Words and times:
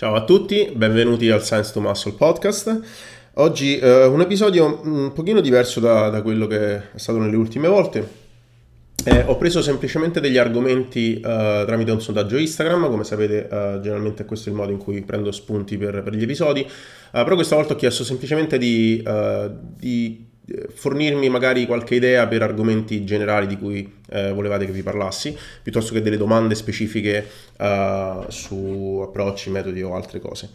Ciao 0.00 0.14
a 0.14 0.24
tutti, 0.24 0.72
benvenuti 0.74 1.28
al 1.28 1.44
Science 1.44 1.74
to 1.74 1.80
Muscle 1.82 2.12
podcast. 2.12 2.80
Oggi 3.34 3.76
eh, 3.76 4.06
un 4.06 4.22
episodio 4.22 4.80
un 4.82 5.12
pochino 5.12 5.42
diverso 5.42 5.78
da, 5.78 6.08
da, 6.08 6.22
quello 6.22 6.46
che 6.46 6.76
è 6.76 6.82
stato 6.94 7.18
nelle 7.18 7.36
ultime 7.36 7.68
volte. 7.68 8.08
Eh, 9.04 9.24
ho 9.26 9.36
preso 9.36 9.60
semplicemente 9.60 10.18
degli 10.18 10.38
argomenti 10.38 11.16
eh, 11.16 11.20
tramite 11.66 11.90
un 11.90 12.00
sondaggio 12.00 12.38
Instagram, 12.38 12.88
come 12.88 13.04
sapete 13.04 13.46
eh, 13.46 13.80
generalmente 13.82 14.24
questo 14.24 14.48
è 14.48 14.52
il 14.52 14.56
modo 14.56 14.72
in 14.72 14.78
cui 14.78 15.02
prendo 15.02 15.30
spunti 15.32 15.76
per, 15.76 16.02
per 16.02 16.14
gli 16.14 16.22
episodi, 16.22 16.62
eh, 16.62 16.68
però 17.10 17.34
questa 17.34 17.56
volta 17.56 17.74
ho 17.74 17.76
chiesto 17.76 18.02
semplicemente 18.02 18.56
di, 18.56 19.02
eh, 19.06 19.50
di 19.76 20.29
fornirmi 20.72 21.28
magari 21.28 21.66
qualche 21.66 21.94
idea 21.94 22.26
per 22.26 22.42
argomenti 22.42 23.04
generali 23.04 23.46
di 23.46 23.56
cui 23.56 23.92
eh, 24.10 24.32
volevate 24.32 24.66
che 24.66 24.72
vi 24.72 24.82
parlassi, 24.82 25.36
piuttosto 25.62 25.92
che 25.92 26.02
delle 26.02 26.16
domande 26.16 26.54
specifiche 26.54 27.24
uh, 27.58 28.24
su 28.28 29.00
approcci, 29.02 29.50
metodi 29.50 29.82
o 29.82 29.94
altre 29.94 30.20
cose. 30.20 30.50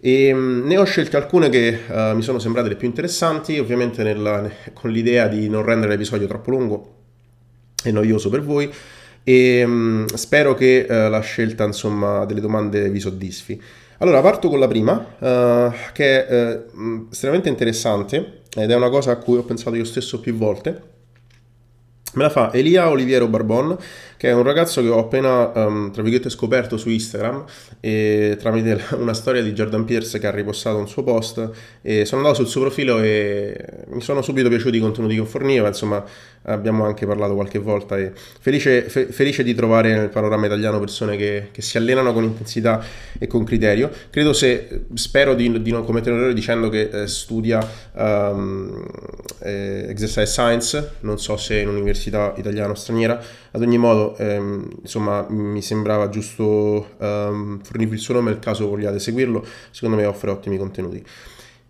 E, 0.00 0.32
um, 0.32 0.62
ne 0.64 0.76
ho 0.76 0.84
scelte 0.84 1.16
alcune 1.16 1.48
che 1.48 1.80
uh, 1.88 2.14
mi 2.14 2.22
sono 2.22 2.38
sembrate 2.38 2.68
le 2.68 2.76
più 2.76 2.86
interessanti, 2.86 3.58
ovviamente 3.58 4.02
nella, 4.02 4.48
con 4.72 4.90
l'idea 4.90 5.28
di 5.28 5.48
non 5.48 5.64
rendere 5.64 5.92
l'episodio 5.92 6.26
troppo 6.26 6.50
lungo 6.50 6.94
e 7.82 7.90
noioso 7.90 8.30
per 8.30 8.42
voi. 8.42 8.70
E 9.22 9.64
um, 9.64 10.06
spero 10.06 10.54
che 10.54 10.86
uh, 10.88 10.92
la 11.08 11.20
scelta 11.20 11.64
insomma, 11.64 12.24
delle 12.24 12.40
domande 12.40 12.88
vi 12.88 13.00
soddisfi. 13.00 13.60
Allora, 13.98 14.20
parto 14.20 14.50
con 14.50 14.58
la 14.58 14.68
prima, 14.68 15.16
che 15.94 16.26
è 16.26 16.60
estremamente 17.10 17.48
interessante 17.48 18.42
ed 18.62 18.70
è 18.70 18.74
una 18.74 18.88
cosa 18.88 19.12
a 19.12 19.16
cui 19.16 19.36
ho 19.36 19.42
pensato 19.42 19.76
io 19.76 19.84
stesso 19.84 20.20
più 20.20 20.34
volte. 20.34 20.94
Me 22.14 22.22
la 22.22 22.30
fa 22.30 22.52
Elia 22.52 22.88
Oliviero 22.88 23.28
Barbon, 23.28 23.76
che 24.16 24.28
è 24.28 24.32
un 24.32 24.42
ragazzo 24.42 24.80
che 24.82 24.88
ho 24.88 24.98
appena, 24.98 25.52
um, 25.54 25.92
tra 25.92 26.02
virgolette, 26.02 26.30
scoperto 26.30 26.76
su 26.76 26.88
Instagram 26.88 27.44
e 27.80 28.36
tramite 28.38 28.82
una 28.96 29.14
storia 29.14 29.42
di 29.42 29.52
Jordan 29.52 29.84
Pierce 29.84 30.18
che 30.18 30.26
ha 30.26 30.30
ripostato 30.30 30.78
un 30.78 30.88
suo 30.88 31.02
post 31.02 31.50
e 31.82 32.04
sono 32.04 32.22
andato 32.22 32.42
sul 32.42 32.48
suo 32.48 32.62
profilo 32.62 32.98
e 33.00 33.56
mi 33.88 34.00
sono 34.00 34.22
subito 34.22 34.48
piaciuti 34.48 34.76
i 34.76 34.80
contenuti 34.80 35.16
che 35.16 35.24
forniva, 35.24 35.68
insomma 35.68 36.04
abbiamo 36.46 36.84
anche 36.84 37.06
parlato 37.06 37.34
qualche 37.34 37.58
volta 37.58 37.96
e 37.98 38.12
felice, 38.14 38.88
fe, 38.88 39.06
felice 39.06 39.42
di 39.42 39.54
trovare 39.54 39.94
nel 39.96 40.08
panorama 40.08 40.46
italiano 40.46 40.78
persone 40.78 41.16
che, 41.16 41.48
che, 41.52 41.62
si 41.62 41.76
allenano 41.76 42.12
con 42.12 42.24
intensità 42.24 42.84
e 43.18 43.26
con 43.26 43.44
criterio. 43.44 43.90
Credo 44.10 44.32
se, 44.32 44.84
spero 44.94 45.34
di, 45.34 45.62
di 45.62 45.70
non 45.70 45.84
commettere 45.84 46.12
un 46.12 46.18
errore 46.18 46.34
dicendo 46.34 46.68
che 46.68 46.88
eh, 46.92 47.06
studia 47.06 47.58
um, 47.94 48.84
eh, 49.40 49.86
exercise 49.88 50.26
science, 50.26 50.92
non 51.00 51.18
so 51.18 51.36
se 51.36 51.58
in 51.58 51.68
università 51.68 52.34
italiana 52.36 52.70
o 52.70 52.74
straniera, 52.74 53.20
ad 53.50 53.62
ogni 53.62 53.78
modo 53.78 54.05
ehm, 54.16 54.68
insomma 54.82 55.26
mi 55.28 55.62
sembrava 55.62 56.08
giusto 56.08 56.90
um, 56.98 57.58
fornirvi 57.62 57.94
il 57.94 58.00
suo 58.00 58.14
nome 58.14 58.30
nel 58.30 58.38
caso 58.38 58.68
vogliate 58.68 58.98
seguirlo, 58.98 59.44
secondo 59.70 59.96
me 59.96 60.04
offre 60.04 60.30
ottimi 60.30 60.58
contenuti. 60.58 61.04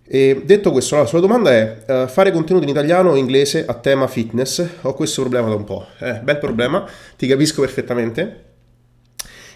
E 0.09 0.43
detto 0.45 0.71
questo, 0.71 0.97
la 0.97 1.07
sua 1.07 1.21
domanda 1.21 1.51
è 1.53 1.85
uh, 1.87 2.07
fare 2.07 2.31
contenuti 2.31 2.65
in 2.65 2.71
italiano 2.71 3.11
o 3.11 3.17
inglese 3.17 3.65
a 3.67 3.75
tema 3.75 4.07
fitness? 4.07 4.65
Ho 4.83 4.95
questo 4.95 5.23
problema 5.23 5.49
da 5.49 5.55
un 5.55 5.65
po'. 5.65 5.87
Eh, 5.99 6.21
bel 6.23 6.39
problema, 6.39 6.89
ti 7.17 7.27
capisco 7.27 7.61
perfettamente. 7.61 8.45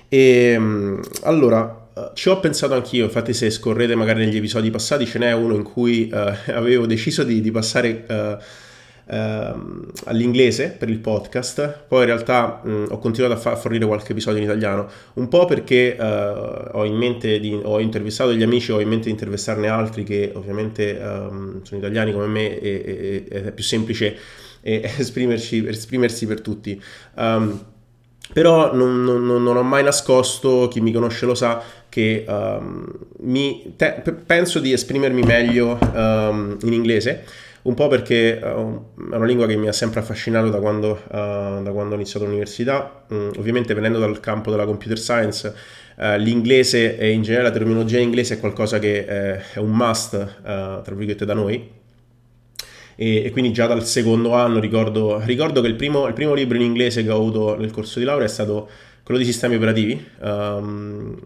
E 0.09 0.57
um, 0.57 1.01
allora, 1.23 1.89
uh, 1.95 2.11
ci 2.15 2.29
ho 2.29 2.41
pensato 2.41 2.75
anch'io, 2.75 3.05
infatti 3.05 3.33
se 3.33 3.49
scorrete 3.49 3.95
magari 3.95 4.25
negli 4.25 4.39
episodi 4.39 4.71
passati 4.71 5.07
ce 5.07 5.19
n'è 5.19 5.33
uno 5.33 5.55
in 5.55 5.63
cui 5.63 6.11
uh, 6.13 6.51
avevo 6.51 6.87
deciso 6.87 7.23
di, 7.23 7.41
di 7.41 7.51
passare 7.51 8.05
ehm, 9.11 9.91
all'inglese 10.05 10.69
per 10.69 10.89
il 10.89 10.99
podcast, 10.99 11.85
poi 11.89 12.01
in 12.01 12.07
realtà 12.07 12.61
mh, 12.63 12.87
ho 12.91 12.99
continuato 12.99 13.35
a, 13.35 13.39
fa- 13.39 13.57
fornire 13.57 13.87
qualche 13.87 14.13
episodio 14.13 14.39
in 14.39 14.45
italiano, 14.45 14.89
un 15.15 15.29
po' 15.29 15.45
perché 15.45 15.97
eh, 15.97 16.03
ho 16.03 16.85
in 16.85 16.95
mente 16.95 17.41
di, 17.41 17.59
ho 17.61 17.81
intervistato 17.81 18.31
degli 18.31 18.43
amici, 18.43 18.73
ho 18.73 18.81
in 18.81 18.89
mente 18.89 19.05
di 19.07 19.11
intervistarne 19.11 19.69
altri 19.69 20.05
che 20.05 20.31
ovviamente 20.35 20.99
ehm, 20.99 21.63
sono 21.63 21.81
italiani 21.81 22.13
come 22.13 22.27
me 22.27 22.59
e, 22.61 22.83
e, 22.85 23.25
e 23.29 23.45
è 23.47 23.53
più 23.53 23.65
semplice 23.65 24.17
esprimerci, 24.63 25.67
esprimersi 25.67 26.27
per 26.27 26.41
tutti. 26.41 26.81
Um, 27.17 27.65
però 28.33 28.73
non, 28.73 29.03
non, 29.03 29.25
non, 29.25 29.57
ho 29.57 29.63
mai 29.65 29.83
nascosto, 29.83 30.69
chi 30.69 30.81
mi 30.81 30.93
conosce 30.93 31.27
lo 31.27 31.35
sa, 31.35 31.61
che 31.89 32.25
um, 32.29 32.87
mi, 33.23 33.75
te, 33.75 34.05
penso 34.25 34.61
di 34.61 34.73
esprimermi 34.73 35.23
meglio 35.23 35.77
um, 35.93 36.57
in 36.63 36.73
inglese 36.73 37.25
un 37.63 37.75
po' 37.75 37.89
perché 37.89 38.41
uh, 38.43 39.11
è 39.13 39.17
una 39.17 39.27
lingua 39.27 39.47
che 39.47 39.57
mi 39.57 39.69
ha 39.69 39.73
sempre 39.73 40.01
affascinato 40.01 40.49
da 40.49 40.59
quando, 40.59 41.03
uh, 41.09 41.63
da 41.63 41.71
quando 41.73 41.93
ho 41.93 41.97
iniziato 41.97 42.25
l'università, 42.25 43.05
mm, 43.13 43.31
ovviamente 43.39 43.75
venendo 43.75 43.99
dal 43.99 44.19
campo 44.21 44.51
della 44.51 44.65
computer 44.65 44.99
science, 44.99 45.55
uh, 45.97 46.17
l'inglese 46.17 46.97
e 46.97 47.11
in 47.11 47.23
generale 47.23 47.49
la 47.49 47.55
terminologia 47.55 47.99
inglese 47.99 48.35
è 48.35 48.41
qualcosa 48.41 48.79
che 48.79 49.05
è 49.05 49.59
un 49.59 49.71
must, 49.71 50.41
tra 50.43 50.83
virgolette, 50.87 51.25
da 51.25 51.35
noi. 51.35 51.79
E, 52.97 53.25
e, 53.25 53.31
quindi 53.31 53.53
già 53.53 53.67
dal 53.67 53.85
secondo 53.85 54.35
anno 54.35 54.61
ricordo, 54.61 55.21
ricordo 55.25 55.63
che 55.63 55.69
il 55.69 55.75
primo, 55.75 56.07
il 56.07 56.13
primo, 56.13 56.35
libro 56.35 56.57
in 56.57 56.63
inglese 56.63 57.03
che 57.03 57.11
ho 57.11 57.17
avuto 57.17 57.57
nel 57.57 57.71
corso 57.71 57.99
di 57.99 58.05
laurea 58.05 58.27
è 58.27 58.29
stato 58.29 58.69
quello 59.03 59.19
di 59.19 59.27
sistemi 59.27 59.55
operativi. 59.55 60.07
Um, 60.21 61.19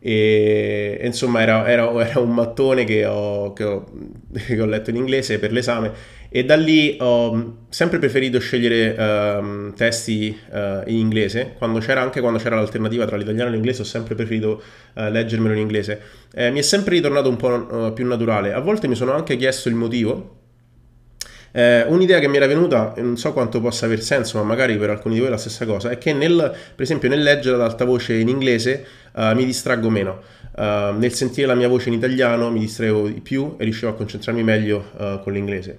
e, 0.00 1.00
insomma 1.02 1.40
era, 1.42 1.68
era, 1.68 1.90
era, 2.06 2.20
un 2.20 2.32
mattone 2.32 2.84
che 2.84 3.04
ho, 3.04 3.52
che, 3.52 3.64
ho, 3.64 3.84
che 4.32 4.60
ho, 4.60 4.66
letto 4.66 4.90
in 4.90 4.96
inglese 4.96 5.38
per 5.38 5.52
l'esame. 5.52 6.16
E 6.30 6.44
da 6.44 6.56
lì 6.56 6.96
ho 7.00 7.66
sempre 7.70 7.98
preferito 7.98 8.38
scegliere 8.38 8.94
um, 8.98 9.74
testi 9.74 10.38
uh, 10.50 10.82
in 10.86 10.96
inglese. 10.96 11.54
Quando 11.56 11.78
c'era, 11.78 12.02
anche 12.02 12.20
quando 12.20 12.38
c'era 12.38 12.56
l'alternativa 12.56 13.06
tra 13.06 13.16
l'italiano 13.16 13.48
e 13.48 13.52
l'inglese 13.52 13.80
ho 13.80 13.86
sempre 13.86 14.14
preferito 14.14 14.62
uh, 14.94 15.08
leggermelo 15.08 15.54
in 15.54 15.60
inglese. 15.60 16.00
Eh, 16.34 16.50
mi 16.50 16.58
è 16.58 16.62
sempre 16.62 16.96
ritornato 16.96 17.30
un 17.30 17.36
po' 17.36 17.48
uh, 17.48 17.92
più 17.94 18.06
naturale. 18.06 18.52
A 18.52 18.60
volte 18.60 18.88
mi 18.88 18.94
sono 18.94 19.12
anche 19.12 19.36
chiesto 19.36 19.70
il 19.70 19.74
motivo 19.74 20.37
eh, 21.52 21.84
un'idea 21.88 22.18
che 22.18 22.28
mi 22.28 22.36
era 22.36 22.46
venuta, 22.46 22.94
non 22.98 23.16
so 23.16 23.32
quanto 23.32 23.60
possa 23.60 23.86
aver 23.86 24.00
senso, 24.02 24.38
ma 24.38 24.44
magari 24.44 24.76
per 24.76 24.90
alcuni 24.90 25.14
di 25.14 25.20
voi 25.20 25.28
è 25.28 25.32
la 25.32 25.38
stessa 25.38 25.64
cosa, 25.64 25.90
è 25.90 25.98
che 25.98 26.12
nel, 26.12 26.34
per 26.74 26.84
esempio 26.84 27.08
nel 27.08 27.22
leggere 27.22 27.54
ad 27.56 27.62
alta 27.62 27.84
voce 27.84 28.14
in 28.14 28.28
inglese 28.28 28.86
uh, 29.14 29.34
mi 29.34 29.44
distraggo 29.44 29.88
meno. 29.90 30.20
Uh, 30.58 30.96
nel 30.98 31.12
sentire 31.12 31.46
la 31.46 31.54
mia 31.54 31.68
voce 31.68 31.88
in 31.88 31.94
italiano 31.94 32.50
mi 32.50 32.58
distraevo 32.58 33.06
di 33.06 33.20
più 33.20 33.54
e 33.58 33.64
riuscivo 33.64 33.92
a 33.92 33.94
concentrarmi 33.94 34.42
meglio 34.42 34.90
uh, 34.96 35.20
con 35.22 35.32
l'inglese. 35.32 35.78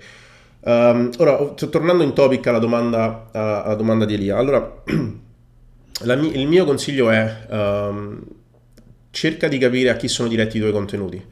Um, 0.61 1.11
ora, 1.17 1.37
tornando 1.53 2.03
in 2.03 2.13
topic 2.13 2.45
alla 2.47 2.59
domanda, 2.59 3.29
alla 3.31 3.75
domanda 3.75 4.05
di 4.05 4.13
Elia, 4.13 4.37
allora 4.37 4.81
mi- 4.87 6.37
il 6.37 6.47
mio 6.47 6.65
consiglio 6.65 7.09
è 7.09 7.45
um, 7.49 8.21
cerca 9.11 9.47
di 9.47 9.57
capire 9.57 9.89
a 9.89 9.95
chi 9.95 10.07
sono 10.07 10.27
diretti 10.27 10.57
i 10.57 10.59
tuoi 10.59 10.71
contenuti 10.71 11.23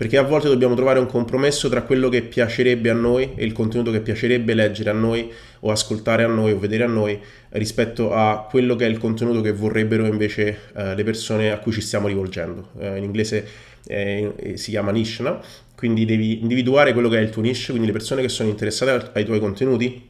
perché 0.00 0.16
a 0.16 0.22
volte 0.22 0.48
dobbiamo 0.48 0.74
trovare 0.74 0.98
un 0.98 1.04
compromesso 1.04 1.68
tra 1.68 1.82
quello 1.82 2.08
che 2.08 2.22
piacerebbe 2.22 2.88
a 2.88 2.94
noi 2.94 3.32
e 3.34 3.44
il 3.44 3.52
contenuto 3.52 3.90
che 3.90 4.00
piacerebbe 4.00 4.54
leggere 4.54 4.88
a 4.88 4.94
noi 4.94 5.30
o 5.60 5.70
ascoltare 5.70 6.22
a 6.22 6.26
noi 6.26 6.52
o 6.52 6.58
vedere 6.58 6.84
a 6.84 6.86
noi 6.86 7.20
rispetto 7.50 8.14
a 8.14 8.46
quello 8.48 8.76
che 8.76 8.86
è 8.86 8.88
il 8.88 8.96
contenuto 8.96 9.42
che 9.42 9.52
vorrebbero 9.52 10.06
invece 10.06 10.58
eh, 10.74 10.94
le 10.94 11.04
persone 11.04 11.50
a 11.50 11.58
cui 11.58 11.72
ci 11.72 11.82
stiamo 11.82 12.06
rivolgendo. 12.06 12.70
Eh, 12.78 12.96
in 12.96 13.04
inglese 13.04 13.46
eh, 13.86 14.54
si 14.54 14.70
chiama 14.70 14.90
niche, 14.90 15.22
no? 15.22 15.42
Quindi 15.76 16.06
devi 16.06 16.40
individuare 16.40 16.94
quello 16.94 17.10
che 17.10 17.18
è 17.18 17.20
il 17.20 17.28
tuo 17.28 17.42
niche, 17.42 17.66
quindi 17.66 17.84
le 17.84 17.92
persone 17.92 18.22
che 18.22 18.30
sono 18.30 18.48
interessate 18.48 19.10
ai 19.12 19.26
tuoi 19.26 19.38
contenuti 19.38 20.08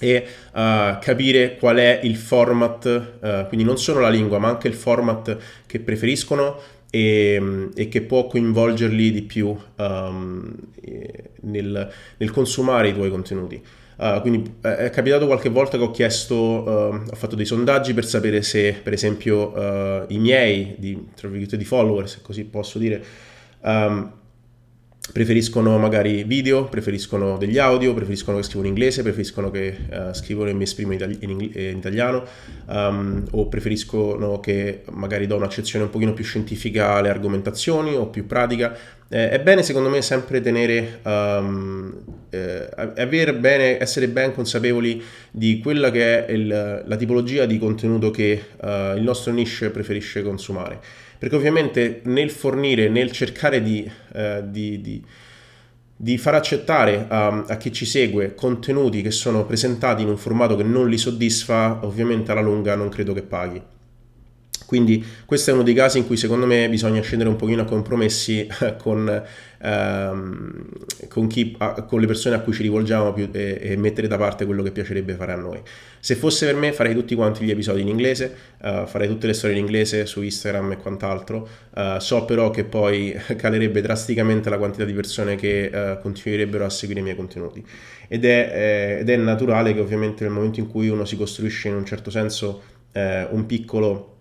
e 0.00 0.26
uh, 0.52 0.98
capire 1.00 1.56
qual 1.56 1.76
è 1.76 2.00
il 2.02 2.16
format, 2.16 3.12
uh, 3.20 3.46
quindi 3.46 3.64
non 3.64 3.78
solo 3.78 4.00
la 4.00 4.10
lingua, 4.10 4.38
ma 4.38 4.48
anche 4.48 4.66
il 4.66 4.74
format 4.74 5.36
che 5.66 5.78
preferiscono 5.78 6.58
e, 6.94 7.70
e 7.74 7.88
che 7.88 8.02
può 8.02 8.28
coinvolgerli 8.28 9.10
di 9.10 9.22
più 9.22 9.56
um, 9.78 10.54
nel, 11.40 11.92
nel, 12.16 12.30
consumare 12.30 12.90
i 12.90 12.94
tuoi 12.94 13.10
contenuti. 13.10 13.60
Uh, 13.96 14.20
quindi 14.20 14.38
uh, 14.60 14.68
è 14.68 14.90
capitato 14.90 15.26
qualche 15.26 15.48
volta 15.48 15.76
che 15.76 15.82
ho 15.82 15.90
chiesto, 15.90 16.36
uh, 16.36 17.10
ho 17.10 17.14
fatto 17.16 17.34
dei 17.34 17.46
sondaggi 17.46 17.94
per 17.94 18.04
sapere 18.04 18.42
se 18.42 18.78
per 18.80 18.92
esempio 18.92 20.04
i 20.06 20.18
miei 20.18 20.76
di, 20.78 21.08
di 21.20 21.64
followers, 21.64 22.12
se 22.12 22.18
così 22.22 22.44
posso 22.44 22.78
dire, 22.78 23.02
um, 23.62 24.12
preferiscono 25.12 25.78
magari 25.78 26.24
video, 26.24 26.64
preferiscono 26.64 27.36
degli 27.36 27.58
audio, 27.58 27.92
preferiscono 27.94 28.38
che 28.38 28.42
scrivo 28.44 28.62
in 28.62 28.68
inglese, 28.68 29.02
preferiscono 29.02 29.50
che 29.50 29.76
uh, 29.90 30.12
scrivo 30.12 30.46
e 30.46 30.52
mi 30.52 30.62
esprimo 30.62 30.92
in, 30.92 30.98
itali- 30.98 31.18
in, 31.20 31.30
in 31.30 31.76
italiano 31.76 32.24
um, 32.66 33.24
o 33.32 33.48
preferiscono 33.48 34.40
che 34.40 34.82
magari 34.90 35.26
do 35.26 35.36
un'accezione 35.36 35.84
un 35.84 35.90
pochino 35.90 36.14
più 36.14 36.24
scientifica 36.24 36.94
alle 36.94 37.10
argomentazioni 37.10 37.94
o 37.94 38.06
più 38.06 38.26
pratica. 38.26 38.76
Eh, 39.08 39.30
è 39.30 39.40
bene 39.40 39.62
secondo 39.62 39.88
me 39.88 40.02
sempre 40.02 40.40
tenere, 40.40 41.00
um, 41.04 41.94
eh, 42.30 43.34
bene, 43.38 43.78
essere 43.80 44.08
ben 44.08 44.32
consapevoli 44.32 45.02
di 45.30 45.60
quella 45.60 45.90
che 45.90 46.26
è 46.26 46.32
il, 46.32 46.82
la 46.84 46.96
tipologia 46.96 47.44
di 47.46 47.58
contenuto 47.58 48.10
che 48.10 48.42
uh, 48.60 48.96
il 48.96 49.02
nostro 49.02 49.32
niche 49.32 49.70
preferisce 49.70 50.22
consumare 50.22 50.80
perché 51.24 51.36
ovviamente 51.36 52.00
nel 52.04 52.30
fornire, 52.30 52.90
nel 52.90 53.10
cercare 53.10 53.62
di, 53.62 53.90
eh, 54.12 54.42
di, 54.44 54.80
di, 54.82 55.02
di 55.96 56.18
far 56.18 56.34
accettare 56.34 57.06
a, 57.08 57.44
a, 57.48 57.56
chi 57.56 57.72
ci 57.72 57.86
segue 57.86 58.34
contenuti 58.34 59.00
che 59.00 59.10
sono 59.10 59.46
presentati 59.46 60.02
in 60.02 60.08
un 60.08 60.18
formato 60.18 60.54
che 60.54 60.64
non 60.64 60.86
li 60.86 60.98
soddisfa, 60.98 61.80
ovviamente 61.82 62.30
alla 62.30 62.42
lunga 62.42 62.74
non 62.74 62.90
credo 62.90 63.14
che 63.14 63.22
paghi. 63.22 63.62
Quindi 64.74 65.04
questo 65.24 65.50
è 65.50 65.52
uno 65.52 65.62
dei 65.62 65.72
casi 65.72 65.98
in 65.98 66.06
cui 66.08 66.16
secondo 66.16 66.46
me 66.46 66.68
bisogna 66.68 67.00
scendere 67.00 67.30
un 67.30 67.36
pochino 67.36 67.62
a 67.62 67.64
compromessi 67.64 68.44
con, 68.82 69.22
ehm, 69.62 70.66
con, 71.06 71.28
chi, 71.28 71.56
con 71.86 72.00
le 72.00 72.06
persone 72.08 72.34
a 72.34 72.40
cui 72.40 72.52
ci 72.52 72.62
rivolgiamo 72.62 73.12
più, 73.12 73.28
e, 73.30 73.60
e, 73.62 73.76
mettere 73.76 74.08
da 74.08 74.16
parte 74.16 74.44
quello 74.44 74.64
che 74.64 74.72
piacerebbe 74.72 75.14
fare 75.14 75.30
a 75.30 75.36
noi. 75.36 75.60
Se 76.00 76.16
fosse 76.16 76.46
per 76.46 76.56
me 76.56 76.72
farei 76.72 76.92
tutti 76.92 77.14
quanti 77.14 77.44
gli 77.44 77.52
episodi 77.52 77.82
in 77.82 77.88
inglese, 77.88 78.34
uh, 78.62 78.84
farei 78.86 79.06
tutte 79.06 79.28
le 79.28 79.32
storie 79.32 79.56
in 79.56 79.62
inglese 79.62 80.06
su 80.06 80.22
Instagram 80.22 80.72
e 80.72 80.76
quant'altro, 80.78 81.48
uh, 81.76 82.00
so 82.00 82.24
però 82.24 82.50
che 82.50 82.64
poi 82.64 83.16
calerebbe 83.38 83.80
drasticamente 83.80 84.50
la 84.50 84.58
quantità 84.58 84.84
di 84.84 84.92
persone 84.92 85.36
che 85.36 85.70
uh, 85.72 86.02
continuerebbero 86.02 86.64
a 86.64 86.68
seguire 86.68 86.98
i 86.98 87.04
miei 87.04 87.16
contenuti 87.16 87.64
ed 88.08 88.24
è, 88.24 88.50
eh, 88.52 89.00
ed 89.00 89.08
è 89.08 89.16
naturale 89.16 89.72
che 89.72 89.80
ovviamente 89.80 90.24
nel 90.24 90.32
momento 90.32 90.58
in 90.58 90.68
cui 90.68 90.88
uno 90.88 91.04
si 91.04 91.16
costruisce 91.16 91.68
in 91.68 91.74
un 91.74 91.86
certo 91.86 92.10
senso 92.10 92.62
eh, 92.92 93.26
un 93.30 93.46
piccolo 93.46 94.10
eh, 94.10 94.13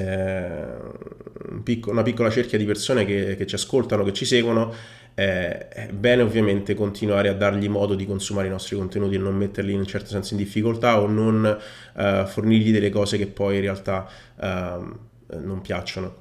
una 0.00 2.02
piccola 2.02 2.30
cerchia 2.30 2.58
di 2.58 2.64
persone 2.64 3.04
che, 3.04 3.36
che, 3.36 3.46
ci 3.46 3.54
ascoltano, 3.54 4.04
che 4.04 4.12
ci 4.12 4.24
seguono, 4.24 4.72
eh, 5.14 5.68
è 5.68 5.88
bene 5.88 6.22
ovviamente 6.22 6.74
continuare 6.74 7.28
a 7.28 7.34
dargli 7.34 7.68
modo 7.68 7.94
di 7.94 8.06
consumare 8.06 8.46
i 8.46 8.50
nostri 8.50 8.76
contenuti 8.76 9.16
e 9.16 9.18
non 9.18 9.36
metterli 9.36 9.72
in 9.72 9.80
un 9.80 9.86
certo 9.86 10.08
senso 10.08 10.34
in 10.34 10.38
difficoltà 10.38 11.00
o 11.00 11.06
non 11.06 11.58
eh, 11.96 12.24
fornirgli 12.26 12.72
delle 12.72 12.90
cose 12.90 13.18
che 13.18 13.26
poi 13.26 13.56
in 13.56 13.60
realtà 13.60 14.08
ehm, 14.40 14.98
non 15.40 15.60
piacciono. 15.60 16.20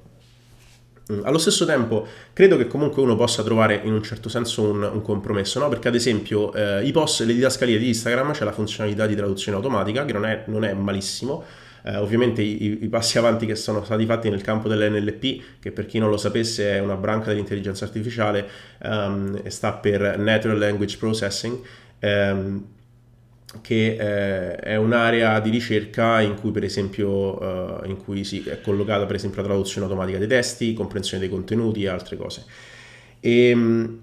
Mm, 1.12 1.22
allo 1.24 1.38
stesso 1.38 1.66
tempo, 1.66 2.06
credo 2.34 2.58
che 2.58 2.68
comunque 2.68 3.02
uno 3.02 3.16
possa 3.16 3.44
trovare 3.44 3.80
in 3.84 3.94
un 3.94 4.04
certo 4.04 4.30
senso 4.30 4.64
un, 4.64 4.84
un 4.84 5.02
compromesso, 5.02 5.60
no? 5.60 5.70
Perché 5.70 5.88
ad 5.88 5.96
esempio 5.96 6.54
eh, 6.54 6.86
i 6.86 6.92
post, 6.92 7.22
le 7.22 7.34
didascalie 7.34 7.78
di 7.78 7.88
Instagram 7.88 8.34
c'è 8.34 8.44
la 8.44 8.52
funzionalità 8.52 9.08
di 9.08 9.16
traduzione 9.16 9.58
automatica, 9.58 10.06
che 10.06 10.14
non 10.14 10.26
è, 10.26 10.44
non 10.48 10.64
è 10.64 10.74
malissimo, 10.74 11.44
eh, 11.84 11.96
ovviamente 11.96 12.42
i, 12.42 12.84
i, 12.84 12.88
passi 12.88 13.18
avanti 13.18 13.46
che 13.46 13.56
sono 13.56 13.84
stati 13.84 14.06
fatti 14.06 14.30
nel 14.30 14.42
campo 14.42 14.68
dell'NLP, 14.68 15.60
che 15.60 15.72
per 15.72 15.86
chi 15.86 16.00
non 16.00 16.10
lo 16.10 16.18
sapesse 16.18 16.72
è 16.72 16.80
una 16.80 16.96
branca 16.96 17.30
dell'intelligenza 17.30 17.86
artificiale, 17.86 18.48
um, 18.84 19.42
sta 19.48 19.74
per 19.74 20.18
Natural 20.18 20.58
Language 20.58 20.98
Processing. 20.98 21.60
Um, 22.00 22.66
che 23.60 23.98
eh, 24.00 24.56
è 24.56 24.78
un'area 24.78 25.42
di 25.42 25.50
ricerca 25.50 26.22
in 26.22 26.36
cui 26.36 26.52
per 26.52 26.64
esempio 26.64 27.82
eh, 27.84 27.90
in 27.90 27.98
cui 27.98 28.24
si 28.24 28.42
è 28.48 28.62
collocata 28.62 29.06
per 29.06 29.18
esempio 29.18 29.42
la 29.42 29.48
traduzione 29.50 29.88
automatica 29.88 30.18
dei 30.18 30.28
testi, 30.28 30.72
comprensione 30.72 31.22
dei 31.22 31.30
contenuti 31.30 31.84
e 31.84 31.90
altre 31.90 32.16
cose. 32.16 32.46
E, 33.20 34.00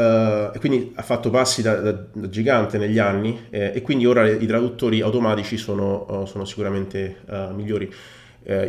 Uh, 0.00 0.58
quindi 0.60 0.92
ha 0.94 1.02
fatto 1.02 1.28
passi 1.28 1.60
da, 1.60 1.74
da, 1.74 1.92
da 1.92 2.28
gigante 2.30 2.78
negli 2.78 2.98
anni 2.98 3.38
eh, 3.50 3.72
e 3.74 3.82
quindi 3.82 4.06
ora 4.06 4.26
i 4.26 4.46
traduttori 4.46 5.02
automatici 5.02 5.58
sono, 5.58 6.06
uh, 6.08 6.24
sono 6.24 6.46
sicuramente 6.46 7.16
uh, 7.26 7.52
migliori. 7.52 7.92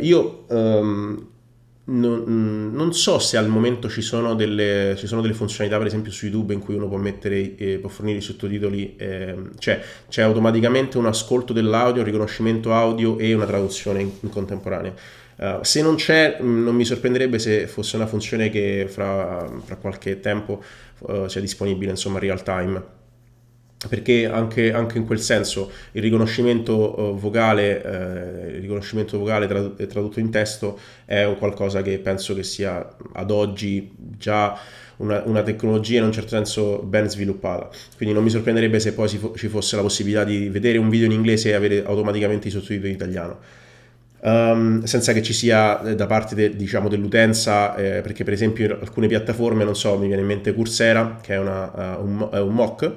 io 0.00 0.44
um, 0.48 1.26
non, 1.84 2.70
non, 2.72 2.92
so 2.92 3.18
se 3.18 3.36
al 3.36 3.48
momento 3.48 3.88
ci 3.88 4.02
sono, 4.02 4.34
delle, 4.34 4.94
ci 4.96 5.06
sono, 5.06 5.20
delle, 5.20 5.34
funzionalità, 5.34 5.78
per 5.78 5.86
esempio 5.86 6.12
su 6.12 6.26
YouTube, 6.26 6.54
in 6.54 6.60
cui 6.60 6.74
uno 6.74 6.86
può, 6.86 6.98
mettere, 6.98 7.56
eh, 7.56 7.78
può 7.78 7.88
fornire 7.88 8.18
i 8.18 8.20
sottotitoli, 8.22 8.94
eh, 8.96 9.36
cioè 9.58 9.82
c'è 10.08 10.22
automaticamente 10.22 10.98
un 10.98 11.06
ascolto 11.06 11.52
dell'audio, 11.52 12.02
un 12.02 12.06
riconoscimento 12.06 12.72
audio 12.72 13.18
e 13.18 13.34
una 13.34 13.46
traduzione 13.46 14.00
in, 14.02 14.10
in 14.20 14.28
contemporanea. 14.28 14.94
Uh, 15.42 15.58
se 15.62 15.82
non 15.82 15.96
c'è, 15.96 16.36
non 16.40 16.72
mi 16.72 16.84
sorprenderebbe 16.84 17.40
se 17.40 17.66
fosse 17.66 17.96
una 17.96 18.06
funzione 18.06 18.48
che 18.48 18.86
fra, 18.88 19.50
fra 19.64 19.74
qualche 19.74 20.20
tempo 20.20 20.62
uh, 21.00 21.26
sia 21.26 21.40
disponibile 21.40 21.90
insomma 21.90 22.20
real 22.20 22.44
time 22.44 23.00
perché 23.88 24.26
anche, 24.26 24.72
anche, 24.72 24.98
in 24.98 25.04
quel 25.04 25.18
senso 25.18 25.72
il 25.92 26.02
riconoscimento 26.02 27.00
uh, 27.00 27.18
vocale, 27.18 27.82
eh, 27.82 28.56
il 28.56 28.60
riconoscimento 28.60 29.18
vocale 29.18 29.48
trad- 29.48 29.86
tradotto 29.86 30.20
in 30.20 30.30
testo 30.30 30.78
è 31.04 31.34
qualcosa 31.36 31.82
che 31.82 31.98
penso 31.98 32.34
che 32.34 32.44
sia 32.44 32.96
ad 33.12 33.30
oggi 33.32 33.92
già 33.96 34.56
una, 34.98 35.22
una, 35.24 35.42
tecnologia 35.42 35.98
in 35.98 36.04
un 36.04 36.12
certo 36.12 36.28
senso 36.28 36.78
ben 36.82 37.08
sviluppata. 37.08 37.68
Quindi 37.96 38.14
non 38.14 38.22
mi 38.22 38.30
sorprenderebbe 38.30 38.78
se 38.78 38.92
poi 38.92 39.08
fo- 39.08 39.34
ci 39.36 39.48
fosse 39.48 39.74
la 39.74 39.82
possibilità 39.82 40.22
di 40.22 40.48
vedere 40.48 40.78
un 40.78 40.88
video 40.88 41.06
in 41.06 41.12
inglese 41.12 41.48
e 41.48 41.54
avere 41.54 41.84
automaticamente 41.84 42.46
i 42.46 42.50
sottotitoli 42.52 42.90
in 42.90 42.94
italiano. 42.94 43.61
Um, 44.24 44.84
senza 44.84 45.12
che 45.12 45.20
ci 45.20 45.32
sia 45.32 45.82
eh, 45.82 45.96
da 45.96 46.06
parte 46.06 46.36
de, 46.36 46.54
diciamo, 46.54 46.88
dell'utenza, 46.88 47.74
eh, 47.74 48.02
perché 48.02 48.22
per 48.22 48.32
esempio 48.32 48.78
alcune 48.80 49.08
piattaforme, 49.08 49.64
non 49.64 49.74
so, 49.74 49.98
mi 49.98 50.06
viene 50.06 50.20
in 50.20 50.28
mente 50.28 50.54
Coursera, 50.54 51.18
che 51.20 51.34
è, 51.34 51.38
una, 51.38 51.96
uh, 51.96 52.04
un, 52.04 52.28
un 52.30 52.54
MOOC, 52.54 52.92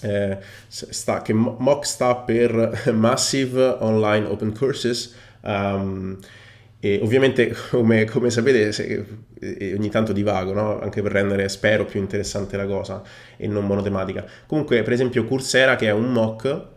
eh, 0.00 0.38
sta, 0.68 1.20
che 1.20 1.34
MOOC 1.34 1.84
sta 1.84 2.14
per 2.14 2.88
Massive 2.94 3.76
Online 3.80 4.26
Open 4.26 4.54
Courses, 4.54 5.14
um, 5.42 6.16
e 6.80 6.98
ovviamente 7.02 7.54
come, 7.70 8.06
come 8.06 8.30
sapete 8.30 8.72
se, 8.72 9.04
ogni 9.76 9.90
tanto 9.90 10.12
divago, 10.12 10.52
no? 10.54 10.80
anche 10.80 11.02
per 11.02 11.12
rendere, 11.12 11.48
spero, 11.50 11.84
più 11.84 12.00
interessante 12.00 12.56
la 12.56 12.66
cosa 12.66 13.02
e 13.36 13.46
non 13.46 13.66
monotematica. 13.66 14.24
Comunque, 14.46 14.82
per 14.82 14.94
esempio, 14.94 15.24
Coursera, 15.24 15.76
che 15.76 15.88
è 15.88 15.92
un 15.92 16.10
MOOC, 16.10 16.70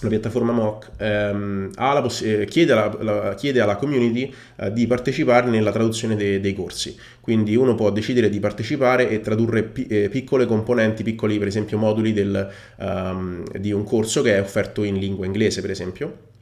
la 0.00 0.08
piattaforma 0.08 0.52
MOOC 0.52 0.90
ehm, 0.98 1.70
poss- 2.02 2.22
eh, 2.22 2.46
chiede, 2.46 2.72
alla, 2.72 2.96
la, 3.00 3.34
chiede, 3.34 3.60
alla, 3.60 3.76
community 3.76 4.32
eh, 4.56 4.72
di 4.72 4.86
partecipare 4.86 5.48
nella 5.48 5.72
traduzione 5.72 6.16
de- 6.16 6.40
dei 6.40 6.54
corsi. 6.54 6.96
Quindi 7.20 7.56
uno 7.56 7.74
può 7.74 7.90
decidere 7.90 8.28
di 8.28 8.38
partecipare 8.38 9.08
e 9.08 9.20
tradurre 9.20 9.62
pi- 9.62 9.86
eh, 9.86 10.08
piccole 10.08 10.46
componenti, 10.46 11.02
piccoli 11.02 11.38
per 11.38 11.48
esempio 11.48 11.78
moduli 11.78 12.12
del, 12.12 12.48
um, 12.76 13.42
di 13.58 13.72
un 13.72 13.84
corso 13.84 14.22
che 14.22 14.36
è 14.36 14.40
offerto 14.40 14.82
in 14.82 14.96
lingua 14.98 15.26
inglese, 15.26 15.60
per 15.60 15.70
esempio. 15.70 16.34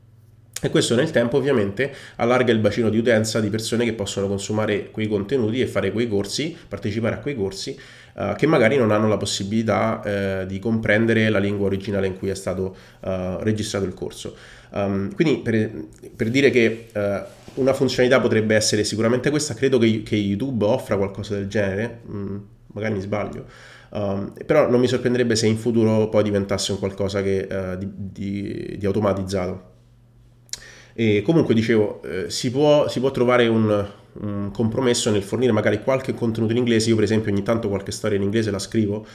E 0.61 0.71
questo 0.71 0.95
nel 0.95 1.11
tempo 1.11 1.37
ovviamente 1.37 1.93
allarga 2.17 2.51
il 2.51 2.59
bacino 2.59 2.89
di 2.89 2.97
utenza 2.97 3.39
di 3.39 3.51
persone 3.51 3.85
che 3.85 3.93
possono 3.93 4.27
consumare 4.29 4.91
quei 4.91 5.09
contenuti 5.09 5.61
e 5.61 5.67
fare 5.67 5.93
quei 5.93 6.09
corsi, 6.09 6.57
partecipare 6.67 7.17
a 7.17 7.19
quei 7.19 7.35
corsi 7.35 7.77
uh, 8.15 8.35
che 8.35 8.47
magari 8.47 8.77
non 8.77 8.91
hanno 8.91 9.09
la 9.09 9.17
possibilità 9.17 10.43
uh, 10.43 10.47
di 10.47 10.59
comprendere 10.59 11.29
la 11.29 11.39
lingua 11.39 11.67
originale 11.67 12.07
in 12.07 12.19
cui 12.19 12.29
è 12.29 12.35
stato 12.35 12.77
uh, 13.01 13.37
registrato 13.41 13.85
il 13.85 13.95
corso. 13.95 14.37
Um, 14.71 15.15
quindi 15.15 15.39
per, 15.39 15.71
per, 16.17 16.31
dire 16.31 16.51
che 16.51 16.89
una 17.55 17.73
funzionalità 17.73 18.21
potrebbe 18.21 18.57
essere 18.57 18.83
sicuramente 18.83 19.31
questa, 19.31 19.55
credo 19.55 19.79
che, 19.79 20.03
che 20.03 20.17
YouTube 20.17 20.65
offra 20.65 20.97
qualcosa 20.97 21.35
del 21.35 21.47
genere, 21.47 22.01
mm, 22.11 22.37
magari 22.73 22.95
mi 22.95 23.01
sbaglio. 23.01 23.47
Um, 23.91 24.33
però 24.45 24.69
non 24.69 24.81
mi 24.81 24.89
sorprenderebbe 24.89 25.37
se 25.37 25.47
in 25.47 25.57
futuro 25.57 26.09
poi 26.09 26.25
diventasse 26.25 26.73
un 26.73 26.81
qualcosa 26.81 27.23
che, 27.23 27.47
di, 27.79 27.89
di, 27.95 28.77
di 28.79 28.87
automatizzato. 28.87 29.73
E 30.97 31.23
comunque 31.23 31.55
dicevo, 31.55 32.01
eh, 32.03 32.31
si, 32.31 32.53
può, 32.53 32.89
si, 32.89 33.01
può, 33.01 33.11
trovare 33.11 33.49
un, 33.49 33.85
un, 34.21 34.51
compromesso 34.53 35.11
nel 35.11 35.23
fornire 35.23 35.53
magari 35.53 35.83
qualche 35.83 36.15
contenuto 36.15 36.53
in 36.53 36.59
inglese. 36.59 36.89
Io, 36.89 36.95
per 36.95 37.05
esempio, 37.05 37.33
ogni 37.33 37.43
tanto 37.43 37.69
qualche 37.69 37.93
storia 37.93 38.17
in 38.17 38.23
inglese 38.23 38.51
la 38.51 38.59
scrivo. 38.59 39.07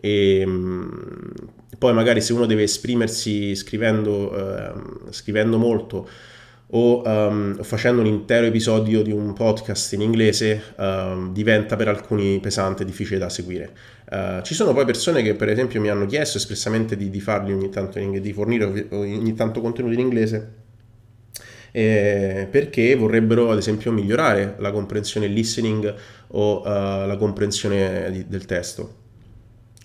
E 0.00 0.46
mh, 0.46 1.32
poi, 1.78 1.92
magari, 1.92 2.20
se 2.20 2.32
uno 2.32 2.46
deve 2.46 2.62
esprimersi 2.62 3.54
scrivendo, 3.54 4.34
eh, 4.36 4.72
scrivendo 5.10 5.58
molto 5.58 6.08
o 6.70 7.02
um, 7.02 7.62
facendo 7.62 8.02
un 8.02 8.06
intero 8.06 8.44
episodio 8.44 9.02
di 9.02 9.10
un 9.10 9.32
podcast 9.32 9.94
in 9.94 10.02
inglese, 10.02 10.74
um, 10.76 11.32
diventa 11.32 11.76
per 11.76 11.88
alcuni 11.88 12.40
pesante 12.40 12.82
e 12.82 12.86
difficile 12.86 13.18
da 13.18 13.30
seguire. 13.30 13.72
Uh, 14.10 14.42
ci 14.42 14.52
sono 14.52 14.74
poi 14.74 14.84
persone 14.84 15.22
che, 15.22 15.34
per 15.34 15.48
esempio, 15.48 15.80
mi 15.80 15.88
hanno 15.88 16.04
chiesto 16.04 16.36
espressamente 16.36 16.96
di, 16.96 17.08
di 17.08 17.20
farli 17.20 17.52
ogni 17.52 17.70
tanto 17.70 17.98
in, 17.98 18.20
di 18.20 18.32
fornire 18.34 18.86
ogni 18.90 19.34
tanto 19.34 19.62
contenuti 19.62 19.94
in 19.94 20.00
inglese 20.00 20.66
eh, 21.72 22.48
perché 22.50 22.94
vorrebbero 22.94 23.50
ad 23.50 23.58
esempio 23.58 23.92
migliorare 23.92 24.56
la 24.58 24.70
comprensione 24.70 25.26
listening 25.26 25.94
o 26.28 26.60
uh, 26.60 26.64
la 27.06 27.16
comprensione 27.18 28.10
di, 28.10 28.26
del 28.28 28.44
testo. 28.44 28.94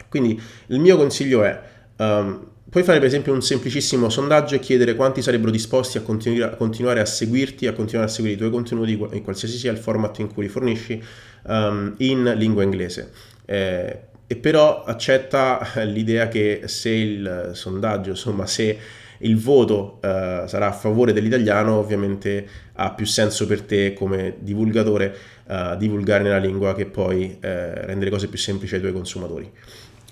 Quindi 0.10 0.40
il 0.68 0.80
mio 0.80 0.98
consiglio 0.98 1.44
è 1.44 1.60
um, 1.98 2.48
puoi 2.74 2.84
fare 2.84 2.98
per 2.98 3.08
esempio 3.08 3.34
un 3.34 3.42
semplicissimo 3.44 4.10
sondaggio 4.10 4.56
e 4.56 4.60
chiedere 4.60 4.96
quanti 4.96 5.22
sarebbero 5.22 5.52
disposti 5.52 6.00
a, 6.00 6.02
continu- 6.02 6.42
a, 6.42 6.56
continuare 6.56 7.02
a 7.02 7.06
seguirti, 7.06 7.68
a 7.68 7.74
continuare 7.74 8.10
a 8.10 8.12
seguire 8.12 8.36
i 8.36 8.40
tuoi 8.40 8.50
contenuti 8.50 8.94
in 9.12 9.22
qualsiasi 9.22 9.58
sia 9.58 9.72
il 9.72 9.78
format 9.78 10.18
in 10.20 10.34
cui 10.34 10.44
li 10.44 10.50
fornisci 10.50 11.00
um, 11.44 11.94
in 11.98 12.34
lingua 12.36 12.64
inglese. 12.64 13.12
Eh, 13.46 14.00
e 14.26 14.36
però 14.38 14.84
accetta 14.86 15.62
l'idea 15.84 16.28
che 16.28 16.62
se 16.66 16.90
il 16.90 17.52
sondaggio, 17.54 18.10
insomma, 18.10 18.48
se 18.48 18.78
il 19.24 19.38
voto 19.38 20.00
eh, 20.02 20.44
sarà 20.48 20.68
a 20.68 20.72
favore 20.72 21.14
dell'italiano, 21.14 21.76
ovviamente 21.76 22.48
ha 22.74 22.92
più 22.92 23.06
senso 23.06 23.46
per 23.48 23.62
te 23.62 23.94
come 23.94 24.36
divulgatore 24.40 25.16
eh, 25.48 25.76
divulgare 25.78 26.24
nella 26.24 26.38
lingua 26.38 26.74
che 26.74 26.86
poi 26.86 27.38
eh, 27.40 27.86
rendere 27.86 28.10
cose 28.10 28.28
più 28.28 28.38
semplici 28.38 28.76
ai 28.76 28.82
tuoi 28.82 28.94
consumatori. 28.94 29.52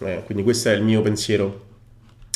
Eh, 0.01 0.24
quindi 0.25 0.44
questo 0.44 0.70
è 0.70 0.74
il 0.74 0.84
mio 0.84 1.01
pensiero 1.01 1.68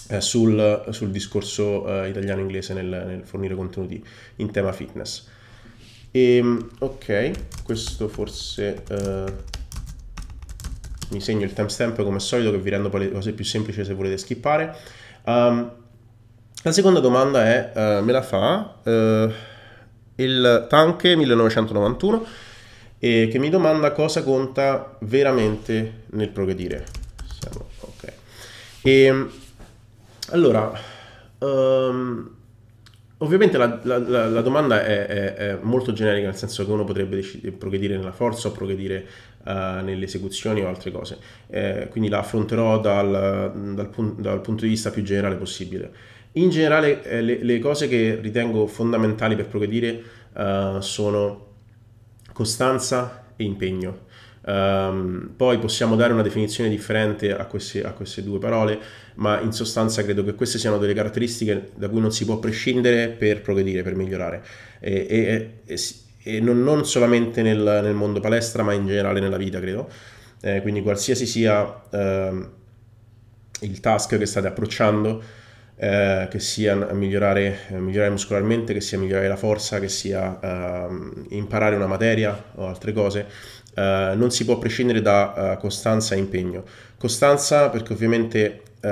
eh, 0.10 0.22
sul, 0.22 0.86
sul, 0.90 1.10
discorso 1.12 1.84
italiano-inglese 2.06 2.74
nel, 2.74 2.86
nel, 2.86 3.22
fornire 3.24 3.56
contenuti 3.56 4.04
in 4.38 4.52
tema 4.52 4.72
fitness. 4.72 5.28
E, 6.12 6.36
ehm, 6.38 6.70
ok, 6.80 7.32
questo 7.64 8.08
forse 8.08 8.84
mi 11.10 11.22
segno 11.22 11.46
il 11.46 11.54
timestamp 11.54 12.02
come 12.02 12.16
al 12.16 12.22
solito 12.22 12.52
che 12.52 12.58
vi 12.58 12.70
rendo 12.70 12.90
poi 12.90 13.02
le 13.02 13.12
cose 13.12 13.32
più 13.32 13.46
semplici 13.46 13.84
se 13.84 13.94
volete 13.94 14.18
skippare. 14.18 14.76
Um, 15.26 15.72
la 16.66 16.72
seconda 16.72 17.00
domanda 17.00 17.46
è, 17.46 17.72
uh, 17.76 18.04
me 18.04 18.12
la 18.12 18.24
fa 18.24 18.78
uh, 18.82 19.32
il 20.16 20.66
Tanche 20.68 21.16
1991 21.16 22.26
e 22.98 23.30
che 23.32 23.38
mi 23.38 23.50
domanda 23.52 23.92
cosa 23.92 24.24
conta 24.24 24.98
veramente 25.02 26.06
nel 26.08 26.30
progredire. 26.30 26.86
Siamo, 27.40 27.68
ok. 27.82 28.14
E, 28.82 29.28
allora, 30.32 30.72
um, 31.38 32.32
ovviamente 33.18 33.60
la, 33.60 33.80
la, 33.84 34.00
la, 34.28 34.42
domanda 34.42 34.84
è, 34.84 35.06
è, 35.06 35.34
è, 35.36 35.58
molto 35.62 35.94
generica, 35.94 36.26
nel 36.26 36.36
senso 36.36 36.66
che 36.66 36.72
uno 36.72 36.84
potrebbe 36.84 37.22
progredire 37.60 37.96
nella 37.96 38.12
forza 38.12 38.48
o 38.48 38.52
progredire 38.52 39.06
uh, 39.44 39.84
nelle 39.84 40.06
esecuzioni 40.06 40.62
o 40.62 40.68
altre 40.68 40.90
cose. 40.90 41.20
Eh, 41.46 41.90
quindi 41.92 42.10
la 42.10 42.20
affronterò 42.20 42.80
dal, 42.80 43.52
dal, 43.76 44.16
dal 44.18 44.42
punto 44.42 44.64
di 44.64 44.70
vista 44.70 44.90
più 44.90 45.04
generale 45.04 45.36
possibile. 45.36 46.14
In 46.38 46.50
generale 46.50 47.04
eh, 47.04 47.22
le, 47.22 47.44
le, 47.44 47.60
cose 47.60 47.88
che 47.88 48.18
ritengo 48.22 48.68
fondamentali 48.68 49.36
per 49.36 49.48
progredire 49.48 50.04
uh, 50.34 50.82
sono 50.82 51.54
costanza 52.34 53.26
e 53.36 53.44
impegno. 53.44 54.04
Um, 54.48 55.32
poi 55.36 55.58
possiamo 55.58 55.96
dare 55.96 56.14
una 56.14 56.22
definizione 56.22 56.70
differente 56.70 57.36
a 57.36 57.46
queste, 57.46 57.84
a 57.84 57.94
queste, 57.94 58.22
due 58.22 58.38
parole, 58.38 58.78
ma 59.16 59.40
in 59.40 59.54
sostanza 59.54 60.04
credo 60.04 60.24
che 60.24 60.36
queste 60.36 60.60
siano 60.60 60.78
delle 60.78 60.94
caratteristiche 60.94 61.72
da 61.74 61.90
cui 61.90 62.00
non 62.00 62.12
si 62.12 62.26
può 62.26 62.38
prescindere 62.38 63.10
per 63.10 63.42
progredire, 63.42 63.82
per 63.82 63.96
migliorare. 63.96 64.44
E, 64.82 65.08
e, 65.10 65.50
e, 65.66 65.80
e 66.22 66.40
non, 66.42 66.62
non, 66.62 66.86
solamente 66.86 67.42
nel, 67.42 67.80
nel, 67.82 67.96
mondo 67.96 68.20
palestra, 68.20 68.62
ma 68.62 68.74
in 68.74 68.86
generale 68.86 69.20
nella 69.22 69.38
vita, 69.38 69.60
credo. 69.60 69.90
Eh, 70.42 70.62
quindi 70.62 70.82
qualsiasi 70.82 71.26
sia 71.26 71.84
eh, 71.90 72.48
il 73.62 73.80
task 73.80 74.18
che 74.18 74.26
state 74.26 74.48
approcciando, 74.48 75.24
eh, 75.78 76.28
che 76.30 76.40
sia 76.40 76.76
migliorare, 76.94 77.60
eh, 77.70 77.80
migliorare, 77.80 78.12
muscolarmente, 78.12 78.74
che 78.74 78.82
sia 78.82 78.98
migliorare 78.98 79.28
la 79.28 79.36
forza, 79.36 79.80
che 79.80 79.90
sia 79.90 80.40
ehm, 80.42 81.26
imparare 81.30 81.76
una 81.76 81.88
materia 81.88 82.52
o 82.56 82.68
altre 82.68 82.94
cose, 82.94 83.26
eh, 83.76 84.14
non 84.16 84.32
si 84.32 84.46
può 84.46 84.58
prescindere 84.58 85.02
da 85.02 85.56
uh, 85.56 85.60
costanza 85.60 86.16
e 86.16 86.18
impegno. 86.20 86.64
Costanza 86.98 87.70
perché 87.70 87.94
ovviamente 87.94 88.62
uh, 88.82 88.88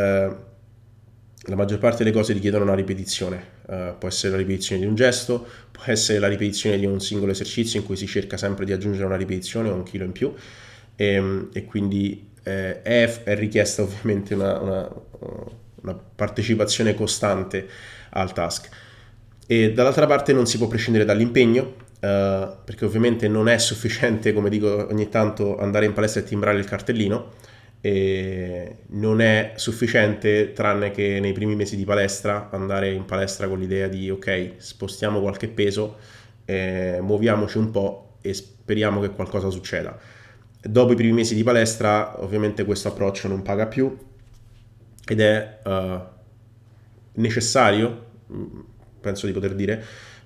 la 1.46 1.56
maggior 1.56 1.80
parte 1.80 2.04
delle 2.04 2.16
cose 2.16 2.34
richiedono 2.34 2.64
una 2.64 2.76
ripetizione, 2.76 3.44
uh, 3.68 3.98
può 3.98 4.08
essere 4.10 4.32
la 4.32 4.38
ripetizione 4.38 4.82
di 4.82 4.88
un 4.88 4.96
gesto, 4.96 5.46
può 5.72 5.84
essere 5.86 6.20
la 6.20 6.28
ripetizione 6.28 6.78
di 6.78 6.86
un 6.86 7.00
singolo 7.00 7.32
esercizio 7.32 7.80
in 7.80 7.86
cui 7.86 7.96
si 7.96 8.08
cerca 8.08 8.38
sempre 8.38 8.66
di 8.66 8.74
aggiungere 8.74 9.06
una 9.06 9.16
ripetizione 9.16 9.70
o 9.70 9.74
un 9.74 9.84
chilo 9.84 10.04
in 10.04 10.12
più 10.12 10.34
e, 10.96 11.06
ehm, 11.06 11.50
e 11.54 11.66
quindi 11.66 12.32
eh, 12.44 12.82
è, 12.82 13.24
è, 13.24 13.36
richiesta 13.36 13.82
ovviamente 13.84 14.34
una, 14.34 14.60
una, 14.60 14.92
una 15.84 15.94
partecipazione 15.94 16.96
costante 16.96 17.68
al 18.10 18.34
task. 18.34 18.70
E 19.46 19.72
dall'altra 19.72 20.08
parte 20.08 20.34
non 20.34 20.48
si 20.48 20.58
può 20.58 20.68
prescindere 20.68 21.06
dall'impegno, 21.06 21.82
Uh, 22.04 22.58
perché 22.66 22.84
ovviamente 22.84 23.30
non 23.30 23.48
è 23.48 23.58
sufficiente, 23.58 24.34
come 24.34 24.50
dico 24.50 24.88
ogni 24.92 25.08
tanto, 25.08 25.58
andare 25.58 25.86
in 25.86 25.94
palestra 25.94 26.20
e 26.20 26.26
timbrare 26.26 26.60
il 26.60 26.66
cartellino, 26.66 27.32
e 27.80 28.80
non 28.88 29.22
è 29.22 29.54
sufficiente, 29.56 30.52
tranne 30.52 30.92
che 30.92 31.22
nei 31.22 31.32
primi 31.32 31.56
mesi 31.56 31.78
di 31.78 31.86
palestra, 31.86 32.50
andare 32.52 32.92
in 32.92 33.06
palestra 33.06 33.48
con 33.48 33.58
l'idea 33.58 33.88
di 33.88 34.10
ok, 34.10 34.56
spostiamo 34.58 35.22
qualche 35.22 35.48
peso, 35.48 35.96
eh, 36.44 37.00
muoviamoci 37.02 37.58
un 37.58 37.72
po' 37.72 38.18
e 38.22 38.34
speriamo 38.34 39.00
che 39.00 39.12
qualcosa 39.12 39.50
succeda. 39.50 39.98
Dopo 40.62 40.92
i 40.92 40.96
primi 40.96 41.14
mesi 41.14 41.36
di 41.36 41.44
palestra, 41.44 42.22
ovviamente 42.22 42.66
questo 42.66 42.90
approccio 42.90 43.30
non 43.30 43.42
paga 43.44 43.68
più 43.68 43.98
ed 45.06 45.20
è 45.20 45.60
uh, 45.64 46.00
necessario, 47.14 48.06
penso 49.02 49.26
di 49.26 49.32
poter 49.34 49.54
dire, 49.54 49.84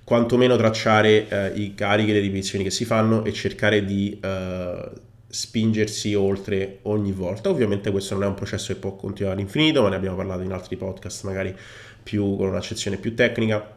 quantomeno 0.08 0.56
tracciare 0.56 1.28
eh, 1.28 1.52
i 1.56 1.74
carichi 1.74 2.12
e 2.12 2.14
le 2.14 2.20
ripetizioni 2.20 2.64
che 2.64 2.70
si 2.70 2.86
fanno 2.86 3.26
e 3.26 3.32
cercare 3.34 3.84
di 3.84 4.18
eh, 4.22 4.90
spingersi 5.28 6.14
oltre 6.14 6.78
ogni 6.84 7.12
volta. 7.12 7.50
Ovviamente 7.50 7.90
questo 7.90 8.14
non 8.14 8.22
è 8.22 8.26
un 8.26 8.32
processo 8.32 8.72
che 8.72 8.78
può 8.78 8.96
continuare 8.96 9.36
all'infinito, 9.36 9.82
ma 9.82 9.90
ne 9.90 9.96
abbiamo 9.96 10.16
parlato 10.16 10.40
in 10.40 10.52
altri 10.52 10.76
podcast, 10.76 11.24
magari 11.24 11.54
più 12.02 12.36
con 12.36 12.48
un'accezione 12.48 12.96
più 12.96 13.14
tecnica. 13.14 13.76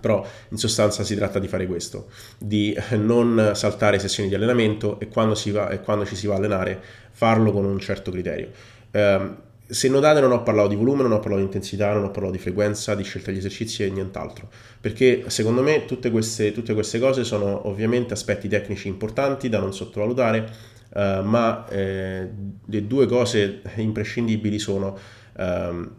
Però 0.00 0.26
in 0.48 0.56
sostanza 0.56 1.04
si 1.04 1.14
tratta 1.14 1.38
di 1.38 1.46
fare 1.46 1.66
questo, 1.66 2.08
di 2.38 2.74
non 2.92 3.52
saltare 3.54 3.98
sessioni 3.98 4.30
di 4.30 4.34
allenamento 4.34 4.98
e 4.98 5.08
quando, 5.08 5.38
va, 5.52 5.68
e 5.68 5.80
quando 5.80 6.06
ci 6.06 6.16
si 6.16 6.26
va 6.26 6.34
a 6.34 6.36
allenare 6.38 6.80
farlo 7.10 7.52
con 7.52 7.66
un 7.66 7.78
certo 7.78 8.10
criterio. 8.10 8.48
Um, 8.92 9.36
se 9.66 9.88
notate 9.88 10.20
non 10.20 10.32
ho 10.32 10.42
parlato 10.42 10.68
di 10.68 10.76
volume, 10.76 11.02
non 11.02 11.12
ho 11.12 11.20
parlato 11.20 11.38
di 11.38 11.46
intensità, 11.46 11.92
non 11.92 12.04
ho 12.04 12.10
parlato 12.10 12.36
di 12.36 12.38
frequenza, 12.38 12.94
di 12.94 13.02
scelta 13.02 13.30
degli 13.30 13.38
esercizi 13.38 13.82
e 13.82 13.90
nient'altro, 13.90 14.48
perché 14.80 15.24
secondo 15.28 15.62
me 15.62 15.86
tutte 15.86 16.10
queste, 16.10 16.52
tutte 16.52 16.74
queste 16.74 16.98
cose 16.98 17.24
sono 17.24 17.66
ovviamente 17.66 18.12
aspetti 18.12 18.46
tecnici 18.48 18.88
importanti 18.88 19.48
da 19.48 19.60
non 19.60 19.72
sottovalutare, 19.72 20.50
eh, 20.94 21.20
ma 21.22 21.66
eh, 21.68 22.28
le 22.64 22.86
due 22.86 23.06
cose 23.06 23.62
imprescindibili 23.76 24.58
sono 24.58 24.98
ehm, 25.36 25.90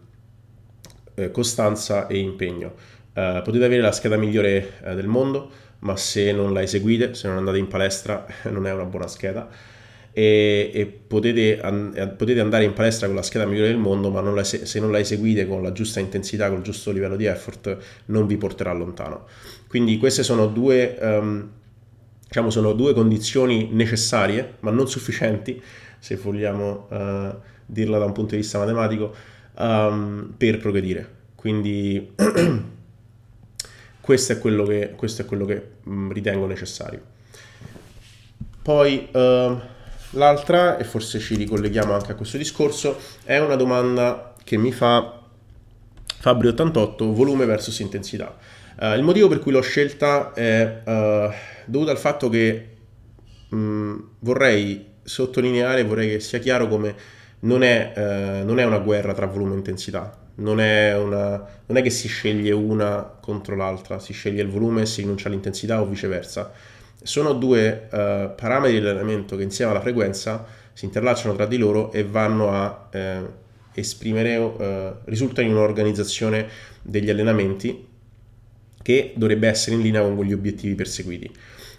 eh, 1.14 1.30
costanza 1.32 2.06
e 2.06 2.18
impegno. 2.18 2.74
Eh, 3.12 3.40
potete 3.42 3.64
avere 3.64 3.82
la 3.82 3.92
scheda 3.92 4.16
migliore 4.16 4.74
eh, 4.84 4.94
del 4.94 5.08
mondo, 5.08 5.50
ma 5.80 5.96
se 5.96 6.30
non 6.30 6.52
la 6.52 6.62
eseguite, 6.62 7.14
se 7.14 7.26
non 7.26 7.38
andate 7.38 7.58
in 7.58 7.66
palestra, 7.66 8.26
non 8.50 8.66
è 8.66 8.72
una 8.72 8.84
buona 8.84 9.08
scheda 9.08 9.74
e, 10.18 10.70
e 10.72 10.86
potete, 10.86 11.60
an- 11.60 12.14
potete, 12.16 12.40
andare 12.40 12.64
in 12.64 12.72
palestra 12.72 13.06
con 13.06 13.16
la 13.16 13.22
scheda 13.22 13.44
migliore 13.44 13.68
del 13.68 13.76
mondo, 13.76 14.10
ma 14.10 14.22
non 14.22 14.34
la, 14.34 14.44
se 14.44 14.80
non 14.80 14.90
la 14.90 14.98
eseguite 14.98 15.46
con 15.46 15.62
la 15.62 15.72
giusta 15.72 16.00
intensità, 16.00 16.48
con 16.48 16.56
il 16.56 16.62
giusto 16.62 16.90
livello 16.90 17.16
di 17.16 17.26
effort, 17.26 17.76
non 18.06 18.26
vi 18.26 18.38
porterà 18.38 18.72
lontano. 18.72 19.26
Quindi 19.68 19.98
queste 19.98 20.22
sono 20.22 20.46
due, 20.46 20.96
um, 20.98 21.50
diciamo, 22.26 22.48
sono 22.48 22.72
due 22.72 22.94
condizioni 22.94 23.68
necessarie, 23.72 24.54
ma 24.60 24.70
non 24.70 24.88
sufficienti, 24.88 25.62
se 25.98 26.16
vogliamo 26.16 26.88
uh, 26.88 27.34
dirla 27.66 27.98
da 27.98 28.06
un 28.06 28.12
punto 28.12 28.30
di 28.30 28.40
vista 28.40 28.56
matematico, 28.56 29.14
um, 29.58 30.32
per 30.34 30.56
progredire. 30.56 31.06
Quindi 31.34 32.12
questo 34.00 34.32
è 34.32 34.38
quello 34.38 34.64
che, 34.64 34.96
è 34.96 35.24
quello 35.26 35.44
che 35.44 35.62
um, 35.84 36.10
ritengo 36.10 36.46
necessario. 36.46 37.02
Poi... 38.62 39.08
Uh, 39.12 39.74
L'altra, 40.16 40.78
e 40.78 40.84
forse 40.84 41.18
ci 41.18 41.34
ricolleghiamo 41.34 41.92
anche 41.92 42.12
a 42.12 42.14
questo 42.14 42.38
discorso, 42.38 42.98
è 43.24 43.36
una 43.38 43.54
domanda 43.54 44.34
che 44.42 44.56
mi 44.56 44.72
fa 44.72 45.20
Fabri88, 46.22 47.12
volume 47.12 47.44
versus 47.44 47.78
intensità. 47.80 48.34
Uh, 48.80 48.94
il 48.94 49.02
motivo 49.02 49.28
per 49.28 49.40
cui 49.40 49.52
l'ho 49.52 49.60
scelta 49.60 50.32
è 50.32 50.82
uh, 50.84 51.32
dovuto 51.66 51.90
al 51.90 51.98
fatto 51.98 52.30
che 52.30 52.68
mh, 53.48 53.56
mm, 53.56 53.98
vorrei 54.20 54.86
sottolineare, 55.02 55.84
vorrei 55.84 56.08
che 56.08 56.20
sia 56.20 56.38
chiaro 56.38 56.66
come 56.66 56.94
non 57.40 57.62
è, 57.62 57.92
uh, 57.94 58.46
non 58.46 58.58
è 58.58 58.64
una 58.64 58.78
guerra 58.78 59.12
tra 59.12 59.26
volume 59.26 59.52
e 59.52 59.56
intensità, 59.56 60.18
non 60.36 60.60
è, 60.60 60.96
una, 60.96 61.44
non 61.66 61.76
è, 61.76 61.82
che 61.82 61.90
si 61.90 62.08
sceglie 62.08 62.52
una 62.52 63.02
contro 63.20 63.54
l'altra, 63.54 63.98
si 63.98 64.14
sceglie 64.14 64.40
il 64.40 64.48
volume 64.48 64.82
e 64.82 64.86
si 64.86 65.02
rinuncia 65.02 65.28
all'intensità 65.28 65.82
o 65.82 65.86
viceversa 65.86 66.52
sono 67.06 67.32
due 67.32 67.88
uh, 67.90 68.34
parametri 68.34 68.80
di 68.80 68.86
allenamento 68.86 69.36
che 69.36 69.42
insieme 69.42 69.70
alla 69.70 69.80
frequenza 69.80 70.44
si 70.72 70.84
interlacciano 70.84 71.34
tra 71.34 71.46
di 71.46 71.56
loro 71.56 71.90
e 71.92 72.04
vanno 72.04 72.50
a 72.50 72.88
eh, 72.90 73.20
esprimere, 73.72 74.36
uh, 74.36 74.96
risultano 75.04 75.48
in 75.48 75.54
un'organizzazione 75.54 76.48
degli 76.82 77.08
allenamenti 77.08 77.86
che 78.82 79.12
dovrebbe 79.16 79.48
essere 79.48 79.76
in 79.76 79.82
linea 79.82 80.02
con 80.02 80.22
gli 80.22 80.32
obiettivi 80.32 80.74
perseguiti. 80.74 81.30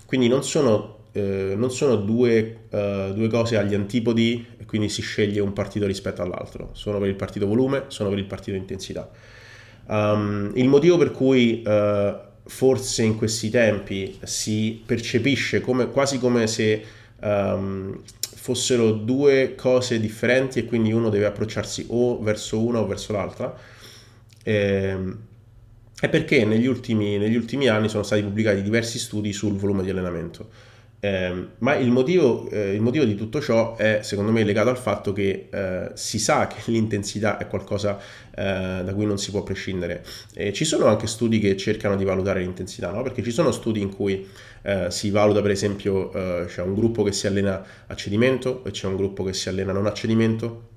Quindi 0.06 0.28
non 0.28 0.44
sono, 0.44 1.06
eh, 1.12 1.54
non 1.56 1.70
sono 1.70 1.96
due, 1.96 2.62
uh, 2.70 3.14
due, 3.14 3.28
cose 3.28 3.58
agli 3.58 3.76
antipodi 3.76 4.46
quindi 4.68 4.90
si 4.90 5.02
sceglie 5.02 5.40
un 5.40 5.54
partito 5.54 5.88
rispetto 5.88 6.22
all'altro. 6.22 6.70
Sono 6.74 7.00
per 7.00 7.08
il 7.08 7.16
partito 7.16 7.48
volume, 7.48 7.86
sono 7.88 8.10
per 8.10 8.20
il 8.20 8.26
partito 8.26 8.56
intensità. 8.56 9.10
Um, 9.88 10.52
il 10.56 10.68
motivo 10.68 10.98
per 10.98 11.12
cui 11.12 11.64
uh, 11.66 12.16
forse 12.48 13.04
in 13.04 13.16
questi 13.16 13.50
tempi 13.50 14.18
si 14.24 14.82
percepisce 14.86 15.62
come, 15.62 15.90
quasi 15.90 16.18
come 16.18 16.48
se 16.48 16.84
um, 17.22 18.02
fossero 18.36 18.92
due 18.92 19.56
cose 19.56 20.00
differenti 20.00 20.60
e 20.60 20.66
quindi 20.66 20.92
uno 20.92 21.10
deve 21.10 21.26
approcciarsi 21.26 21.88
o 21.90 22.22
verso 22.22 22.62
una 22.62 22.80
o 22.80 22.88
verso 22.88 23.14
l'altra. 23.14 23.56
Ehm, 24.44 25.18
è 26.00 26.10
perché 26.10 26.46
negli 26.46 26.68
ultimi, 26.68 27.18
negli 27.18 27.36
ultimi 27.36 27.68
anni 27.68 27.90
sono 27.90 28.04
stati 28.04 28.22
pubblicati 28.22 28.62
diversi 28.62 29.00
studi 29.00 29.34
sul 29.34 29.56
volume 29.56 29.84
di 29.84 29.90
allenamento 29.90 30.50
eh, 31.00 31.48
ma 31.60 31.76
il 31.76 31.92
motivo, 31.92 32.50
eh, 32.50 32.74
il 32.74 32.82
motivo, 32.82 33.06
di 33.06 33.14
tutto 33.14 33.40
ciò 33.40 33.76
è 33.76 34.00
secondo 34.02 34.32
me 34.32 34.44
legato 34.44 34.70
al 34.70 34.78
fatto 34.78 35.14
che 35.14 35.48
eh, 35.52 35.92
si 35.94 36.18
sa 36.18 36.48
che 36.48 36.60
l'intensità 36.72 37.38
è 37.38 37.48
qualcosa 37.48 38.00
eh, 38.36 38.82
da 38.84 38.94
cui 38.94 39.06
non 39.06 39.20
si 39.20 39.30
può 39.32 39.44
prescindere. 39.44 40.04
E 40.34 40.54
ci 40.54 40.66
sono 40.66 40.88
anche 40.88 41.06
studi 41.06 41.40
che 41.40 41.56
cercano 41.56 41.96
di 41.96 42.04
valutare 42.04 42.40
l'intensità, 42.40 42.92
no? 42.92 43.04
perché 43.04 43.22
ci 43.22 43.32
sono 43.32 43.52
studi 43.52 43.80
in 43.82 43.94
cui 43.94 44.28
eh, 44.64 44.90
si 44.90 45.12
valuta 45.12 45.42
per 45.42 45.52
esempio 45.52 46.12
eh, 46.14 46.46
c'è 46.48 46.62
un 46.62 46.74
gruppo 46.74 47.04
che 47.04 47.12
si 47.12 47.28
allena 47.28 47.64
a 47.86 47.96
cedimento 47.96 48.64
e 48.66 48.72
c'è 48.72 48.88
un 48.88 48.96
gruppo 48.96 49.24
che 49.24 49.34
si 49.34 49.50
allena 49.50 49.72
non 49.72 49.86
a 49.86 49.94
cedimento 49.94 50.76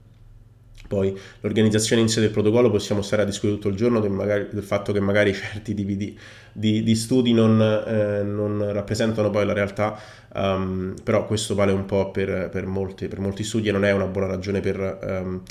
Poi 0.90 1.16
l'organizzazione 1.42 2.02
in 2.02 2.08
sé 2.08 2.20
del 2.20 2.30
protocollo 2.30 2.68
possiamo 2.68 3.00
stare 3.00 3.22
a 3.22 3.24
discutere 3.24 3.54
tutto 3.54 3.68
il 3.68 3.76
giorno 3.76 4.00
del, 4.00 4.10
magari, 4.10 4.48
del 4.50 4.64
fatto 4.64 4.92
che 4.92 4.98
magari 4.98 5.32
certi 5.32 5.72
tipi 5.72 5.96
di, 5.96 6.18
di, 6.52 6.82
di 6.82 6.96
studi 6.96 7.32
non, 7.32 7.62
eh, 7.62 8.24
non, 8.24 8.72
rappresentano 8.72 9.30
poi 9.30 9.46
la 9.46 9.52
realtà, 9.52 9.96
um, 10.34 10.96
però 11.04 11.26
questo 11.26 11.54
vale 11.54 11.70
un 11.70 11.86
po' 11.86 12.10
per, 12.10 12.48
per, 12.50 12.66
molti, 12.66 13.06
per, 13.06 13.20
molti, 13.20 13.44
studi 13.44 13.68
e 13.68 13.70
non 13.72 13.84
è 13.84 13.92
una 13.92 14.06
buona 14.06 14.26
ragione 14.26 14.58
per 14.58 14.98
um, 15.00 15.42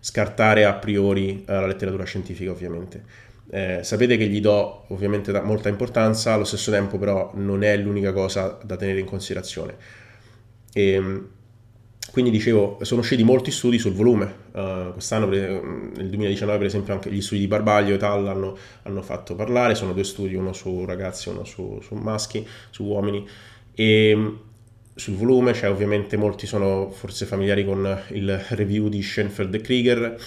scartare 0.00 0.64
a 0.64 0.74
priori 0.74 1.44
uh, 1.46 1.52
la 1.52 1.68
letteratura 1.68 2.02
scientifica 2.02 2.50
ovviamente. 2.50 3.26
Eh, 3.50 3.84
sapete 3.84 4.16
che 4.16 4.26
gli 4.26 4.40
do 4.40 4.86
ovviamente 4.88 5.30
molta 5.42 5.68
importanza, 5.68 6.32
allo 6.32 6.42
stesso 6.42 6.72
tempo 6.72 6.98
però 6.98 7.30
non 7.34 7.62
è 7.62 7.76
l'unica 7.76 8.12
cosa 8.12 8.58
da 8.64 8.74
tenere 8.74 8.98
in 8.98 9.06
considerazione. 9.06 9.76
E, 10.72 10.90
ehm, 10.90 11.28
quindi 12.10 12.30
dicevo, 12.30 12.78
sono 12.82 13.00
usciti 13.00 13.22
molti 13.22 13.50
studi 13.50 13.78
sul 13.78 13.92
volume. 13.92 14.34
Uh, 14.52 14.92
quest'anno, 14.92 15.26
nel 15.26 16.08
2019, 16.08 16.58
per 16.58 16.66
esempio, 16.66 16.94
anche 16.94 17.10
gli 17.10 17.20
studi 17.20 17.40
di 17.40 17.46
Barbaglio 17.46 17.94
e 17.94 17.98
tal 17.98 18.26
hanno, 18.26 18.56
hanno 18.82 19.02
fatto 19.02 19.34
parlare. 19.34 19.74
Sono 19.74 19.92
due 19.92 20.04
studi, 20.04 20.34
uno 20.34 20.52
su 20.52 20.84
ragazzi 20.84 21.28
e 21.28 21.32
uno 21.32 21.44
su, 21.44 21.78
su 21.82 21.94
maschi, 21.94 22.46
su 22.70 22.84
uomini. 22.84 23.26
E 23.74 24.32
sul 24.98 25.14
volume, 25.14 25.54
cioè 25.54 25.70
ovviamente 25.70 26.16
molti 26.16 26.46
sono 26.46 26.90
forse 26.90 27.24
familiari 27.24 27.64
con 27.64 27.98
il 28.08 28.36
review 28.50 28.88
di 28.88 29.00
Schoenfeld 29.00 29.54
e 29.54 29.60
Krieger, 29.60 30.20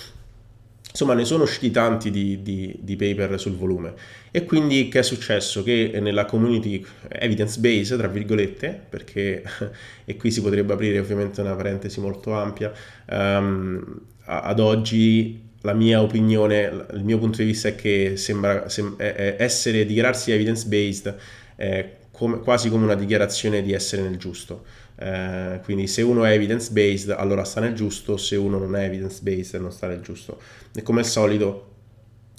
Insomma, 0.92 1.14
ne 1.14 1.24
sono 1.24 1.44
usciti 1.44 1.72
tanti 1.72 2.12
di, 2.12 2.42
di, 2.42 2.78
di, 2.80 2.96
paper 2.98 3.40
sul 3.40 3.56
volume. 3.56 3.94
E 4.30 4.44
quindi 4.44 4.90
che 4.90 5.00
è 5.00 5.04
successo? 5.04 5.64
Che 5.64 5.98
nella 6.02 6.26
community 6.26 6.86
evidence 7.08 7.60
base, 7.60 7.96
tra 7.96 8.08
virgolette, 8.08 8.80
perché, 8.90 9.42
e 10.06 10.18
qui 10.18 10.32
si 10.32 10.42
potrebbe 10.42 10.74
aprire 10.74 11.00
ovviamente 11.00 11.40
una 11.42 11.56
parentesi 11.56 12.02
molto 12.02 12.34
ampia, 12.34 12.74
um, 13.10 14.02
ad 14.26 14.60
oggi 14.60 15.50
la 15.62 15.74
mia 15.74 16.02
opinione, 16.02 16.86
il 16.94 17.04
mio 17.04 17.18
punto 17.20 17.38
di 17.38 17.46
vista 17.46 17.70
è 17.70 17.76
che 17.76 18.14
sembra 18.18 18.68
sem- 18.68 18.96
essere, 18.98 19.86
dichiararsi 19.86 20.32
evidence 20.32 20.68
based 20.68 21.16
è 21.56 21.98
come, 22.12 22.40
quasi 22.40 22.70
come 22.70 22.84
una 22.84 22.96
dichiarazione 22.96 23.62
di 23.62 23.72
essere 23.72 24.02
nel 24.02 24.18
giusto. 24.18 24.66
Eh, 25.02 25.62
quindi 25.64 25.88
se 25.88 26.04
uno 26.04 26.26
è 26.26 26.32
evidence 26.32 26.72
based 26.72 27.10
allora 27.10 27.44
sta 27.44 27.60
nel 27.60 27.74
giusto, 27.74 28.18
se 28.18 28.36
uno 28.36 28.60
non 28.60 28.76
è 28.76 28.86
evidence 28.86 29.20
based 29.24 29.60
non 29.60 29.72
sta 29.72 29.88
nel 29.88 30.02
giusto. 30.02 30.40
E 30.76 30.84
come 30.84 31.00
al 31.00 31.08
solito 31.08 31.70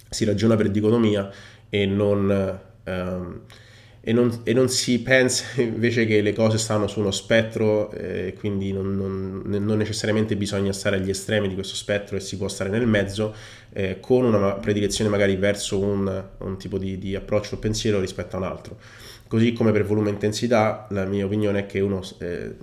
si 0.09 0.25
ragiona 0.25 0.55
per 0.55 0.71
dicotomia 0.71 1.29
e 1.69 1.87
non, 1.87 2.61
um, 2.85 3.41
e 4.01 4.13
non, 4.13 4.43
e 4.45 4.53
non 4.53 4.69
si 4.69 5.01
pensa 5.01 5.45
invece 5.61 6.07
che 6.07 6.21
le 6.21 6.33
cose 6.33 6.57
stanno 6.57 6.87
su 6.87 7.01
uno 7.01 7.11
spettro, 7.11 7.91
eh, 7.91 8.35
quindi 8.39 8.73
non, 8.73 8.95
non, 8.95 9.43
non, 9.45 9.77
necessariamente 9.77 10.37
bisogna 10.37 10.73
stare 10.73 10.97
agli 10.97 11.11
estremi 11.11 11.49
di 11.49 11.55
questo 11.55 11.75
spettro 11.75 12.17
e 12.17 12.21
si 12.21 12.37
può 12.37 12.47
stare 12.47 12.71
nel 12.71 12.87
mezzo 12.87 13.35
eh, 13.73 13.99
con 13.99 14.25
una 14.25 14.53
predilezione 14.53 15.11
magari 15.11 15.35
verso 15.35 15.81
un, 15.81 16.25
un 16.39 16.59
tipo 16.59 16.79
di, 16.79 16.97
di 16.97 17.17
approccio 17.17 17.57
o 17.57 17.59
pensiero 17.59 17.99
rispetto 17.99 18.37
a 18.37 18.39
un 18.39 18.45
altro. 18.45 18.79
Così 19.33 19.55
come 19.55 19.73
per 19.73 19.87
volume 19.87 20.11
e 20.11 20.13
intensità, 20.13 20.87
la 20.91 21.07
mia 21.07 21.25
opinione 21.25 21.61
è 21.61 21.65
che 21.65 21.81
uno, 21.81 22.03
eh, 22.19 22.55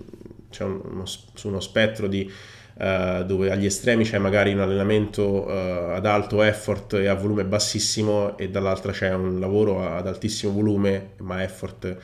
c'è 0.52 0.64
uno, 0.66 1.04
su 1.04 1.48
uno 1.48 1.60
spettro 1.60 2.06
di, 2.06 2.32
uh, 2.76 3.24
dove 3.24 3.50
agli 3.50 3.66
estremi 3.66 4.04
c'è 4.04 4.20
magari 4.20 4.54
un 4.54 4.60
allenamento 4.60 5.48
uh, 5.48 5.96
ad 5.96 6.06
alto 6.06 6.44
effort 6.44 6.94
e 6.94 7.08
a 7.08 7.16
volume 7.16 7.44
bassissimo 7.46 8.38
e 8.38 8.52
dall'altra 8.52 8.92
c'è 8.92 9.12
un 9.12 9.40
lavoro 9.40 9.82
ad 9.84 10.06
altissimo 10.06 10.54
volume 10.54 11.14
ma 11.22 11.42
effort 11.42 11.98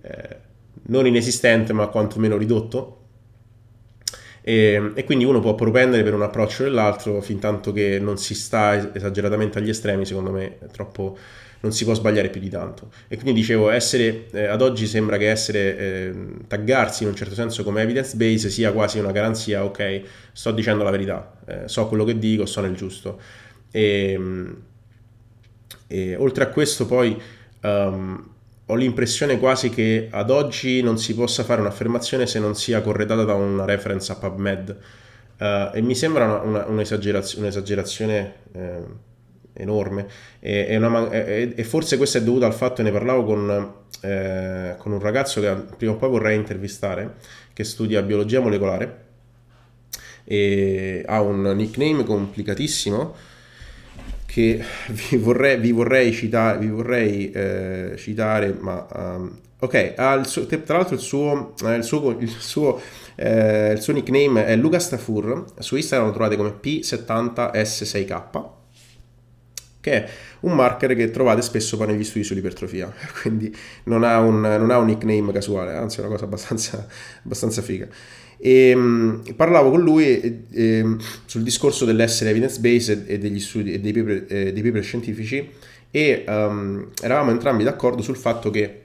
eh, 0.00 0.36
non 0.84 1.06
inesistente 1.06 1.74
ma 1.74 1.88
quantomeno 1.88 2.38
ridotto. 2.38 3.00
E, 4.40 4.92
e, 4.94 5.04
quindi 5.04 5.26
uno 5.26 5.40
può 5.40 5.54
propendere 5.54 6.02
per 6.02 6.14
un 6.14 6.22
approccio 6.22 6.62
o 6.62 6.66
nell'altro 6.68 7.20
fin 7.20 7.38
tanto 7.38 7.70
che 7.70 7.98
non 8.00 8.16
si 8.16 8.34
sta 8.34 8.94
esageratamente 8.94 9.58
agli 9.58 9.68
estremi, 9.68 10.06
secondo 10.06 10.30
me 10.30 10.58
è 10.58 10.66
troppo 10.68 11.18
non 11.60 11.72
si 11.72 11.84
può 11.84 11.94
sbagliare 11.94 12.28
più 12.28 12.40
di 12.40 12.48
tanto. 12.48 12.90
E 13.08 13.16
quindi 13.16 13.40
dicevo, 13.40 13.70
essere, 13.70 14.26
eh, 14.30 14.46
ad 14.46 14.62
oggi 14.62 14.86
sembra 14.86 15.16
che 15.16 15.30
essere, 15.30 15.78
eh, 15.78 16.14
taggarsi 16.46 17.02
in 17.02 17.10
un 17.10 17.16
certo 17.16 17.34
senso 17.34 17.62
come 17.62 17.82
evidence 17.82 18.16
base 18.16 18.50
sia 18.50 18.72
quasi 18.72 18.98
una 18.98 19.12
garanzia, 19.12 19.64
ok, 19.64 20.02
sto 20.32 20.52
dicendo 20.52 20.84
la 20.84 20.90
verità, 20.90 21.38
eh, 21.46 21.62
so 21.66 21.86
quello 21.88 22.04
che 22.04 22.18
dico, 22.18 22.46
sto 22.46 22.60
nel 22.60 22.74
giusto. 22.74 23.20
E, 23.70 24.18
e 25.88 26.16
oltre 26.16 26.44
a 26.44 26.48
questo 26.48 26.86
poi 26.86 27.20
um, 27.62 28.30
ho 28.66 28.74
l'impressione 28.74 29.38
quasi 29.38 29.70
che 29.70 30.08
ad 30.10 30.30
oggi 30.30 30.82
non 30.82 30.98
si 30.98 31.14
possa 31.14 31.44
fare 31.44 31.60
un'affermazione 31.60 32.26
se 32.26 32.40
non 32.40 32.56
sia 32.56 32.80
corredata 32.80 33.22
da 33.24 33.34
una 33.34 33.64
reference 33.64 34.10
a 34.10 34.16
PubMed. 34.16 34.78
Uh, 35.38 35.76
e 35.76 35.82
mi 35.82 35.94
sembra 35.94 36.24
una, 36.24 36.40
una, 36.40 36.66
un'esagerazione, 36.66 37.44
un'esagerazione 37.44 38.34
eh, 38.52 38.82
enorme. 39.56 40.06
E, 40.40 40.76
una, 40.76 41.10
e, 41.10 41.52
e, 41.54 41.64
forse 41.64 41.96
questo 41.96 42.18
è 42.18 42.22
dovuto 42.22 42.46
al 42.46 42.54
fatto, 42.54 42.82
ne 42.82 42.90
parlavo 42.90 43.24
con, 43.24 43.72
eh, 44.00 44.74
con, 44.78 44.92
un 44.92 45.00
ragazzo 45.00 45.40
che 45.40 45.54
prima 45.76 45.92
o 45.92 45.96
poi 45.96 46.10
vorrei 46.10 46.36
intervistare, 46.36 47.14
che 47.52 47.64
studia 47.64 48.02
biologia 48.02 48.40
molecolare 48.40 49.04
e 50.28 51.04
ha 51.06 51.20
un 51.20 51.42
nickname 51.54 52.02
complicatissimo 52.02 53.14
che 54.26 54.62
vi 55.10 55.16
vorrei, 55.16 55.58
vi 55.58 55.72
vorrei, 55.72 56.12
cita, 56.12 56.56
vi 56.56 56.68
vorrei 56.68 57.30
eh, 57.30 57.94
citare, 57.96 58.54
ma 58.58 58.86
um, 58.92 59.38
ok, 59.60 59.94
tra 59.94 60.76
l'altro 60.76 60.94
il 60.94 61.00
suo, 61.00 61.54
eh, 61.64 61.76
il 61.76 61.84
suo, 61.84 62.10
il 62.18 62.28
suo, 62.28 62.80
eh, 63.14 63.72
il 63.72 63.80
suo 63.80 63.92
nickname 63.92 64.46
è 64.46 64.56
Lucas 64.56 64.88
Tafur, 64.88 65.44
su 65.58 65.76
Instagram 65.76 66.08
lo 66.08 66.14
trovate 66.14 66.36
come 66.36 66.54
P70S6K 66.60 68.55
che 69.86 69.92
è 69.92 70.08
un 70.40 70.52
marker 70.56 70.96
che 70.96 71.10
trovate 71.10 71.42
spesso 71.42 71.82
negli 71.84 72.02
studi 72.02 72.24
sull'ipertrofia, 72.24 72.92
quindi 73.22 73.54
non 73.84 74.02
ha 74.02 74.18
un, 74.18 74.40
non 74.40 74.70
ha 74.72 74.78
un 74.78 74.86
nickname 74.86 75.32
casuale, 75.32 75.74
anzi 75.74 75.98
è 75.98 76.00
una 76.00 76.10
cosa 76.10 76.24
abbastanza, 76.24 76.88
abbastanza 77.24 77.62
figa. 77.62 77.86
E, 78.36 78.74
um, 78.74 79.22
parlavo 79.36 79.70
con 79.70 79.80
lui 79.80 80.20
e, 80.20 80.42
e, 80.50 80.96
sul 81.24 81.42
discorso 81.42 81.84
dell'essere 81.84 82.30
evidence 82.30 82.58
based 82.58 83.04
e 83.06 83.18
degli 83.18 83.38
studi 83.38 83.72
e 83.74 83.80
dei 83.80 83.92
paper, 83.92 84.24
eh, 84.28 84.52
dei 84.52 84.62
paper 84.62 84.82
scientifici 84.82 85.48
e 85.90 86.24
um, 86.26 86.88
eravamo 87.00 87.30
entrambi 87.30 87.62
d'accordo 87.62 88.02
sul 88.02 88.16
fatto 88.16 88.50
che 88.50 88.82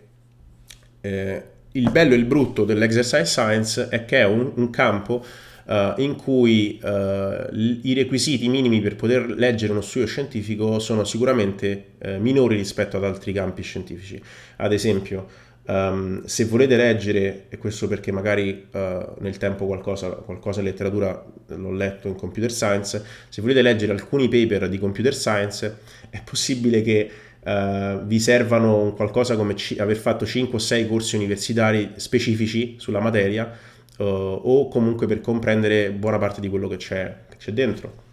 eh, 1.01 1.43
il 1.71 1.89
bello 1.89 2.13
e 2.13 2.17
il 2.17 2.25
brutto 2.25 2.63
dell'exercise 2.63 3.25
science 3.25 3.89
è 3.89 4.05
che 4.05 4.19
è 4.19 4.25
un, 4.25 4.51
un 4.55 4.69
campo 4.69 5.25
uh, 5.71 6.01
in 6.01 6.17
cui 6.17 6.79
uh, 6.83 7.47
i 7.53 7.93
requisiti 7.93 8.49
minimi 8.49 8.81
per 8.81 8.95
poter 8.97 9.29
leggere 9.29 9.71
uno 9.71 9.81
studio 9.81 10.07
scientifico 10.07 10.79
sono 10.79 11.05
sicuramente 11.05 11.93
uh, 12.03 12.17
minori 12.19 12.57
rispetto 12.57 12.97
ad 12.97 13.05
altri 13.05 13.31
campi 13.31 13.61
scientifici. 13.61 14.21
Ad 14.57 14.73
esempio, 14.73 15.49
Um, 15.63 16.25
se 16.25 16.45
volete 16.45 16.75
leggere, 16.75 17.45
e 17.47 17.57
questo 17.59 17.87
perché 17.87 18.11
magari 18.11 18.65
uh, 18.71 19.13
nel 19.19 19.37
tempo 19.37 19.67
qualcosa, 19.67 20.09
qualcosa, 20.09 20.59
in 20.59 20.65
letteratura 20.65 21.23
l'ho 21.49 21.71
letto 21.71 22.07
in 22.07 22.15
computer 22.15 22.51
science, 22.51 23.01
se 23.29 23.41
volete 23.41 23.61
leggere 23.61 23.91
alcuni 23.91 24.27
paper 24.27 24.67
di 24.67 24.79
computer 24.79 25.13
science 25.13 25.77
è 26.09 26.19
possibile 26.25 26.81
che 26.81 27.09
uh, 27.43 28.03
vi 28.05 28.19
servano 28.19 28.93
qualcosa 28.95 29.35
come 29.35 29.53
c- 29.53 29.75
aver 29.77 29.97
fatto 29.97 30.25
5 30.25 30.55
o 30.55 30.59
6 30.59 30.87
corsi 30.87 31.15
universitari 31.15 31.91
specifici 31.97 32.75
sulla 32.79 32.99
materia 32.99 33.55
uh, 33.97 34.03
o 34.03 34.67
comunque 34.67 35.07
per 35.07 35.21
comprendere 35.21 35.91
buona 35.91 36.17
parte 36.17 36.41
di 36.41 36.49
quello 36.49 36.67
che 36.67 36.77
c'è, 36.77 37.15
che 37.29 37.37
c'è 37.37 37.51
dentro. 37.51 38.09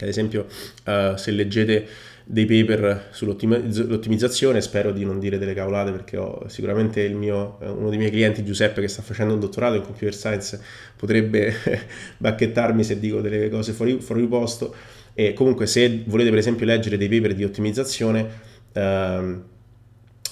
Ad 0.00 0.08
esempio, 0.08 0.46
uh, 0.86 1.16
se 1.16 1.30
leggete 1.32 1.86
dei 2.30 2.44
paper 2.44 3.08
sull'ottimizzazione, 3.10 4.60
spero 4.60 4.92
di 4.92 5.02
non 5.02 5.18
dire 5.18 5.38
delle 5.38 5.54
cavolate 5.54 5.90
perché 5.92 6.18
ho 6.18 6.46
sicuramente 6.46 7.08
mio, 7.08 7.56
uno 7.60 7.88
dei 7.88 7.96
miei 7.96 8.10
clienti, 8.10 8.44
Giuseppe, 8.44 8.82
che 8.82 8.88
sta 8.88 9.00
facendo 9.00 9.32
un 9.32 9.40
dottorato 9.40 9.76
in 9.76 9.82
computer 9.82 10.14
science, 10.14 10.60
potrebbe 10.94 11.54
bacchettarmi 12.18 12.84
se 12.84 12.98
dico 12.98 13.22
delle 13.22 13.48
cose 13.48 13.72
fuori, 13.72 14.00
fuori 14.00 14.26
posto. 14.26 14.74
E 15.14 15.32
comunque, 15.32 15.66
se 15.66 16.02
volete, 16.06 16.28
per 16.28 16.38
esempio, 16.38 16.66
leggere 16.66 16.98
dei 16.98 17.08
paper 17.08 17.34
di 17.34 17.44
ottimizzazione, 17.44 18.28
uh, 18.74 19.42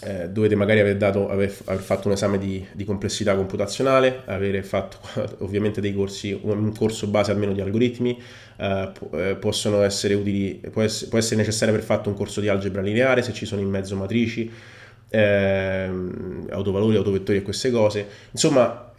eh, 0.07 0.29
dovete 0.29 0.55
magari 0.55 0.79
aver, 0.79 0.97
dato, 0.97 1.29
aver, 1.29 1.53
aver, 1.65 1.83
fatto 1.83 2.07
un 2.07 2.15
esame 2.15 2.39
di, 2.39 2.65
di, 2.73 2.85
complessità 2.85 3.35
computazionale, 3.35 4.23
avere 4.27 4.63
fatto 4.63 4.99
ovviamente 5.45 5.81
dei 5.81 5.93
corsi, 5.93 6.39
un 6.41 6.73
corso 6.77 7.09
base 7.09 7.33
almeno 7.33 7.53
di 7.53 7.61
algoritmi, 7.61 8.23
eh, 8.57 8.93
eh, 9.13 9.35
possono 9.35 9.83
essere 9.83 10.15
utili, 10.15 10.61
può 10.71 10.83
essere, 10.83 11.11
può 11.11 11.19
essere, 11.19 11.37
necessario 11.37 11.75
aver 11.75 11.85
fatto 11.85 12.09
un 12.09 12.15
corso 12.15 12.41
di 12.41 12.47
algebra 12.47 12.83
lineare 12.83 13.23
se 13.23 13.33
ci 13.33 13.47
sono 13.47 13.61
in 13.61 13.69
mezzo 13.69 13.97
matrici, 13.97 14.49
eh, 15.09 15.91
autovalori, 16.51 16.97
autovettori 16.97 17.39
e 17.39 17.43
queste 17.43 17.73
cose. 17.73 18.07
Insomma, 18.31 18.93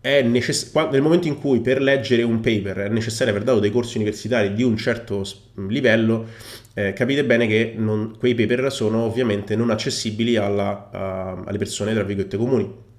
eh, 0.00 0.22
necess- 0.22 0.74
nel 0.90 1.02
momento 1.02 1.28
in 1.28 1.38
cui 1.38 1.60
per 1.60 1.82
leggere 1.82 2.22
un 2.22 2.40
paper 2.40 2.78
è 2.78 2.88
necessario 2.88 3.34
aver 3.34 3.44
dato 3.44 3.60
dei 3.60 3.70
corsi 3.70 3.98
universitari 3.98 4.54
di 4.54 4.62
un 4.62 4.76
certo 4.78 5.24
livello, 5.68 6.26
eh, 6.74 6.92
capite 6.92 7.24
bene 7.24 7.46
che 7.46 7.74
non, 7.76 8.16
quei 8.18 8.34
paper 8.34 8.72
sono 8.72 9.02
ovviamente 9.02 9.56
non 9.56 9.70
accessibili 9.70 10.36
alla, 10.36 10.88
uh, 10.90 11.46
alle 11.46 11.58
persone, 11.58 11.92
tra 11.92 12.02
virgolette, 12.02 12.36
comuni 12.36 12.90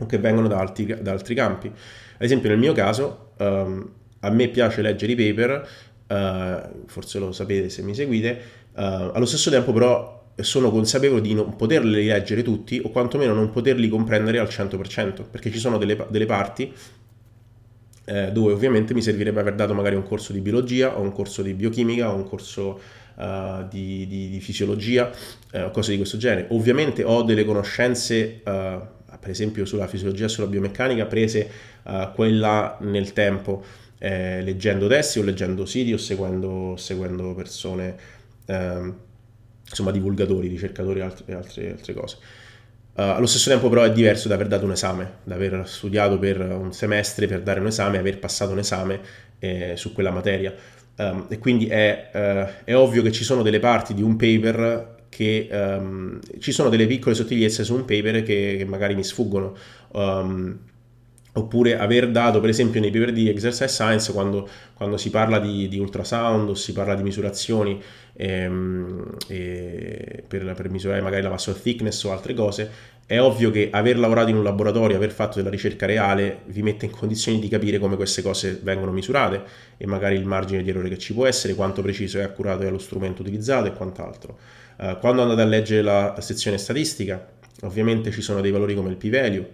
o 0.00 0.06
che 0.06 0.18
vengono 0.18 0.46
da 0.46 0.58
altri, 0.58 0.84
da 1.00 1.10
altri, 1.10 1.34
campi. 1.34 1.68
Ad 1.68 2.22
esempio, 2.22 2.50
nel 2.50 2.58
mio 2.58 2.72
caso, 2.72 3.32
um, 3.38 3.90
a 4.20 4.30
me 4.30 4.48
piace 4.48 4.82
leggere 4.82 5.12
i 5.12 5.14
paper, 5.14 5.68
uh, 6.08 6.86
forse 6.86 7.18
lo 7.18 7.32
sapete 7.32 7.68
se 7.68 7.82
mi 7.82 7.94
seguite, 7.94 8.40
uh, 8.74 8.80
allo 9.12 9.26
stesso 9.26 9.50
tempo 9.50 9.72
però 9.72 10.16
sono 10.40 10.70
consapevole 10.70 11.20
di 11.20 11.34
non 11.34 11.56
poterli 11.56 12.06
leggere 12.06 12.44
tutti 12.44 12.80
o 12.82 12.90
quantomeno 12.90 13.34
non 13.34 13.50
poterli 13.50 13.88
comprendere 13.88 14.38
al 14.38 14.46
100%, 14.46 15.24
perché 15.28 15.50
ci 15.50 15.58
sono 15.58 15.78
delle, 15.78 16.06
delle 16.10 16.26
parti 16.26 16.72
eh, 18.08 18.32
dove 18.32 18.54
ovviamente 18.54 18.94
mi 18.94 19.02
servirebbe 19.02 19.40
aver 19.40 19.54
dato 19.54 19.74
magari 19.74 19.94
un 19.94 20.02
corso 20.02 20.32
di 20.32 20.40
biologia 20.40 20.96
o 20.96 21.02
un 21.02 21.12
corso 21.12 21.42
di 21.42 21.52
biochimica 21.52 22.10
o 22.10 22.14
un 22.14 22.26
corso 22.26 22.80
uh, 23.16 23.68
di, 23.68 24.06
di, 24.06 24.30
di, 24.30 24.40
fisiologia 24.40 25.10
uh, 25.52 25.70
cose 25.70 25.90
di 25.90 25.98
questo 25.98 26.16
genere. 26.16 26.46
Ovviamente 26.50 27.04
ho 27.04 27.22
delle 27.22 27.44
conoscenze, 27.44 28.40
uh, 28.44 28.50
per 29.20 29.30
esempio 29.30 29.66
sulla 29.66 29.86
fisiologia 29.86 30.24
e 30.24 30.28
sulla 30.28 30.46
biomeccanica, 30.46 31.04
prese 31.04 31.50
quella 32.14 32.76
nel 32.82 33.14
tempo, 33.14 33.64
eh, 33.98 34.42
leggendo 34.42 34.86
testi 34.86 35.18
o 35.18 35.22
leggendo 35.22 35.64
siti 35.64 35.92
o 35.92 35.96
seguendo, 35.96 36.76
seguendo 36.76 37.34
persone, 37.34 37.96
ehm, 38.44 38.94
insomma 39.66 39.90
divulgatori, 39.90 40.48
ricercatori 40.48 41.00
e 41.00 41.02
altre, 41.02 41.34
altre, 41.34 41.70
altre 41.72 41.94
cose. 41.94 42.18
Uh, 42.98 43.14
allo 43.14 43.26
stesso 43.26 43.48
tempo 43.48 43.68
però 43.68 43.84
è 43.84 43.92
diverso 43.92 44.26
da 44.26 44.34
aver 44.34 44.48
dato 44.48 44.64
un 44.64 44.72
esame, 44.72 45.18
da 45.22 45.36
aver 45.36 45.62
studiato 45.68 46.18
per 46.18 46.40
un 46.40 46.72
semestre 46.72 47.28
per 47.28 47.42
dare 47.42 47.60
un 47.60 47.68
esame 47.68 47.96
aver 47.96 48.18
passato 48.18 48.50
un 48.50 48.58
esame 48.58 49.00
eh, 49.38 49.74
su 49.76 49.92
quella 49.92 50.10
materia. 50.10 50.52
Um, 50.96 51.26
e 51.28 51.38
quindi 51.38 51.68
è, 51.68 52.10
uh, 52.12 52.64
è, 52.64 52.74
ovvio 52.74 53.02
che 53.02 53.12
ci 53.12 53.22
sono 53.22 53.42
delle 53.42 53.60
parti 53.60 53.94
di 53.94 54.02
un 54.02 54.16
paper 54.16 54.96
che 55.08 55.48
um, 55.48 56.18
ci 56.40 56.50
sono 56.50 56.68
delle 56.68 56.88
piccole 56.88 57.14
sottigliezze 57.14 57.62
su 57.62 57.76
un 57.76 57.84
paper 57.84 58.24
che, 58.24 58.56
che 58.58 58.64
magari 58.64 58.96
mi 58.96 59.04
sfuggono. 59.04 59.56
Um, 59.92 60.58
oppure 61.32 61.78
aver 61.78 62.10
dato, 62.10 62.40
per 62.40 62.50
esempio, 62.50 62.80
nei 62.80 62.90
paper 62.90 63.12
di 63.12 63.28
exercise 63.28 63.68
science, 63.68 64.12
quando, 64.12 64.48
quando 64.74 64.96
si 64.96 65.10
parla 65.10 65.38
di, 65.38 65.68
di, 65.68 65.78
ultrasound 65.78 66.48
o 66.48 66.54
si 66.54 66.72
parla 66.72 66.94
di 66.94 67.02
misurazioni 67.02 67.80
ehm, 68.14 69.16
e 69.28 70.24
per, 70.26 70.52
per, 70.54 70.70
misurare 70.70 71.00
magari 71.00 71.22
la 71.22 71.30
muscle 71.30 71.60
thickness 71.60 72.02
o 72.04 72.12
altre 72.12 72.34
cose, 72.34 72.70
è 73.06 73.18
ovvio 73.20 73.50
che 73.50 73.70
aver 73.72 73.98
lavorato 73.98 74.28
in 74.28 74.36
un 74.36 74.42
laboratorio, 74.42 74.96
aver 74.96 75.12
fatto 75.12 75.38
della 75.38 75.48
ricerca 75.48 75.86
reale, 75.86 76.40
vi 76.46 76.62
mette 76.62 76.84
in 76.84 76.90
condizioni 76.90 77.38
di 77.38 77.48
capire 77.48 77.78
come 77.78 77.96
queste 77.96 78.20
cose 78.20 78.60
vengono 78.62 78.92
misurate 78.92 79.42
e 79.78 79.86
magari 79.86 80.16
il 80.16 80.26
margine 80.26 80.62
di 80.62 80.68
errore 80.68 80.90
che 80.90 80.98
ci 80.98 81.14
può 81.14 81.24
essere, 81.26 81.54
quanto 81.54 81.80
preciso 81.80 82.18
e 82.18 82.22
accurato 82.22 82.64
è 82.64 82.70
lo 82.70 82.78
strumento 82.78 83.22
utilizzato 83.22 83.66
e 83.66 83.72
quant'altro. 83.72 84.38
Uh, 84.76 84.98
quando 84.98 85.22
andate 85.22 85.40
a 85.40 85.46
leggere 85.46 85.80
la 85.80 86.16
sezione 86.20 86.58
statistica, 86.58 87.30
ovviamente 87.62 88.10
ci 88.10 88.20
sono 88.20 88.42
dei 88.42 88.50
valori 88.50 88.74
come 88.74 88.90
il 88.90 88.96
p-value, 88.96 89.48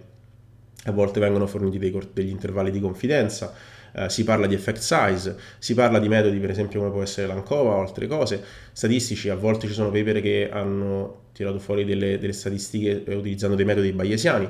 a 0.85 0.91
volte 0.91 1.19
vengono 1.19 1.47
forniti 1.47 1.77
dei, 1.77 1.97
degli 2.13 2.29
intervalli 2.29 2.71
di 2.71 2.79
confidenza, 2.79 3.53
eh, 3.93 4.09
si 4.09 4.23
parla 4.23 4.45
di 4.45 4.53
effect 4.53 4.79
size, 4.79 5.35
si 5.57 5.73
parla 5.73 5.99
di 5.99 6.07
metodi 6.07 6.37
per 6.37 6.49
esempio 6.49 6.79
come 6.79 6.91
può 6.91 7.01
essere 7.01 7.27
l'ANCOVA 7.27 7.71
o 7.71 7.81
altre 7.81 8.07
cose, 8.07 8.43
statistici, 8.71 9.29
a 9.29 9.35
volte 9.35 9.67
ci 9.67 9.73
sono 9.73 9.89
paper 9.89 10.21
che 10.21 10.49
hanno 10.51 11.23
tirato 11.33 11.59
fuori 11.59 11.85
delle, 11.85 12.17
delle 12.17 12.33
statistiche 12.33 13.03
eh, 13.03 13.15
utilizzando 13.15 13.55
dei 13.55 13.65
metodi 13.65 13.91
bayesiani. 13.91 14.49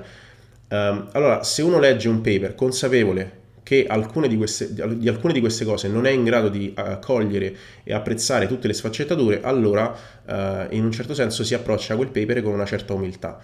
Um, 0.68 1.10
allora, 1.12 1.44
se 1.44 1.62
uno 1.62 1.80
legge 1.80 2.10
un 2.10 2.22
paper 2.22 2.56
consapevole 2.56 3.44
che 3.62 3.86
alcune 3.88 4.28
di, 4.28 4.36
queste, 4.36 4.74
di 4.74 5.08
alcune 5.08 5.34
di 5.34 5.40
queste 5.40 5.64
cose 5.64 5.88
non 5.88 6.06
è 6.06 6.12
in 6.12 6.24
grado 6.24 6.50
di 6.50 6.74
uh, 6.76 7.00
cogliere 7.00 7.56
e 7.84 7.94
apprezzare 7.94 8.48
tutte 8.48 8.68
le 8.68 8.74
sfaccettature, 8.74 9.42
allora 9.42 9.96
uh, 10.26 10.74
in 10.74 10.84
un 10.84 10.92
certo 10.92 11.14
senso 11.14 11.44
si 11.44 11.54
approccia 11.54 11.94
a 11.94 11.98
quel 11.98 12.10
paper 12.10 12.42
con 12.42 12.54
una 12.54 12.66
certa 12.66 12.94
umiltà 12.94 13.40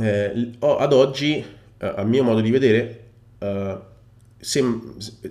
eh, 0.00 0.50
ad 0.60 0.92
oggi, 0.92 1.44
eh, 1.78 1.92
a 1.96 2.04
mio 2.04 2.22
modo 2.22 2.40
di 2.40 2.50
vedere, 2.50 3.00
eh, 3.38 3.78
se, 4.38 4.62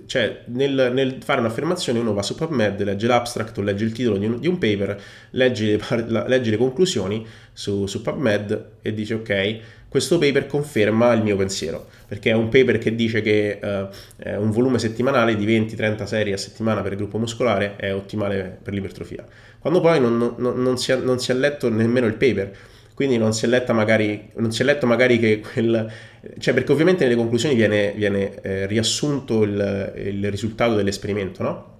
cioè, 0.06 0.42
nel, 0.46 0.90
nel, 0.92 1.18
fare 1.22 1.40
un'affermazione 1.40 1.98
uno 1.98 2.12
va 2.12 2.22
su 2.22 2.34
PubMed, 2.34 2.82
legge 2.82 3.06
l'abstract 3.06 3.56
legge 3.58 3.84
il 3.84 3.92
titolo 3.92 4.18
di 4.18 4.26
un, 4.26 4.40
di 4.40 4.48
un 4.48 4.58
paper, 4.58 5.00
legge 5.30 5.78
le, 5.88 6.24
legge 6.26 6.50
le, 6.50 6.56
conclusioni 6.56 7.26
su, 7.52 7.86
su 7.86 8.02
PubMed 8.02 8.70
e 8.82 8.92
dice 8.92 9.14
ok, 9.14 9.58
questo 9.88 10.18
paper 10.18 10.46
conferma 10.46 11.12
il 11.12 11.22
mio 11.22 11.36
pensiero, 11.36 11.86
perché 12.06 12.30
è 12.30 12.34
un 12.34 12.48
paper 12.48 12.78
che 12.78 12.94
dice 12.94 13.22
che 13.22 13.58
uh, 13.62 14.42
un 14.42 14.50
volume 14.50 14.78
settimanale 14.78 15.36
di 15.36 15.46
20-30 15.46 16.04
serie 16.04 16.34
a 16.34 16.36
settimana 16.36 16.82
per 16.82 16.92
il 16.92 16.98
gruppo 16.98 17.16
muscolare 17.16 17.76
è 17.76 17.94
ottimale 17.94 18.58
per 18.62 18.74
l'ipertrofia. 18.74 19.24
Quando 19.58 19.80
poi 19.80 20.00
non, 20.00 20.34
non, 20.36 20.60
non, 20.60 20.76
si, 20.76 20.94
non 21.00 21.18
si 21.18 21.30
è 21.30 21.34
letto 21.34 21.70
nemmeno 21.70 22.06
il 22.06 22.14
paper, 22.14 22.56
quindi 22.96 23.18
non 23.18 23.34
si 23.34 23.44
è, 23.44 23.48
letta 23.48 23.74
magari, 23.74 24.30
è 24.34 24.62
letto 24.62 24.86
magari 24.86 25.18
che 25.18 25.40
quel... 25.40 25.92
cioè 26.38 26.54
perché 26.54 26.72
ovviamente 26.72 27.04
nelle 27.04 27.14
conclusioni 27.14 27.54
viene, 27.54 27.92
viene 27.94 28.40
eh, 28.40 28.66
riassunto 28.66 29.42
il, 29.42 29.92
il, 29.96 30.30
risultato 30.30 30.76
dell'esperimento, 30.76 31.42
no? 31.42 31.74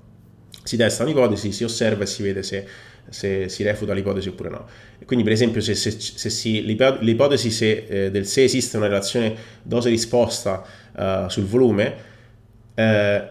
Si 0.62 0.76
testa 0.76 1.04
un'ipotesi, 1.04 1.52
si 1.52 1.64
osserva 1.64 2.02
e 2.02 2.06
si 2.06 2.22
vede 2.22 2.42
se, 2.42 2.66
se 3.08 3.48
si 3.48 3.62
refuta 3.62 3.94
l'ipotesi 3.94 4.28
oppure 4.28 4.50
no. 4.50 4.66
Quindi 5.06 5.24
per 5.24 5.32
esempio 5.32 5.62
se, 5.62 5.74
se, 5.74 5.92
se 5.92 6.28
si, 6.28 6.62
l'ipotesi 6.66 7.50
se, 7.50 7.86
eh, 7.88 8.10
del 8.10 8.26
se 8.26 8.44
esiste 8.44 8.76
una 8.76 8.86
relazione 8.86 9.34
dose-risposta 9.62 10.64
uh, 10.92 11.28
sul 11.30 11.46
volume, 11.46 11.94
eh, 12.74 13.28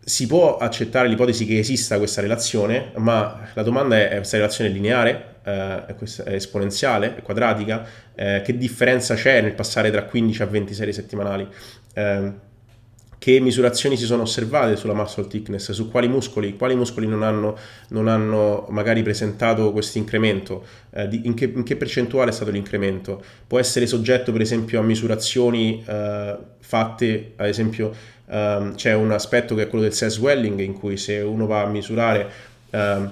si 0.00 0.26
può 0.26 0.56
accettare 0.56 1.06
l'ipotesi 1.06 1.46
che 1.46 1.60
esista 1.60 1.96
questa 1.98 2.22
relazione, 2.22 2.90
ma 2.96 3.50
la 3.54 3.62
domanda 3.62 3.96
è, 3.96 4.08
è 4.08 4.16
questa 4.16 4.38
relazione 4.38 4.70
lineare? 4.70 5.36
Eh, 5.48 6.34
esponenziale, 6.34 7.20
quadratica, 7.22 7.86
eh, 8.14 8.42
che 8.44 8.56
differenza 8.56 9.14
c'è 9.14 9.40
nel 9.40 9.54
passare 9.54 9.90
tra 9.90 10.04
15 10.04 10.42
a 10.42 10.46
20 10.46 10.74
serie 10.74 10.92
settimanali, 10.92 11.46
eh, 11.94 12.46
che 13.18 13.40
misurazioni 13.40 13.96
si 13.96 14.04
sono 14.04 14.22
osservate 14.22 14.76
sulla 14.76 14.94
muscle 14.94 15.26
thickness, 15.26 15.72
su 15.72 15.90
quali 15.90 16.06
muscoli, 16.06 16.56
quali 16.56 16.76
muscoli 16.76 17.08
non 17.08 17.24
hanno, 17.24 17.56
non 17.88 18.06
hanno 18.06 18.66
magari 18.70 19.02
presentato 19.02 19.72
questo 19.72 19.98
incremento, 19.98 20.64
eh, 20.90 21.08
in, 21.10 21.34
in, 21.36 21.64
che, 21.64 21.76
percentuale 21.76 22.30
è 22.30 22.32
stato 22.32 22.50
l'incremento, 22.50 23.22
può 23.46 23.58
essere 23.58 23.86
soggetto 23.86 24.30
per 24.30 24.40
esempio 24.40 24.78
a 24.78 24.82
misurazioni 24.82 25.82
eh, 25.84 26.36
fatte, 26.60 27.32
ad 27.36 27.48
esempio 27.48 27.92
ehm, 28.28 28.74
c'è 28.76 28.94
un 28.94 29.10
aspetto 29.10 29.54
che 29.54 29.62
è 29.62 29.68
quello 29.68 29.84
del 29.84 29.94
cell 29.94 30.10
swelling 30.10 30.60
in 30.60 30.74
cui 30.74 30.96
se 30.96 31.18
uno 31.18 31.46
va 31.46 31.62
a 31.62 31.66
misurare 31.66 32.30
ehm, 32.70 33.10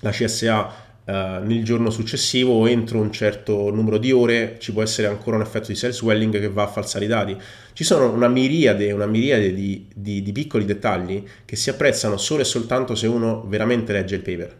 la 0.00 0.10
CSA 0.10 0.86
Uh, 1.08 1.42
nel 1.42 1.64
giorno 1.64 1.88
successivo 1.88 2.52
o 2.52 2.68
entro 2.68 3.00
un 3.00 3.10
certo 3.10 3.70
numero 3.70 3.96
di 3.96 4.12
ore 4.12 4.56
ci 4.58 4.74
può 4.74 4.82
essere 4.82 5.08
ancora 5.08 5.36
un 5.36 5.42
effetto 5.42 5.68
di 5.68 5.74
cell 5.74 5.92
swelling 5.92 6.38
che 6.38 6.50
va 6.50 6.64
a 6.64 6.66
falsare 6.66 7.06
i 7.06 7.08
dati. 7.08 7.34
Ci 7.72 7.82
sono 7.82 8.12
una 8.12 8.28
miriade, 8.28 8.92
una 8.92 9.06
miriade 9.06 9.54
di, 9.54 9.86
di, 9.94 10.22
di, 10.22 10.32
piccoli 10.32 10.66
dettagli 10.66 11.24
che 11.46 11.56
si 11.56 11.70
apprezzano 11.70 12.18
solo 12.18 12.42
e 12.42 12.44
soltanto 12.44 12.94
se 12.94 13.06
uno 13.06 13.42
veramente 13.48 13.94
legge 13.94 14.16
il 14.16 14.20
paper. 14.20 14.56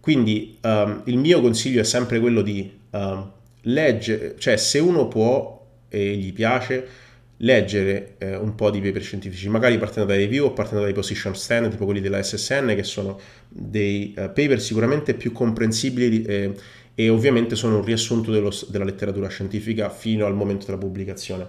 Quindi 0.00 0.58
um, 0.60 1.00
il 1.04 1.16
mio 1.16 1.40
consiglio 1.40 1.80
è 1.80 1.84
sempre 1.84 2.20
quello 2.20 2.42
di 2.42 2.70
um, 2.90 3.30
leggere, 3.62 4.34
cioè 4.38 4.58
se 4.58 4.78
uno 4.80 5.08
può 5.08 5.66
e 5.88 6.16
gli 6.16 6.34
piace, 6.34 6.86
leggere 7.44 8.14
eh, 8.18 8.36
un 8.36 8.54
po' 8.54 8.70
di 8.70 8.80
paper 8.80 9.02
scientifici, 9.02 9.48
magari 9.48 9.78
partendo 9.78 10.08
dai 10.08 10.18
review 10.18 10.46
o 10.46 10.52
partendo 10.52 10.82
dai 10.82 10.92
position 10.92 11.36
stand, 11.36 11.70
tipo 11.70 11.84
quelli 11.84 12.00
della 12.00 12.22
SSN, 12.22 12.74
che 12.74 12.82
sono 12.82 13.20
dei 13.48 14.14
uh, 14.16 14.32
paper 14.32 14.60
sicuramente 14.60 15.14
più 15.14 15.30
comprensibili 15.32 16.22
eh, 16.22 16.54
e 16.94 17.08
ovviamente 17.08 17.54
sono 17.54 17.76
un 17.76 17.84
riassunto 17.84 18.32
dello, 18.32 18.50
della 18.68 18.84
letteratura 18.84 19.28
scientifica 19.28 19.90
fino 19.90 20.26
al 20.26 20.34
momento 20.34 20.66
della 20.66 20.78
pubblicazione. 20.78 21.46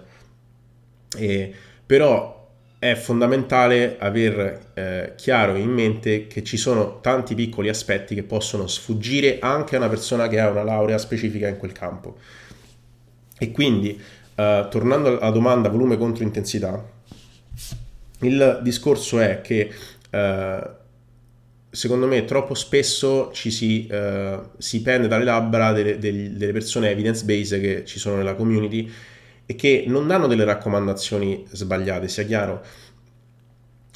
E, 1.16 1.52
però 1.84 2.34
è 2.78 2.94
fondamentale 2.94 3.96
aver 3.98 4.72
eh, 4.74 5.12
chiaro 5.16 5.56
in 5.56 5.70
mente 5.70 6.26
che 6.26 6.42
ci 6.44 6.58
sono 6.58 7.00
tanti 7.00 7.34
piccoli 7.34 7.70
aspetti 7.70 8.14
che 8.14 8.22
possono 8.22 8.66
sfuggire 8.66 9.38
anche 9.38 9.76
a 9.76 9.78
una 9.78 9.88
persona 9.88 10.28
che 10.28 10.38
ha 10.38 10.50
una 10.50 10.62
laurea 10.62 10.98
specifica 10.98 11.48
in 11.48 11.56
quel 11.56 11.72
campo. 11.72 12.18
E 13.38 13.50
quindi 13.50 14.00
Uh, 14.36 14.68
tornando 14.68 15.18
alla 15.18 15.30
domanda 15.30 15.70
volume 15.70 15.96
contro 15.96 16.22
intensità, 16.22 16.84
il 18.20 18.60
discorso 18.62 19.18
è 19.18 19.40
che 19.40 19.70
uh, 20.10 20.70
secondo 21.70 22.06
me 22.06 22.24
troppo 22.24 22.54
spesso 22.54 23.30
ci 23.32 23.50
si, 23.50 23.88
uh, 23.90 24.48
si 24.56 24.80
pende 24.82 25.08
dalle 25.08 25.24
labbra 25.24 25.72
delle, 25.72 25.98
delle, 25.98 26.52
persone 26.52 26.90
evidence 26.90 27.24
based 27.24 27.60
che 27.60 27.84
ci 27.84 27.98
sono 27.98 28.16
nella 28.16 28.34
community 28.34 28.90
e 29.44 29.54
che 29.54 29.84
non 29.86 30.06
danno 30.06 30.26
delle 30.26 30.44
raccomandazioni 30.44 31.46
sbagliate, 31.50 32.08
sia 32.08 32.24
chiaro, 32.24 32.64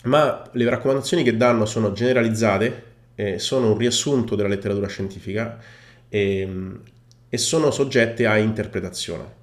ma 0.04 0.48
le 0.52 0.68
raccomandazioni 0.68 1.22
che 1.22 1.36
danno 1.36 1.66
sono 1.66 1.92
generalizzate, 1.92 2.84
eh, 3.14 3.38
sono 3.38 3.72
un 3.72 3.78
riassunto 3.78 4.36
della 4.36 4.48
letteratura 4.48 4.86
scientifica 4.86 5.58
e, 6.08 6.38
ehm, 6.38 6.80
e 7.28 7.38
sono 7.38 7.70
soggette 7.70 8.26
a 8.26 8.36
interpretazione. 8.36 9.39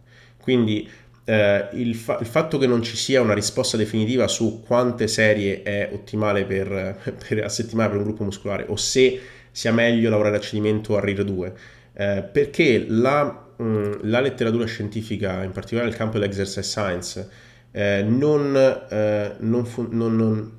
Quindi 0.47 0.89
eh, 1.25 1.67
il, 1.73 1.93
fa- 1.93 2.19
il, 2.21 2.25
fatto 2.25 2.57
che 2.57 2.67
non 2.67 2.81
ci 2.81 2.95
sia 2.95 3.19
una 3.19 3.33
risposta 3.33 3.75
definitiva 3.75 4.29
su 4.29 4.63
quante 4.65 5.09
serie 5.09 5.61
è 5.61 5.89
ottimale 5.91 6.45
per, 6.45 7.01
per, 7.27 7.43
a 7.43 7.49
settimana 7.49 7.89
per 7.89 7.97
un 7.97 8.03
gruppo 8.05 8.23
muscolare 8.23 8.63
o 8.69 8.77
se 8.77 9.19
sia 9.51 9.73
meglio 9.73 10.09
lavorare 10.09 10.37
a 10.37 10.39
cedimento 10.39 10.95
a 10.95 11.01
RIR 11.01 11.25
2, 11.25 11.53
eh, 11.95 12.29
perché 12.31 12.85
la, 12.87 13.25
mh, 13.57 14.07
la, 14.07 14.21
letteratura 14.21 14.65
scientifica, 14.65 15.43
in 15.43 15.51
particolare 15.51 15.89
nel 15.89 15.97
campo 15.97 16.17
dell'exercise 16.17 16.63
science, 16.63 17.29
eh, 17.71 18.05
non, 18.07 18.55
eh, 18.89 19.35
non, 19.39 19.65
fu- 19.65 19.89
non, 19.91 20.15
non, 20.15 20.51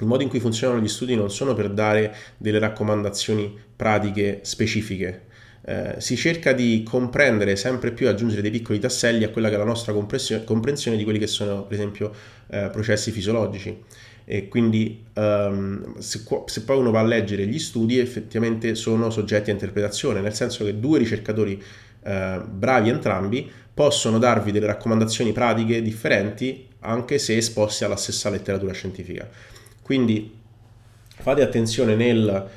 il 0.00 0.06
modo 0.06 0.22
in 0.22 0.28
cui 0.28 0.38
funzionano 0.38 0.82
gli 0.82 0.88
studi 0.88 1.16
non 1.16 1.30
sono 1.30 1.54
per 1.54 1.70
dare 1.70 2.14
delle 2.36 2.58
raccomandazioni 2.58 3.58
pratiche 3.74 4.40
specifiche. 4.42 5.27
Eh, 5.68 5.96
si 5.98 6.16
cerca 6.16 6.54
di 6.54 6.82
comprendere 6.82 7.54
sempre 7.54 7.90
più, 7.90 8.08
aggiungere 8.08 8.40
dei 8.40 8.50
piccoli 8.50 8.78
tasselli 8.78 9.24
a 9.24 9.28
quella 9.28 9.50
che 9.50 9.56
è 9.56 9.58
la 9.58 9.64
nostra 9.64 9.92
comprensione 9.92 10.96
di 10.96 11.04
quelli 11.04 11.18
che 11.18 11.26
sono, 11.26 11.64
per 11.64 11.74
esempio, 11.74 12.10
eh, 12.46 12.70
processi 12.72 13.10
fisiologici. 13.10 13.78
E 14.24 14.48
quindi 14.48 15.04
um, 15.12 15.98
se, 15.98 16.22
se, 16.46 16.62
poi 16.62 16.78
uno 16.78 16.90
va 16.90 17.00
a 17.00 17.02
leggere 17.02 17.46
gli 17.46 17.58
studi, 17.58 17.98
effettivamente 17.98 18.74
sono 18.74 19.10
soggetti 19.10 19.50
a 19.50 19.52
interpretazione, 19.52 20.22
nel 20.22 20.32
senso 20.32 20.64
che 20.64 20.80
due 20.80 20.98
ricercatori 20.98 21.62
eh, 22.02 22.40
bravi 22.50 22.88
entrambi 22.88 23.50
possono 23.74 24.18
darvi 24.18 24.52
delle 24.52 24.66
raccomandazioni 24.66 25.32
pratiche 25.32 25.82
differenti 25.82 26.66
anche 26.80 27.18
se 27.18 27.36
esposti 27.36 27.84
alla 27.84 27.96
stessa 27.96 28.30
letteratura 28.30 28.72
scientifica. 28.72 29.28
Quindi 29.82 30.32
fate 31.18 31.42
attenzione 31.42 31.94
nel, 31.94 32.48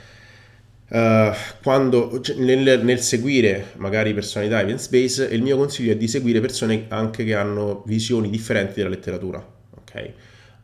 uh, 0.92 1.34
quando, 1.64 2.20
cioè, 2.22 2.36
nel, 2.38 2.82
nel, 2.84 3.00
seguire 3.00 3.72
magari 3.78 4.14
personalità 4.14 4.60
evidence-based 4.60 5.32
il 5.32 5.42
mio 5.42 5.58
consiglio 5.58 5.94
è 5.94 5.96
di 5.96 6.08
seguire 6.08 6.40
persone 6.40 6.86
anche 6.90 7.24
che 7.24 7.34
hanno 7.34 7.84
visioni 7.86 8.30
differenti 8.30 8.76
della 8.76 8.90
letteratura. 8.90 9.46
Okay? 9.80 10.14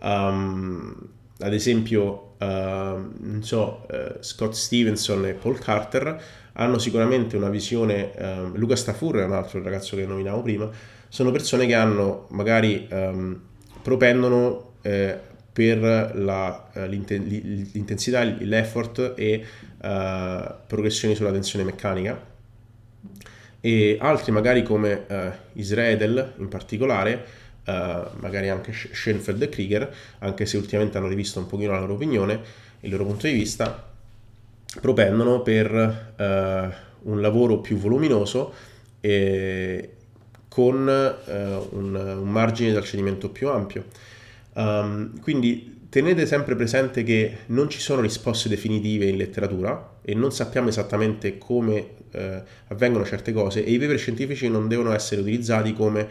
Um, 0.01 0.95
ad 1.39 1.53
esempio, 1.53 2.35
uh, 2.39 2.45
non 2.45 3.39
so, 3.41 3.85
uh, 3.89 4.17
Scott 4.21 4.53
Stevenson 4.53 5.25
e 5.25 5.33
Paul 5.33 5.59
Carter 5.59 6.21
hanno 6.53 6.77
sicuramente 6.79 7.37
una 7.37 7.49
visione, 7.49 8.11
um, 8.17 8.57
Luca 8.57 8.75
Stafur 8.75 9.17
è 9.17 9.23
un 9.23 9.33
altro 9.33 9.61
ragazzo 9.61 9.95
che 9.95 10.05
nominavo 10.05 10.41
prima, 10.41 10.69
sono 11.09 11.31
persone 11.31 11.67
che 11.67 11.75
hanno 11.75 12.25
magari 12.31 12.87
um, 12.89 13.39
propendono 13.81 14.73
eh, 14.81 15.19
per 15.57 16.11
la, 16.13 16.69
uh, 16.71 16.81
l'intensità, 16.85 18.21
l'effort 18.21 19.13
e 19.15 19.43
uh, 19.81 20.53
progressioni 20.67 21.15
sulla 21.15 21.31
tensione 21.31 21.65
meccanica 21.65 22.23
e 23.59 23.97
altri 23.99 24.31
magari 24.31 24.61
come 24.61 25.05
uh, 25.07 25.15
Israel 25.53 26.33
in 26.37 26.47
particolare 26.47 27.25
uh, 27.65 27.71
magari 28.19 28.49
anche 28.49 28.71
Schoenfeld 28.71 29.41
e 29.41 29.49
Krieger 29.49 29.95
anche 30.19 30.45
se 30.45 30.57
ultimamente 30.57 30.99
hanno 30.99 31.07
rivisto 31.07 31.39
un 31.39 31.47
pochino 31.47 31.71
la 31.71 31.79
loro 31.79 31.93
opinione 31.93 32.39
il 32.81 32.91
loro 32.91 33.05
punto 33.05 33.25
di 33.25 33.33
vista 33.33 33.83
propendono 34.79 35.41
per 35.41 36.13
un 37.01 37.19
lavoro 37.19 37.57
più 37.61 37.77
voluminoso 37.77 38.53
e 38.99 39.93
con 40.49 40.75
un, 40.75 41.95
un, 41.95 42.29
margine 42.29 42.71
di 42.71 42.77
accedimento 42.77 43.29
più 43.29 43.49
ampio. 43.49 43.85
Um, 44.57 45.19
quindi 45.19 45.85
tenete 45.87 46.25
sempre 46.25 46.55
presente 46.55 47.03
che 47.03 47.37
non 47.47 47.69
ci 47.69 47.79
sono 47.79 48.01
risposte 48.01 48.49
definitive 48.49 49.05
in 49.05 49.15
letteratura 49.15 49.99
e 50.01 50.15
non 50.15 50.31
sappiamo 50.31 50.69
esattamente 50.69 51.37
come 51.37 51.89
uh, 52.11 52.19
avvengono 52.69 53.05
certe 53.05 53.31
cose 53.33 53.63
e 53.63 53.71
i 53.71 53.77
paper 53.77 53.99
scientifici 53.99 54.49
non 54.49 54.67
devono 54.67 54.93
essere 54.93 55.21
utilizzati 55.21 55.73
come 55.73 56.07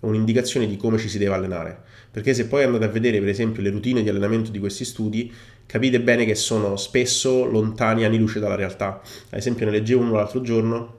un'indicazione 0.00 0.68
di 0.68 0.76
come 0.76 0.96
ci 0.98 1.08
si 1.08 1.18
deve 1.18 1.34
allenare. 1.34 1.82
Perché 2.10 2.34
se 2.34 2.46
poi 2.46 2.62
andate 2.62 2.84
a 2.84 2.88
vedere, 2.88 3.18
per 3.18 3.28
esempio, 3.28 3.62
le 3.62 3.70
routine 3.70 4.02
di 4.02 4.08
allenamento 4.08 4.52
di 4.52 4.60
questi 4.60 4.84
studi, 4.84 5.32
capite 5.66 6.00
bene 6.00 6.24
che 6.24 6.36
sono 6.36 6.76
spesso 6.76 7.44
lontani 7.46 8.04
anni 8.04 8.16
luce 8.16 8.38
dalla 8.38 8.54
realtà. 8.54 9.00
Ad 9.30 9.38
esempio, 9.38 9.66
ne 9.66 9.72
leggevo 9.72 10.02
uno 10.02 10.12
l'altro 10.12 10.40
giorno, 10.40 10.96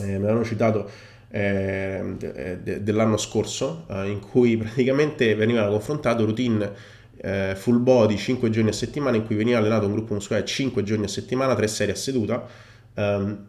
eh, 0.00 0.18
me 0.18 0.26
l'hanno 0.26 0.44
citato 0.44 0.90
eh, 1.32 2.16
de- 2.62 2.82
dell'anno 2.82 3.16
scorso, 3.16 3.86
eh, 3.88 4.08
in 4.08 4.20
cui 4.20 4.56
praticamente 4.58 5.34
venivano 5.34 5.70
confrontate 5.70 6.22
routine 6.24 6.72
eh, 7.16 7.54
full 7.56 7.82
body 7.82 8.16
5 8.16 8.50
giorni 8.50 8.68
a 8.68 8.74
settimana, 8.74 9.16
in 9.16 9.24
cui 9.24 9.34
veniva 9.34 9.58
allenato 9.58 9.86
un 9.86 9.92
gruppo 9.92 10.12
muscolare 10.12 10.44
5 10.44 10.82
giorni 10.82 11.04
a 11.04 11.08
settimana, 11.08 11.54
3 11.54 11.66
serie 11.66 11.94
a 11.94 11.96
seduta. 11.96 12.46
Um, 12.94 13.46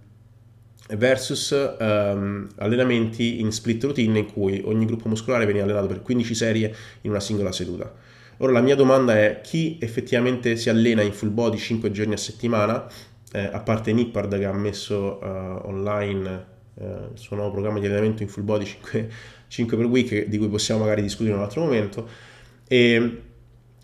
versus 0.96 1.52
um, 1.80 2.48
allenamenti 2.58 3.40
in 3.40 3.52
split 3.52 3.84
routine 3.84 4.20
in 4.20 4.32
cui 4.32 4.62
ogni 4.66 4.86
gruppo 4.86 5.08
muscolare 5.08 5.46
veniva 5.46 5.64
allenato 5.64 5.88
per 5.88 6.02
15 6.02 6.36
serie 6.36 6.76
in 7.02 7.10
una 7.10 7.22
singola 7.22 7.52
seduta. 7.52 7.92
Ora 8.38 8.52
la 8.52 8.62
mia 8.62 8.76
domanda 8.76 9.16
è 9.16 9.40
chi 9.42 9.78
effettivamente 9.80 10.58
si 10.58 10.70
allena 10.70 11.02
in 11.02 11.14
full 11.14 11.34
body 11.34 11.58
5 11.58 11.90
giorni 11.92 12.14
a 12.14 12.18
settimana, 12.18 12.86
eh, 13.32 13.50
a 13.52 13.60
parte 13.62 13.94
Nippard 13.94 14.38
che 14.38 14.46
ha 14.46 14.54
messo 14.54 15.20
uh, 15.22 15.68
online 15.68 16.52
uh, 16.76 16.84
il 17.14 17.18
suo 17.18 17.36
nuovo 17.36 17.52
programma 17.52 17.80
di 17.80 17.86
allenamento 17.86 18.24
in 18.24 18.30
full 18.30 18.44
body 18.44 18.66
5, 18.66 19.10
5 19.48 19.78
per 19.78 19.86
week 19.86 20.26
di 20.26 20.38
cui 20.38 20.48
possiamo 20.48 20.82
magari 20.82 21.02
discutere 21.02 21.32
in 21.32 21.38
un 21.38 21.44
altro 21.44 21.62
momento, 21.62 22.08
e 22.68 23.22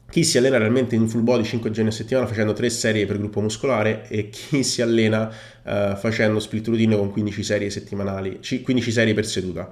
chi 0.10 0.24
si 0.24 0.38
allena 0.38 0.58
realmente 0.58 0.96
in 0.96 1.08
full 1.08 1.24
body 1.24 1.44
5 1.44 1.70
giorni 1.72 1.90
a 1.90 1.94
settimana 1.94 2.26
facendo 2.26 2.54
3 2.54 2.70
serie 2.70 3.06
per 3.06 3.18
gruppo 3.18 3.42
muscolare 3.42 4.08
e 4.08 4.30
chi 4.30 4.64
si 4.64 4.82
allena 4.82 5.28
uh, 5.64 5.96
facendo 5.96 6.40
split 6.40 6.68
routine 6.68 6.96
con 6.96 7.12
15 7.12 7.44
serie 7.44 7.70
settimanali, 7.70 8.40
15 8.64 8.92
serie 8.92 9.14
per 9.14 9.26
seduta. 9.26 9.72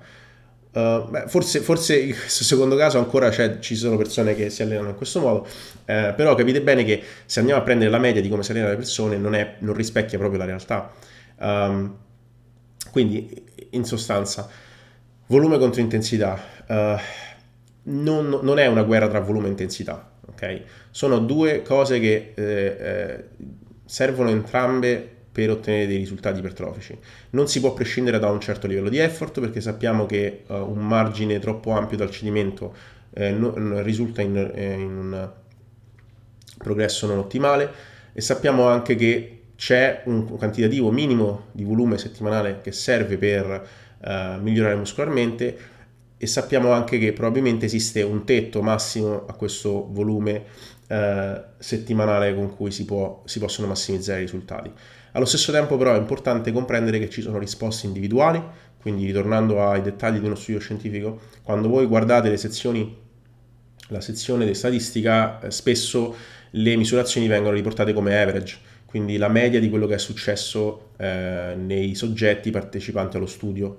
Uh, 0.72 1.10
beh, 1.10 1.24
forse, 1.28 1.60
forse, 1.62 1.98
in 1.98 2.14
questo 2.14 2.44
secondo 2.44 2.76
caso 2.76 3.00
ancora 3.00 3.32
ci 3.60 3.76
sono 3.76 3.98
persone 3.98 4.36
che 4.36 4.52
si 4.52 4.62
allenano 4.62 4.90
in 4.90 4.96
questo 4.96 5.20
modo, 5.20 5.48
eh, 5.86 6.14
però 6.16 6.36
capite 6.36 6.62
bene 6.62 6.84
che 6.84 7.02
se 7.26 7.40
andiamo 7.40 7.60
a 7.60 7.64
prendere 7.64 7.90
la 7.90 7.98
media 7.98 8.22
di 8.22 8.30
come 8.30 8.44
si 8.44 8.52
allenano 8.52 8.74
le 8.74 8.78
persone 8.78 9.18
non, 9.18 9.34
è, 9.34 9.56
non 9.60 9.74
rispecchia 9.74 10.20
proprio 10.20 10.38
la 10.38 10.46
realtà. 10.46 10.94
Um, 11.40 11.96
quindi 12.92 13.46
in 13.72 13.84
sostanza, 13.84 14.50
volume 15.28 15.58
contro 15.58 15.82
intensità 15.82 16.40
uh, 16.68 17.00
non, 17.84 18.40
non 18.42 18.60
è 18.60 18.68
una 18.68 18.84
guerra 18.84 19.08
tra 19.08 19.20
volume 19.20 19.48
e 19.48 19.50
intensità 19.50 20.16
ok? 20.38 20.62
Sono 20.92 21.18
due 21.20 21.64
cose 21.64 22.00
che 22.00 22.34
eh, 22.36 22.44
eh, 22.44 23.24
servono 23.86 24.30
entrambe 24.30 25.16
per 25.32 25.50
ottenere 25.50 25.88
dei 25.88 25.98
risultati 25.98 26.40
ipertrofici. 26.40 26.98
Non 27.32 27.48
si 27.48 27.60
può 27.60 27.74
prescindere 27.74 28.20
da 28.20 28.30
un 28.30 28.40
certo 28.40 28.68
livello 28.68 28.90
di 28.90 28.98
effort 28.98 29.40
perché 29.40 29.62
sappiamo 29.62 30.06
che 30.06 30.44
uh, 30.48 30.54
un 30.54 30.86
margine 30.86 31.40
troppo 31.40 31.72
ampio 31.72 31.98
dal 31.98 32.10
cedimento 32.10 32.74
eh, 33.14 33.32
no, 33.32 33.82
risulta 33.82 34.22
in, 34.22 34.36
eh, 34.36 34.74
in, 34.74 34.98
un 34.98 35.30
progresso 36.58 37.06
non 37.06 37.20
ottimale 37.20 37.70
e 38.14 38.22
sappiamo 38.22 38.68
anche 38.68 38.96
che 38.96 39.37
c'è 39.58 40.04
un 40.06 40.26
quantitativo 40.38 40.92
minimo 40.92 41.48
di 41.52 41.64
volume 41.64 41.98
settimanale 41.98 42.62
che 42.62 42.72
serve 42.72 43.18
per 43.18 43.68
uh, 43.98 44.40
migliorare 44.40 44.76
muscolarmente 44.76 45.58
e 46.18 46.28
sappiamo 46.28 46.72
anche 46.72 46.98
che 47.00 47.12
probabilmente 47.12 47.66
esiste 47.66 48.04
un 48.04 48.24
tetto 48.24 48.62
massimo 48.62 49.26
a 49.28 49.34
questo 49.34 49.88
volume 49.92 50.44
eh, 50.88 51.44
settimanale 51.60 52.34
con 52.34 52.56
cui 52.56 52.72
si, 52.72 52.86
può, 52.86 53.22
si 53.26 53.40
possono 53.40 53.68
massimizzare 53.68 54.20
i 54.20 54.24
risultati. 54.24 54.72
Allo 55.12 55.26
stesso 55.26 55.52
tempo 55.52 55.78
però 55.78 55.94
è 55.94 55.98
importante 55.98 56.52
comprendere 56.52 56.98
che 56.98 57.10
ci 57.10 57.22
sono 57.22 57.38
risposte 57.38 57.86
individuali, 57.86 58.42
quindi 58.82 59.06
ritornando 59.06 59.64
ai 59.64 59.82
dettagli 59.82 60.18
di 60.20 60.26
uno 60.26 60.36
studio 60.36 60.60
scientifico, 60.60 61.20
quando 61.44 61.68
voi 61.68 61.86
guardate 61.86 62.30
le 62.30 62.38
sezioni, 62.38 62.98
la 63.90 64.02
sezione 64.02 64.46
di 64.46 64.56
statistica, 64.56 65.40
eh, 65.40 65.52
spesso 65.52 66.16
le 66.52 66.76
misurazioni 66.78 67.28
vengono 67.28 67.54
riportate 67.54 67.94
come 67.94 68.20
average, 68.20 68.58
quindi 68.88 69.18
la 69.18 69.28
media 69.28 69.60
di 69.60 69.70
quello 69.70 69.86
che 69.86 69.96
è 69.96 70.00
successo 70.00 70.92
eh, 70.98 71.56
nei 71.58 71.94
soggetti 71.94 72.52
partecipanti 72.52 73.18
allo 73.18 73.26
studio, 73.26 73.76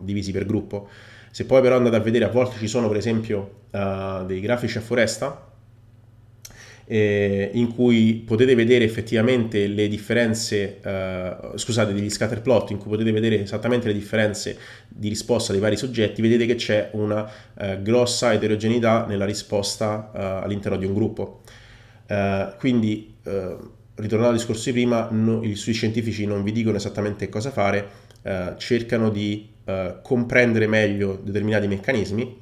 divisi 0.00 0.30
per 0.30 0.46
gruppo. 0.46 0.88
Se 1.32 1.44
poi 1.46 1.60
però 1.60 1.76
andate 1.76 1.96
a 1.96 2.00
vedere, 2.00 2.26
a 2.26 2.28
volte 2.28 2.58
ci 2.58 2.68
sono 2.68 2.86
per 2.88 2.96
esempio 2.96 3.64
uh, 3.70 4.24
dei 4.24 4.40
grafici 4.40 4.78
a 4.78 4.80
foresta 4.80 5.50
eh, 6.84 7.50
in 7.54 7.74
cui 7.74 8.22
potete 8.24 8.54
vedere 8.54 8.84
effettivamente 8.84 9.66
le 9.66 9.88
differenze, 9.88 10.78
uh, 10.84 11.56
scusate, 11.56 11.92
degli 11.92 12.10
scatter 12.10 12.40
plot, 12.40 12.70
in 12.70 12.78
cui 12.78 12.90
potete 12.90 13.10
vedere 13.10 13.40
esattamente 13.40 13.88
le 13.88 13.94
differenze 13.94 14.58
di 14.88 15.08
risposta 15.08 15.52
dei 15.52 15.60
vari 15.60 15.76
soggetti, 15.76 16.22
vedete 16.22 16.46
che 16.46 16.54
c'è 16.54 16.90
una 16.92 17.22
uh, 17.22 17.82
grossa 17.82 18.32
eterogeneità 18.32 19.06
nella 19.06 19.24
risposta 19.24 20.10
all'interno 20.12 20.76
di 20.76 20.84
un 20.84 20.94
gruppo. 20.94 21.40
quindi, 22.58 23.14
ritornando 24.02 24.34
al 24.34 24.38
discorso 24.38 24.64
di 24.66 24.72
prima, 24.72 25.08
no, 25.10 25.42
gli 25.42 25.54
studi 25.54 25.76
scientifici 25.76 26.26
non 26.26 26.42
vi 26.42 26.52
dicono 26.52 26.76
esattamente 26.76 27.28
cosa 27.28 27.50
fare, 27.50 28.10
cercano 28.58 29.10
di 29.10 29.52
uh, 29.64 30.00
comprendere 30.02 30.66
meglio 30.66 31.20
determinati 31.22 31.66
meccanismi 31.66 32.40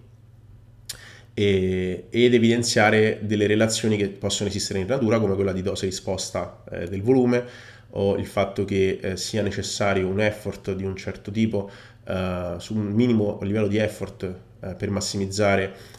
e, 1.35 2.07
ed 2.11 2.35
evidenziare 2.35 3.21
delle 3.23 3.47
relazioni 3.47 3.97
che 3.97 4.09
possono 4.09 4.49
esistere 4.49 4.81
in 4.81 4.87
natura 4.87 5.19
come 5.19 5.35
quella 5.35 5.53
di 5.53 5.63
dose-risposta 5.63 6.65
eh, 6.71 6.89
del 6.89 7.03
volume 7.03 7.45
o 7.91 8.17
il 8.17 8.27
fatto 8.27 8.65
che 8.65 8.99
eh, 9.01 9.17
sia 9.17 9.43
necessario 9.43 10.07
un 10.07 10.21
effort 10.21 10.75
di 10.75 10.85
un 10.85 10.95
certo 10.97 11.31
tipo 11.31 11.71
uh, 12.07 12.59
su 12.59 12.77
un 12.77 12.93
minimo 12.93 13.39
livello 13.43 13.67
di 13.67 13.79
effort 13.79 14.23
uh, 14.61 14.77
per 14.77 14.91
massimizzare 14.91 15.99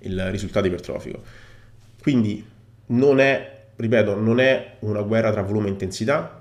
il 0.00 0.30
risultato 0.30 0.66
ipertrofico. 0.66 1.22
Quindi 2.02 2.44
non 2.88 3.20
è, 3.20 3.57
ripeto, 3.78 4.14
non 4.14 4.40
è 4.40 4.76
una 4.80 5.00
guerra 5.00 5.32
tra 5.32 5.42
volume 5.42 5.68
e 5.68 5.70
intensità, 5.70 6.34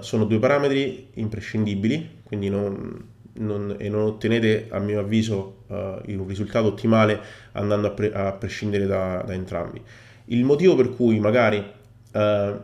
sono 0.00 0.24
due 0.24 0.38
parametri 0.38 1.08
imprescindibili 1.14 2.22
quindi 2.34 2.48
non, 2.48 3.06
non, 3.34 3.76
e 3.78 3.88
non 3.88 4.02
ottenete, 4.02 4.66
a 4.70 4.78
mio 4.80 4.98
avviso, 4.98 5.64
uh, 5.68 5.74
un 5.74 6.26
risultato 6.26 6.66
ottimale 6.66 7.20
andando 7.52 7.86
a, 7.86 7.90
pre- 7.90 8.12
a 8.12 8.32
prescindere 8.32 8.86
da, 8.86 9.22
da, 9.24 9.32
entrambi. 9.32 9.80
Il 10.26 10.44
motivo 10.44 10.74
per 10.74 10.90
cui 10.90 11.20
magari 11.20 11.58
uh, 12.12 12.60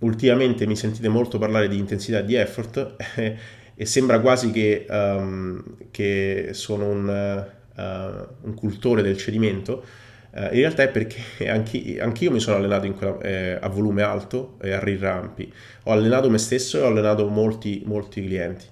ultimamente 0.00 0.66
mi 0.66 0.76
sentite 0.76 1.08
molto 1.08 1.38
parlare 1.38 1.68
di 1.68 1.78
intensità 1.78 2.20
e 2.20 2.24
di 2.24 2.34
effort 2.34 2.94
eh, 3.16 3.36
e 3.74 3.86
sembra 3.86 4.20
quasi 4.20 4.52
che, 4.52 4.86
um, 4.88 5.62
che 5.90 6.50
sono 6.52 6.88
un, 6.88 7.46
uh, 7.74 8.46
un, 8.46 8.54
cultore 8.54 9.02
del 9.02 9.16
cedimento, 9.16 9.84
in 10.34 10.60
realtà 10.60 10.82
è 10.82 10.88
perché 10.88 11.20
anch'io 11.48 12.30
mi 12.30 12.40
sono 12.40 12.56
allenato 12.56 12.90
quella, 12.92 13.18
eh, 13.20 13.58
a 13.60 13.68
volume 13.68 14.02
alto 14.02 14.56
e 14.60 14.72
a 14.72 14.78
rirampi. 14.78 15.52
Ho 15.84 15.92
allenato 15.92 16.30
me 16.30 16.38
stesso 16.38 16.78
e 16.78 16.80
ho 16.82 16.86
allenato 16.86 17.28
molti, 17.28 17.82
molti 17.84 18.24
clienti 18.24 18.64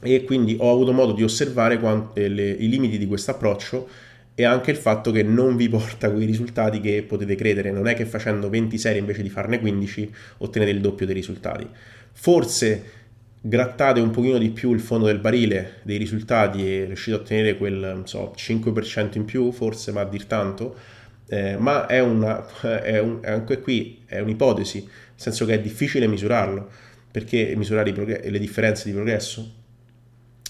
e 0.00 0.24
quindi 0.24 0.56
ho 0.58 0.72
avuto 0.72 0.92
modo 0.92 1.12
di 1.12 1.22
osservare 1.22 1.78
quante, 1.78 2.28
le, 2.28 2.50
i 2.50 2.68
limiti 2.68 2.98
di 2.98 3.06
questo 3.06 3.32
approccio 3.32 3.88
e 4.34 4.44
anche 4.44 4.70
il 4.70 4.76
fatto 4.76 5.10
che 5.10 5.22
non 5.22 5.56
vi 5.56 5.68
porta 5.70 6.10
quei 6.10 6.24
risultati 6.24 6.80
che 6.80 7.02
potete 7.02 7.34
credere, 7.34 7.70
non 7.70 7.88
è 7.88 7.94
che 7.94 8.06
facendo 8.06 8.48
20 8.48 8.78
serie 8.78 9.00
invece 9.00 9.22
di 9.22 9.30
farne 9.30 9.58
15 9.58 10.14
ottenete 10.38 10.70
il 10.70 10.80
doppio 10.80 11.06
dei 11.06 11.14
risultati. 11.14 11.66
Forse 12.12 12.97
grattate 13.40 14.00
un 14.00 14.10
pochino 14.10 14.38
di 14.38 14.50
più 14.50 14.72
il 14.72 14.80
fondo 14.80 15.06
del 15.06 15.18
barile 15.18 15.80
dei 15.82 15.96
risultati 15.96 16.66
e 16.66 16.84
riuscite 16.84 17.16
a 17.16 17.20
ottenere 17.20 17.56
quel 17.56 18.02
so, 18.04 18.34
5% 18.36 19.16
in 19.16 19.24
più, 19.24 19.52
forse 19.52 19.92
ma 19.92 20.02
a 20.02 20.04
dir 20.04 20.24
tanto, 20.26 20.76
eh, 21.28 21.56
ma 21.56 21.86
è, 21.86 22.00
una, 22.00 22.44
è 22.82 22.98
un, 22.98 23.20
anche 23.22 23.60
qui 23.60 24.02
è 24.06 24.18
un'ipotesi, 24.20 24.80
nel 24.80 24.90
senso 25.14 25.44
che 25.44 25.54
è 25.54 25.60
difficile 25.60 26.06
misurarlo, 26.06 26.68
perché 27.10 27.54
misurare 27.56 27.92
progr- 27.92 28.24
le 28.28 28.38
differenze 28.38 28.88
di 28.88 28.94
progresso 28.94 29.56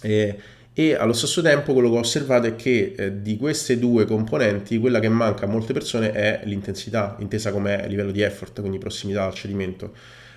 e, 0.01 0.39
e, 0.73 0.95
allo 0.95 1.13
stesso 1.13 1.43
tempo 1.43 1.73
quello 1.73 1.91
che 1.91 1.97
ho 1.97 2.01
osservato 2.01 2.47
è 2.47 2.55
che 2.55 2.95
eh, 2.97 3.23
di 3.23 3.37
queste 3.37 3.79
due 3.79 4.05
componenti 4.05 4.79
quella 4.79 5.01
che 5.01 5.09
manca 5.09 5.45
a 5.45 5.49
molte 5.49 5.73
persone 5.73 6.13
è 6.13 6.43
l'intensità, 6.45 7.17
intesa 7.19 7.51
come 7.51 7.87
livello 7.89 8.13
di 8.13 8.21
effort, 8.21 8.61
quindi 8.61 8.79
prossimità 8.79 9.25
al 9.25 9.35
cedimento. 9.35 9.93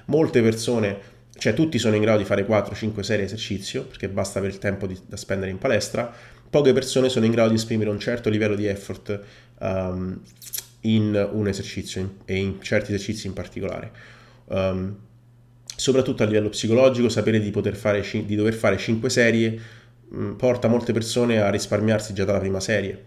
Molte 0.06 0.42
persone, 0.42 0.98
cioè 1.41 1.56
tutti 1.56 1.80
sono 1.80 1.95
in 1.95 2.04
grado 2.04 2.19
di 2.19 2.23
fare 2.23 2.45
4-5 2.45 2.99
serie 2.99 3.25
esercizio, 3.25 3.86
perché 3.86 4.08
basta 4.08 4.38
avere 4.38 4.54
il 4.54 4.60
tempo 4.60 4.86
di, 4.86 4.95
da 5.08 5.17
spendere 5.17 5.49
in 5.49 5.58
palestra, 5.58 6.13
poche 6.47 6.71
persone 6.71 7.10
sono 7.10 7.25
in 7.25 7.32
grado 7.32 7.49
di 7.49 7.56
esprimere 7.56 7.89
un 7.89 7.97
certo 7.97 8.30
livello 8.30 8.54
di 8.54 8.67
effort 8.67 9.19
um, 9.58 10.21
in 10.82 11.30
un 11.32 11.47
esercizio 11.47 12.17
e 12.25 12.36
in 12.36 12.62
certi 12.62 12.93
esercizi 12.93 13.25
in 13.25 13.34
particolare. 13.34 13.91
Um, 14.49 14.95
soprattutto 15.75 16.21
a 16.21 16.27
livello 16.27 16.49
psicologico, 16.49 17.10
sapere 17.10 17.39
di, 17.39 17.51
fare, 17.73 18.04
di 18.23 18.36
dover 18.36 18.54
fare 18.54 18.77
5 18.77 19.10
serie 19.10 19.60
mh, 20.10 20.23
mm, 20.23 20.32
porta 20.34 20.67
molte 20.67 20.93
persone 20.93 21.41
a 21.41 21.49
risparmiarsi 21.49 22.13
già 22.13 22.23
dalla 22.23 22.38
prima 22.38 22.60
serie, 22.60 23.06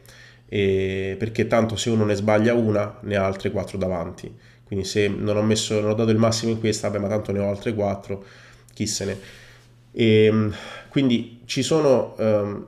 e 0.48 1.14
perché 1.20 1.46
tanto 1.46 1.76
se 1.76 1.88
uno 1.88 2.04
ne 2.04 2.16
sbaglia 2.16 2.52
una, 2.54 2.98
ne 3.02 3.14
ha 3.14 3.24
altre 3.24 3.52
4 3.52 3.78
davanti. 3.78 4.36
Quindi 4.74 4.84
se 4.84 5.06
non 5.06 5.36
ho, 5.36 5.42
messo, 5.42 5.80
non 5.80 5.90
ho 5.90 5.94
dato 5.94 6.10
il 6.10 6.18
massimo 6.18 6.50
in 6.50 6.58
questa, 6.58 6.88
vabbè, 6.88 7.00
ma 7.00 7.08
tanto 7.08 7.30
ne 7.30 7.38
ho 7.38 7.48
altre 7.48 7.74
4, 7.74 8.24
chi 8.74 8.86
se 8.88 9.04
ne. 9.04 9.18
E, 9.92 10.24
ehm, 10.24 10.54
quindi 10.88 11.42
ci 11.44 11.62
sono, 11.62 12.14
um, 12.18 12.66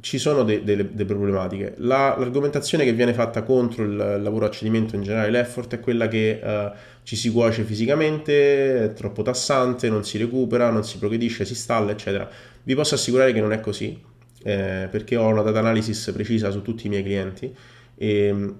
ci 0.00 0.18
sono 0.18 0.42
delle 0.42 0.62
de, 0.62 0.94
de 0.94 1.04
problematiche. 1.06 1.74
La, 1.78 2.14
l'argomentazione 2.18 2.84
che 2.84 2.92
viene 2.92 3.14
fatta 3.14 3.42
contro 3.42 3.84
il 3.84 3.96
lavoro 3.96 4.44
a 4.44 4.50
cedimento 4.50 4.96
in 4.96 5.02
generale, 5.02 5.30
l'effort, 5.30 5.74
è 5.74 5.80
quella 5.80 6.08
che 6.08 6.40
uh, 6.42 6.76
ci 7.04 7.16
si 7.16 7.30
cuoce 7.30 7.62
fisicamente, 7.62 8.84
è 8.84 8.92
troppo 8.92 9.22
tassante, 9.22 9.88
non 9.88 10.04
si 10.04 10.18
recupera, 10.18 10.68
non 10.68 10.84
si 10.84 10.98
progredisce, 10.98 11.46
si 11.46 11.54
stalla, 11.54 11.92
eccetera. 11.92 12.28
Vi 12.62 12.74
posso 12.74 12.96
assicurare 12.96 13.32
che 13.32 13.40
non 13.40 13.52
è 13.52 13.60
così, 13.60 13.98
eh, 14.42 14.88
perché 14.90 15.16
ho 15.16 15.26
una 15.28 15.42
data 15.42 15.60
analysis 15.60 16.10
precisa 16.12 16.50
su 16.50 16.60
tutti 16.60 16.86
i 16.86 16.90
miei 16.90 17.02
clienti 17.02 17.54
e, 17.96 18.54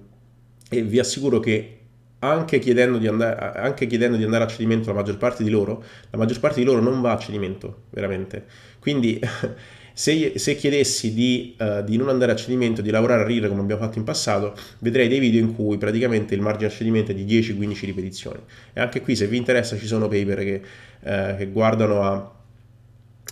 e 0.69 0.81
vi 0.81 0.99
assicuro 0.99 1.39
che 1.39 1.76
anche 2.19 2.59
chiedendo, 2.59 2.97
andare, 3.09 3.59
anche 3.59 3.87
chiedendo, 3.87 4.17
di 4.17 4.23
andare, 4.23 4.43
a 4.45 4.47
cedimento 4.47 4.89
la 4.89 4.95
maggior 4.95 5.17
parte 5.17 5.43
di 5.43 5.49
loro, 5.49 5.83
la 6.09 6.17
maggior 6.17 6.39
parte 6.39 6.59
di 6.59 6.65
loro 6.65 6.81
non 6.81 7.01
va 7.01 7.13
a 7.13 7.17
cedimento, 7.17 7.83
veramente. 7.91 8.45
Quindi 8.79 9.19
Se, 9.97 10.33
se 10.37 10.55
chiedessi 10.55 11.11
di, 11.11 11.55
uh, 11.57 11.83
di, 11.83 11.97
non 11.97 12.09
andare 12.09 12.31
a 12.31 12.35
cedimento, 12.35 12.83
di 12.83 12.91
lavorare 12.91 13.23
a 13.23 13.25
RIR 13.25 13.47
come 13.47 13.61
abbiamo 13.61 13.81
fatto 13.81 13.97
in 13.97 14.03
passato, 14.03 14.53
vedrei 14.77 15.07
dei 15.07 15.17
video 15.17 15.41
in 15.41 15.55
cui 15.55 15.79
praticamente 15.79 16.35
il 16.35 16.41
margine 16.41 16.69
a 16.69 16.71
cedimento 16.71 17.09
è 17.09 17.15
di 17.15 17.25
10-15 17.25 17.85
ripetizioni. 17.85 18.39
E 18.73 18.79
anche 18.79 19.01
qui, 19.01 19.15
se 19.15 19.25
vi 19.25 19.37
interessa, 19.37 19.75
ci 19.75 19.87
sono 19.87 20.07
paper 20.07 20.37
che, 20.37 20.61
uh, 20.99 21.35
che 21.35 21.47
guardano 21.51 22.03
a, 22.03 22.31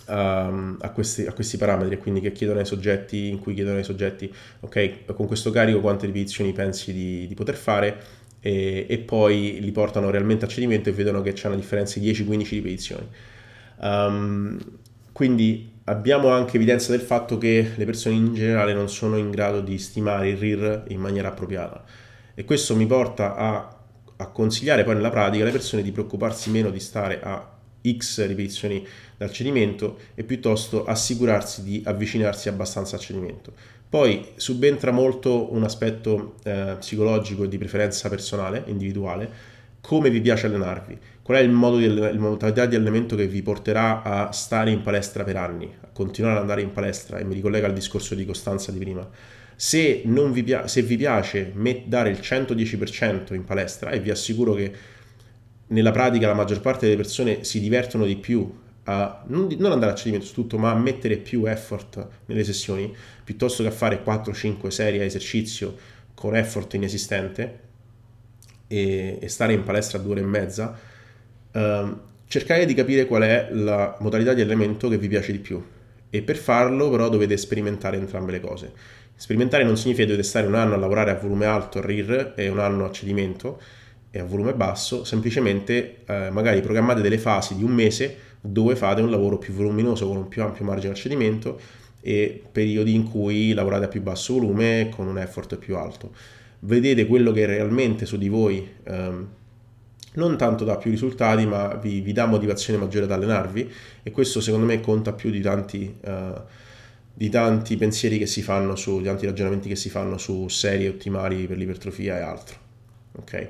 a, 0.06 0.76
a, 0.80 0.90
questi, 0.90 1.24
a, 1.26 1.32
questi, 1.32 1.56
parametri, 1.56 1.98
quindi 1.98 2.20
che 2.20 2.32
chiedono 2.32 2.58
ai 2.58 2.66
soggetti, 2.66 3.28
in 3.28 3.38
cui 3.38 3.54
chiedono 3.54 3.76
ai 3.76 3.84
soggetti, 3.84 4.28
ok, 4.58 5.14
con 5.14 5.28
questo 5.28 5.52
carico 5.52 5.80
quante 5.80 6.06
ripetizioni 6.06 6.52
pensi 6.52 6.92
di, 6.92 7.28
di 7.28 7.34
poter 7.34 7.54
fare, 7.54 7.96
e, 8.40 8.86
e, 8.88 8.98
poi 8.98 9.58
li 9.60 9.72
portano 9.72 10.10
realmente 10.10 10.44
a 10.44 10.48
cedimento 10.48 10.88
e 10.88 10.92
vedono 10.92 11.22
che 11.22 11.32
c'è 11.32 11.46
una 11.48 11.56
differenza 11.56 11.98
di 11.98 12.10
10-15 12.10 12.48
ripetizioni. 12.50 13.06
Um, 13.78 14.58
quindi 15.12 15.72
abbiamo 15.84 16.28
anche 16.28 16.56
evidenza 16.56 16.90
del 16.90 17.00
fatto 17.00 17.38
che 17.38 17.72
le 17.74 17.84
persone 17.84 18.14
in 18.14 18.34
generale 18.34 18.74
non 18.74 18.88
sono 18.88 19.16
in 19.16 19.30
grado 19.30 19.60
di 19.60 19.78
stimare 19.78 20.30
il 20.30 20.36
RIR 20.36 20.84
in 20.88 21.00
maniera 21.00 21.28
appropriata 21.28 21.84
e 22.34 22.44
questo 22.44 22.76
mi 22.76 22.86
porta 22.86 23.34
a, 23.34 23.76
a 24.16 24.26
consigliare 24.28 24.84
poi 24.84 24.94
nella 24.94 25.10
pratica 25.10 25.42
alle 25.42 25.52
persone 25.52 25.82
di 25.82 25.92
preoccuparsi 25.92 26.50
meno 26.50 26.70
di 26.70 26.80
stare 26.80 27.20
a 27.22 27.54
X 27.96 28.26
ripetizioni 28.26 28.86
dal 29.16 29.32
cedimento 29.32 29.98
e 30.14 30.24
piuttosto 30.24 30.84
assicurarsi 30.84 31.62
di 31.62 31.82
avvicinarsi 31.84 32.48
abbastanza 32.48 32.96
al 32.96 33.02
cedimento. 33.02 33.52
Poi 33.88 34.32
subentra 34.34 34.90
molto 34.90 35.52
un 35.52 35.62
aspetto 35.62 36.34
eh, 36.42 36.76
psicologico 36.78 37.44
e 37.44 37.48
di 37.48 37.56
preferenza 37.56 38.08
personale, 38.08 38.64
individuale, 38.66 39.54
come 39.80 40.10
vi 40.10 40.20
piace 40.20 40.46
allenarvi, 40.46 40.98
qual 41.22 41.38
è 41.38 41.40
il 41.40 41.50
modo 41.50 41.76
di, 41.76 41.94
la 41.94 42.12
modalità 42.14 42.66
di 42.66 42.74
allenamento 42.74 43.14
che 43.14 43.28
vi 43.28 43.42
porterà 43.42 44.02
a 44.02 44.32
stare 44.32 44.72
in 44.72 44.82
palestra 44.82 45.22
per 45.22 45.36
anni, 45.36 45.72
a 45.80 45.86
continuare 45.92 46.34
ad 46.34 46.40
andare 46.40 46.62
in 46.62 46.72
palestra? 46.72 47.18
E 47.18 47.24
mi 47.24 47.34
ricollega 47.34 47.68
al 47.68 47.72
discorso 47.72 48.16
di 48.16 48.24
costanza 48.24 48.72
di 48.72 48.78
prima. 48.80 49.08
Se, 49.54 50.02
vi, 50.04 50.42
pia- 50.42 50.66
se 50.66 50.82
vi 50.82 50.96
piace 50.96 51.52
dare 51.86 52.10
il 52.10 52.18
110% 52.20 53.32
in 53.32 53.44
palestra 53.44 53.90
e 53.90 54.00
vi 54.00 54.10
assicuro 54.10 54.54
che 54.54 54.72
nella 55.68 55.92
pratica 55.92 56.26
la 56.26 56.34
maggior 56.34 56.60
parte 56.60 56.86
delle 56.86 56.96
persone 56.98 57.44
si 57.44 57.60
divertono 57.60 58.04
di 58.04 58.16
più 58.16 58.52
a 58.88 59.22
non, 59.26 59.48
non 59.58 59.72
andare 59.72 59.92
a 59.92 59.94
cedimento 59.94 60.26
su 60.26 60.34
tutto, 60.34 60.58
ma 60.58 60.70
a 60.70 60.76
mettere 60.76 61.16
più 61.16 61.44
effort 61.46 62.06
nelle 62.26 62.44
sessioni 62.44 62.94
piuttosto 63.24 63.62
che 63.62 63.68
a 63.68 63.72
fare 63.72 64.02
4-5 64.04 64.68
serie 64.68 65.00
a 65.00 65.04
esercizio 65.04 65.76
con 66.14 66.36
effort 66.36 66.74
inesistente 66.74 67.60
e, 68.68 69.18
e 69.20 69.28
stare 69.28 69.52
in 69.52 69.64
palestra 69.64 69.98
due 69.98 70.12
ore 70.12 70.20
e 70.20 70.24
mezza, 70.24 70.78
ehm, 71.52 72.00
cercare 72.26 72.64
di 72.64 72.74
capire 72.74 73.06
qual 73.06 73.22
è 73.22 73.48
la 73.50 73.96
modalità 74.00 74.32
di 74.32 74.40
allenamento 74.40 74.88
che 74.88 74.98
vi 74.98 75.08
piace 75.08 75.32
di 75.32 75.38
più. 75.38 75.62
E 76.08 76.22
per 76.22 76.36
farlo 76.36 76.88
però 76.88 77.08
dovete 77.08 77.36
sperimentare 77.36 77.96
entrambe 77.96 78.32
le 78.32 78.40
cose. 78.40 78.72
Sperimentare 79.16 79.64
non 79.64 79.76
significa 79.76 80.04
che 80.04 80.10
dovete 80.10 80.28
stare 80.28 80.46
un 80.46 80.54
anno 80.54 80.74
a 80.74 80.76
lavorare 80.76 81.10
a 81.10 81.14
volume 81.14 81.46
alto, 81.46 81.78
a 81.78 81.84
RIR, 81.84 82.34
e 82.36 82.48
un 82.48 82.60
anno 82.60 82.84
a 82.84 82.90
cedimento 82.92 83.60
e 84.10 84.20
a 84.20 84.24
volume 84.24 84.54
basso, 84.54 85.04
semplicemente 85.04 86.04
eh, 86.06 86.30
magari 86.30 86.60
programmate 86.60 87.00
delle 87.00 87.18
fasi 87.18 87.56
di 87.56 87.64
un 87.64 87.72
mese 87.72 88.16
dove 88.48 88.76
fate 88.76 89.00
un 89.00 89.10
lavoro 89.10 89.38
più 89.38 89.52
voluminoso 89.52 90.06
con 90.06 90.16
un 90.16 90.28
più 90.28 90.42
ampio 90.42 90.64
margine 90.64 90.92
al 90.92 90.98
cedimento 90.98 91.58
e 92.00 92.42
periodi 92.50 92.94
in 92.94 93.10
cui 93.10 93.52
lavorate 93.52 93.86
a 93.86 93.88
più 93.88 94.02
basso 94.02 94.34
volume 94.34 94.90
con 94.94 95.06
un 95.06 95.18
effort 95.18 95.56
più 95.56 95.76
alto 95.76 96.12
vedete 96.60 97.06
quello 97.06 97.32
che 97.32 97.46
realmente 97.46 98.06
su 98.06 98.16
di 98.16 98.28
voi 98.28 98.66
ehm, 98.84 99.28
non 100.16 100.36
tanto 100.36 100.64
dà 100.64 100.76
più 100.76 100.90
risultati, 100.90 101.46
ma 101.46 101.74
vi, 101.74 102.00
vi, 102.00 102.12
dà 102.12 102.26
motivazione 102.26 102.78
maggiore 102.78 103.04
ad 103.04 103.12
allenarvi 103.12 103.70
e 104.02 104.10
questo 104.10 104.40
secondo 104.40 104.66
me 104.66 104.80
conta 104.80 105.12
più 105.12 105.30
di 105.30 105.40
tanti, 105.40 105.94
uh, 106.04 106.40
di 107.12 107.28
tanti 107.28 107.76
pensieri 107.76 108.16
che 108.16 108.24
si 108.24 108.40
fanno 108.40 108.76
su, 108.76 108.98
di 108.98 109.04
tanti 109.04 109.26
ragionamenti 109.26 109.68
che 109.68 109.76
si 109.76 109.90
fanno 109.90 110.16
su 110.16 110.48
serie 110.48 110.88
ottimali 110.88 111.46
per 111.46 111.58
l'ipertrofia 111.58 112.18
e 112.18 112.22
altro. 112.22 112.56
Ok. 113.12 113.48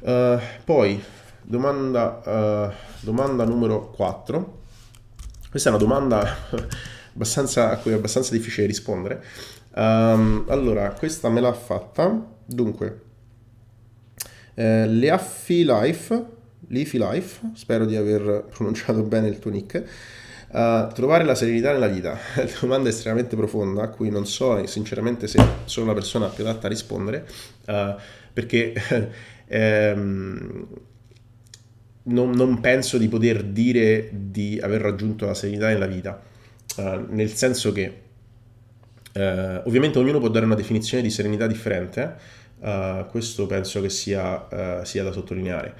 Uh, 0.00 0.40
poi, 0.64 1.02
domanda, 1.44 2.70
uh, 2.70 2.72
domanda 3.00 3.44
numero 3.44 3.90
4. 3.90 4.62
Questa 5.50 5.68
è 5.70 5.72
una 5.72 5.82
domanda 5.82 6.36
abbastanza, 7.14 7.70
a 7.70 7.76
cui 7.76 7.92
è 7.92 7.94
abbastanza 7.94 8.32
difficile 8.32 8.66
rispondere. 8.66 9.22
Um, 9.76 10.44
allora, 10.48 10.90
questa 10.92 11.28
me 11.28 11.40
l'ha 11.40 11.52
fatta. 11.52 12.32
Dunque, 12.46 13.00
eh, 14.54 14.86
Leaffi 14.86 15.64
Life, 15.64 16.24
Leafy 16.68 16.98
Life, 16.98 17.40
spero 17.54 17.84
di 17.84 17.96
aver 17.96 18.46
pronunciato 18.50 19.02
bene 19.02 19.28
il 19.28 19.38
tuo 19.38 19.50
nick. 19.50 19.82
Uh, 20.50 20.86
trovare 20.92 21.24
la 21.24 21.34
serenità 21.34 21.72
nella 21.72 21.88
vita 21.88 22.16
è 22.34 22.42
una 22.46 22.52
domanda 22.60 22.88
estremamente 22.88 23.34
profonda 23.34 23.82
a 23.82 23.88
cui 23.88 24.08
non 24.08 24.24
so 24.24 24.64
sinceramente 24.68 25.26
se 25.26 25.44
sono 25.64 25.86
la 25.86 25.94
persona 25.94 26.28
più 26.28 26.44
adatta 26.46 26.66
a 26.66 26.70
rispondere 26.70 27.26
uh, 27.66 28.00
perché 28.32 28.72
ehm, 29.48 30.66
non, 32.04 32.30
non, 32.30 32.60
penso 32.60 32.98
di 32.98 33.08
poter 33.08 33.42
dire 33.42 34.08
di 34.12 34.58
aver 34.62 34.80
raggiunto 34.80 35.26
la 35.26 35.34
serenità 35.34 35.68
nella 35.68 35.86
vita, 35.86 36.20
uh, 36.76 37.06
nel 37.08 37.30
senso 37.30 37.72
che 37.72 38.00
uh, 39.14 39.20
ovviamente 39.66 39.98
ognuno 39.98 40.18
può 40.18 40.28
dare 40.28 40.44
una 40.44 40.54
definizione 40.54 41.02
di 41.02 41.10
serenità 41.10 41.46
differente, 41.46 42.14
uh, 42.60 43.06
questo 43.08 43.46
penso 43.46 43.80
che 43.80 43.88
sia, 43.88 44.82
sia 44.84 45.02
da 45.02 45.12
sottolineare. 45.12 45.74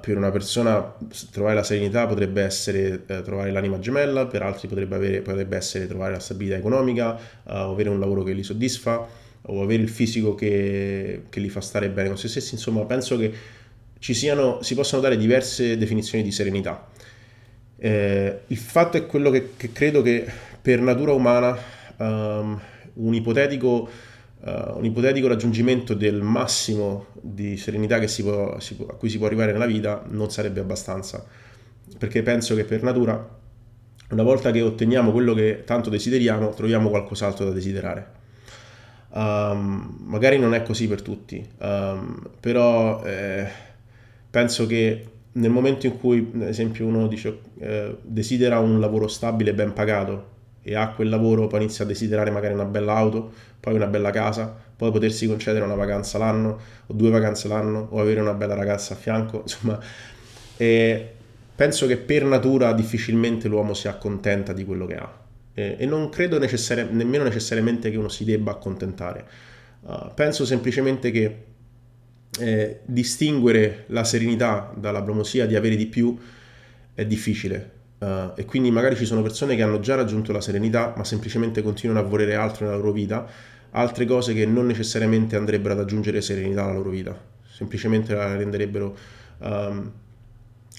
per 0.00 0.16
una 0.16 0.30
persona 0.30 0.96
trovare 1.30 1.54
la 1.54 1.62
serenità 1.62 2.06
potrebbe 2.06 2.42
essere 2.42 3.04
trovare 3.04 3.50
l'anima 3.50 3.78
gemella, 3.78 4.26
per 4.26 4.42
altri 4.42 4.68
potrebbe, 4.68 4.94
avere, 4.94 5.20
potrebbe 5.20 5.56
essere 5.56 5.86
trovare 5.86 6.12
la 6.12 6.20
stabilità 6.20 6.56
economica, 6.56 7.18
avere 7.44 7.88
un 7.88 7.98
lavoro 7.98 8.22
che 8.22 8.32
li 8.32 8.42
soddisfa, 8.42 9.06
o 9.42 9.62
avere 9.62 9.82
il 9.82 9.88
fisico 9.88 10.34
che, 10.34 11.24
che 11.28 11.40
li 11.40 11.48
fa 11.48 11.60
stare 11.60 11.88
bene 11.88 12.08
con 12.08 12.18
se 12.18 12.28
stessi. 12.28 12.54
Insomma, 12.54 12.84
penso 12.84 13.16
che 13.16 13.32
ci 14.00 14.14
siano, 14.14 14.62
si 14.62 14.74
possono 14.74 15.02
dare 15.02 15.16
diverse 15.16 15.76
definizioni 15.76 16.24
di 16.24 16.32
serenità. 16.32 16.88
Eh, 17.76 18.40
il 18.46 18.56
fatto 18.56 18.96
è 18.96 19.06
quello 19.06 19.30
che, 19.30 19.52
che, 19.56 19.72
credo 19.72 20.02
che 20.02 20.26
per 20.60 20.80
natura 20.80 21.12
umana 21.12 21.56
um, 21.98 22.60
un, 22.94 23.14
ipotetico, 23.14 23.88
uh, 24.40 24.76
un, 24.76 24.84
ipotetico, 24.84 25.28
raggiungimento 25.28 25.94
del 25.94 26.22
massimo 26.22 27.06
di 27.20 27.58
serenità 27.58 28.04
si 28.06 28.22
può, 28.22 28.58
si 28.58 28.74
può, 28.74 28.86
a 28.86 28.94
cui 28.94 29.10
si 29.10 29.18
può 29.18 29.26
arrivare 29.26 29.52
nella 29.52 29.66
vita 29.66 30.02
non 30.08 30.30
sarebbe 30.30 30.60
abbastanza. 30.60 31.24
Perché 31.98 32.22
penso 32.22 32.54
che 32.54 32.64
per 32.64 32.82
natura, 32.82 33.38
una 34.10 34.22
volta 34.22 34.50
che 34.50 34.62
otteniamo 34.62 35.12
quello 35.12 35.34
che 35.34 35.62
tanto 35.66 35.90
desideriamo, 35.90 36.54
troviamo 36.54 36.88
qualcos'altro 36.88 37.44
da 37.44 37.50
desiderare. 37.50 38.18
Um, 39.12 39.96
magari 40.04 40.38
non 40.38 40.54
è 40.54 40.62
così 40.62 40.86
per 40.86 41.02
tutti, 41.02 41.44
um, 41.58 42.30
però 42.38 43.02
eh, 43.04 43.68
penso 44.30 44.66
che 44.66 45.06
nel 45.32 45.50
momento 45.50 45.86
in 45.86 45.98
cui, 45.98 46.30
ad 46.34 46.42
esempio, 46.42 46.86
uno 46.86 47.06
dice, 47.06 47.38
eh, 47.58 47.96
desidera 48.02 48.58
un 48.58 48.80
lavoro 48.80 49.08
stabile 49.08 49.50
e 49.50 49.54
ben 49.54 49.72
pagato 49.72 50.28
e 50.62 50.74
ha 50.74 50.90
quel 50.90 51.08
lavoro, 51.08 51.46
poi 51.46 51.62
inizia 51.62 51.84
a 51.84 51.86
desiderare 51.88 52.30
magari 52.30 52.54
una 52.54 52.64
bella 52.64 52.94
auto, 52.94 53.32
poi 53.60 53.74
una 53.74 53.86
bella 53.86 54.10
casa, 54.10 54.54
poi 54.76 54.90
potersi 54.90 55.26
concedere 55.26 55.64
una 55.64 55.74
vacanza 55.74 56.18
l'anno 56.18 56.58
o 56.86 56.94
due 56.94 57.10
vacanze 57.10 57.48
l'anno 57.48 57.88
o 57.90 58.00
avere 58.00 58.20
una 58.20 58.34
bella 58.34 58.54
ragazza 58.54 58.94
a 58.94 58.96
fianco, 58.96 59.42
insomma, 59.42 59.78
e 60.56 61.08
penso 61.54 61.86
che 61.86 61.96
per 61.96 62.24
natura 62.24 62.72
difficilmente 62.72 63.48
l'uomo 63.48 63.74
si 63.74 63.88
accontenta 63.88 64.52
di 64.52 64.64
quello 64.64 64.86
che 64.86 64.96
ha 64.96 65.20
e, 65.54 65.76
e 65.78 65.86
non 65.86 66.08
credo 66.08 66.38
necessari- 66.38 66.88
nemmeno 66.90 67.24
necessariamente 67.24 67.90
che 67.90 67.96
uno 67.96 68.08
si 68.08 68.24
debba 68.24 68.52
accontentare. 68.52 69.24
Uh, 69.82 70.10
penso 70.14 70.44
semplicemente 70.44 71.10
che 71.10 71.44
eh, 72.38 72.80
distinguere 72.84 73.84
la 73.88 74.04
serenità 74.04 74.72
dalla 74.76 75.02
bramosia 75.02 75.46
di 75.46 75.56
avere 75.56 75.76
di 75.76 75.86
più 75.86 76.16
è 76.94 77.04
difficile. 77.04 77.78
Uh, 78.00 78.32
e 78.34 78.46
quindi 78.46 78.70
magari 78.70 78.96
ci 78.96 79.04
sono 79.04 79.20
persone 79.20 79.56
che 79.56 79.62
hanno 79.62 79.78
già 79.78 79.94
raggiunto 79.94 80.32
la 80.32 80.40
serenità, 80.40 80.94
ma 80.96 81.04
semplicemente 81.04 81.60
continuano 81.60 82.00
a 82.00 82.02
volere 82.04 82.34
altro 82.34 82.64
nella 82.64 82.78
loro 82.78 82.92
vita, 82.92 83.28
altre 83.72 84.06
cose 84.06 84.32
che 84.32 84.46
non 84.46 84.66
necessariamente 84.66 85.36
andrebbero 85.36 85.74
ad 85.74 85.80
aggiungere 85.80 86.22
serenità 86.22 86.64
alla 86.64 86.72
loro 86.72 86.88
vita, 86.88 87.18
semplicemente 87.52 88.14
la 88.14 88.36
renderebbero 88.36 88.96
um, 89.38 89.92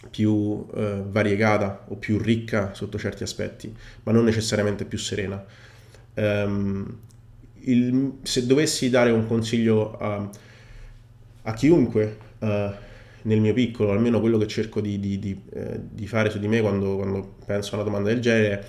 più 0.10 0.32
uh, 0.32 0.68
variegata 1.12 1.86
o 1.89 1.95
più 1.95 2.18
ricca 2.18 2.74
sotto 2.74 2.97
certi 2.97 3.22
aspetti, 3.22 3.72
ma 4.04 4.12
non 4.12 4.24
necessariamente 4.24 4.86
più 4.86 4.97
serena. 4.97 5.45
Um, 6.16 6.97
il, 7.60 8.14
se 8.24 8.47
dovessi 8.47 8.89
dare 8.89 9.12
un 9.12 9.28
consiglio 9.28 9.95
a 9.99 10.28
a 11.43 11.53
chiunque 11.53 12.17
uh, 12.39 12.47
nel 13.23 13.39
mio 13.39 13.53
piccolo, 13.53 13.91
almeno 13.91 14.19
quello 14.19 14.37
che 14.37 14.47
cerco 14.47 14.81
di, 14.81 14.99
di, 14.99 15.19
di, 15.19 15.39
eh, 15.53 15.79
di 15.91 16.07
fare 16.07 16.29
su 16.29 16.39
di 16.39 16.47
me 16.47 16.61
quando, 16.61 16.95
quando, 16.95 17.35
penso 17.45 17.71
a 17.71 17.75
una 17.75 17.83
domanda 17.83 18.09
del 18.09 18.19
genere, 18.19 18.65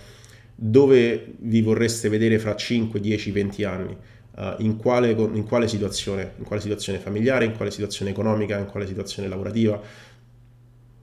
dove 0.54 1.34
vi 1.38 1.62
vorreste 1.62 2.08
vedere 2.08 2.38
fra 2.38 2.54
5, 2.54 3.00
10, 3.00 3.30
20 3.30 3.64
anni? 3.64 3.96
Uh, 4.34 4.54
in, 4.58 4.76
quale, 4.76 5.10
in, 5.10 5.44
quale, 5.44 5.68
situazione? 5.68 6.32
In 6.38 6.44
quale 6.44 6.62
situazione 6.62 6.98
familiare, 6.98 7.44
in 7.44 7.54
quale 7.54 7.70
situazione 7.70 8.10
economica, 8.10 8.58
in 8.58 8.66
quale 8.66 8.86
situazione 8.86 9.28
lavorativa? 9.28 9.80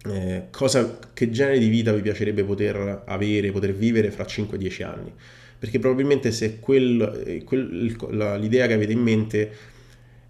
Eh, 0.05 0.45
cosa, 0.49 0.97
che 1.13 1.30
genere 1.30 1.59
di 1.59 1.67
vita 1.67 1.91
vi 1.91 2.01
piacerebbe 2.01 2.43
poter 2.43 3.03
avere, 3.05 3.51
poter 3.51 3.74
vivere 3.74 4.09
fra 4.11 4.24
5-10 4.24 4.84
anni? 4.84 5.13
Perché 5.59 5.78
probabilmente 5.78 6.32
se 6.32 6.59
quel, 6.59 7.24
eh, 7.26 7.43
quel, 7.43 7.95
l'idea 8.39 8.65
che 8.65 8.74
avete 8.74 8.93
in 8.93 9.01
mente 9.01 9.51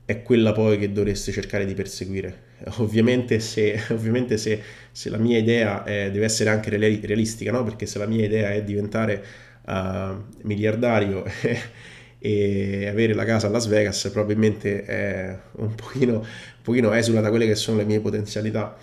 è 0.10 0.24
quella 0.24 0.53
poi 0.53 0.80
che 0.80 0.91
dovreste 0.91 1.32
cercare 1.32 1.68
di 1.68 1.76
perseguire. 1.76 2.47
Ovviamente 2.80 3.39
se, 3.39 3.80
ovviamente 3.93 4.38
se, 4.38 4.60
se 4.91 5.07
la 5.12 5.18
mia 5.18 5.38
idea 5.38 5.84
è, 5.84 6.10
deve 6.10 6.26
essere 6.26 6.49
anche 6.49 6.72
realistica, 6.72 7.51
no? 7.51 7.64
perché 7.64 7.86
se 7.86 7.99
la 7.99 8.07
mia 8.07 8.26
idea 8.26 8.51
è 8.51 8.64
diventare 8.64 9.24
uh, 9.68 10.24
miliardario 10.41 11.24
e 12.18 12.88
avere 12.88 13.14
la 13.14 13.24
casa 13.24 13.45
a 13.45 13.49
Las 13.51 13.68
Vegas, 13.68 14.10
probabilmente 14.12 14.84
è 14.84 15.39
un 15.57 15.76
pochino, 15.76 16.14
un 16.14 16.62
pochino 16.64 16.91
esula 16.91 17.22
da 17.22 17.30
quelle 17.30 17.45
che 17.45 17.53
sono 17.53 17.78
le 17.78 17.86
mie 17.86 17.99
potenzialità. 17.99 18.76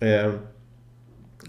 Eh, 0.00 0.52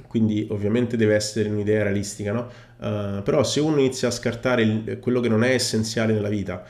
quindi 0.08 0.48
ovviamente 0.52 0.98
deve 0.98 1.16
essere 1.16 1.50
un'idea 1.50 1.82
realistica, 1.82 2.32
no? 2.32 2.48
Uh, 2.78 3.24
però 3.24 3.44
se 3.44 3.60
uno 3.60 3.80
inizia 3.80 4.10
a 4.10 4.12
scartare 4.12 4.62
il, 4.62 5.00
quello 5.00 5.20
che 5.20 5.30
non 5.30 5.44
è 5.44 5.50
essenziale 5.50 6.14
nella 6.14 6.30
vita, 6.30 6.64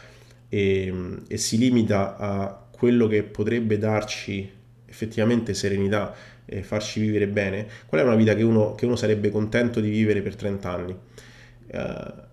e, 0.49 0.93
e 1.27 1.37
si 1.37 1.57
limita 1.57 2.17
a 2.17 2.65
quello 2.71 3.07
che 3.07 3.23
potrebbe 3.23 3.77
darci 3.77 4.51
effettivamente 4.85 5.53
serenità 5.53 6.13
e 6.45 6.61
farci 6.61 6.99
vivere 6.99 7.27
bene, 7.27 7.67
qual 7.87 8.01
è 8.01 8.03
una 8.03 8.15
vita 8.15 8.35
che 8.35 8.43
uno, 8.43 8.75
che 8.75 8.85
uno 8.85 8.95
sarebbe 8.95 9.29
contento 9.29 9.79
di 9.79 9.89
vivere 9.89 10.21
per 10.21 10.35
30 10.35 10.69
anni? 10.69 10.97
Uh, 11.71 12.23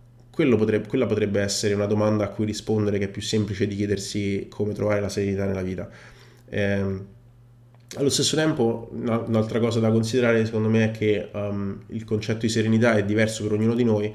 potrebbe, 0.57 0.87
quella 0.87 1.07
potrebbe 1.07 1.41
essere 1.41 1.75
una 1.75 1.87
domanda 1.87 2.25
a 2.25 2.29
cui 2.29 2.45
rispondere 2.45 2.99
che 2.99 3.07
è 3.07 3.09
più 3.09 3.23
semplice 3.23 3.67
di 3.67 3.77
chiedersi 3.77 4.47
come 4.49 4.73
trovare 4.73 5.01
la 5.01 5.09
serenità 5.09 5.45
nella 5.47 5.63
vita. 5.63 5.89
Eh, 6.49 7.11
allo 7.97 8.09
stesso 8.09 8.37
tempo, 8.37 8.91
un'altra 8.93 9.59
cosa 9.59 9.79
da 9.79 9.91
considerare 9.91 10.45
secondo 10.47 10.69
me 10.69 10.85
è 10.85 10.91
che 10.91 11.29
um, 11.33 11.79
il 11.89 12.05
concetto 12.05 12.41
di 12.41 12.49
serenità 12.49 12.97
è 12.97 13.05
diverso 13.05 13.43
per 13.43 13.53
ognuno 13.53 13.75
di 13.75 13.85
noi 13.85 14.15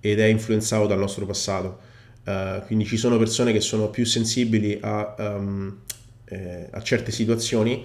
ed 0.00 0.20
è 0.20 0.26
influenzato 0.26 0.86
dal 0.86 0.98
nostro 0.98 1.26
passato. 1.26 1.86
Uh, 2.28 2.62
quindi 2.66 2.84
ci 2.84 2.98
sono 2.98 3.16
persone 3.16 3.52
che 3.52 3.60
sono 3.60 3.88
più 3.88 4.04
sensibili 4.04 4.78
a, 4.82 5.14
um, 5.18 5.78
eh, 6.26 6.68
a, 6.70 6.82
certe 6.82 7.10
situazioni 7.10 7.82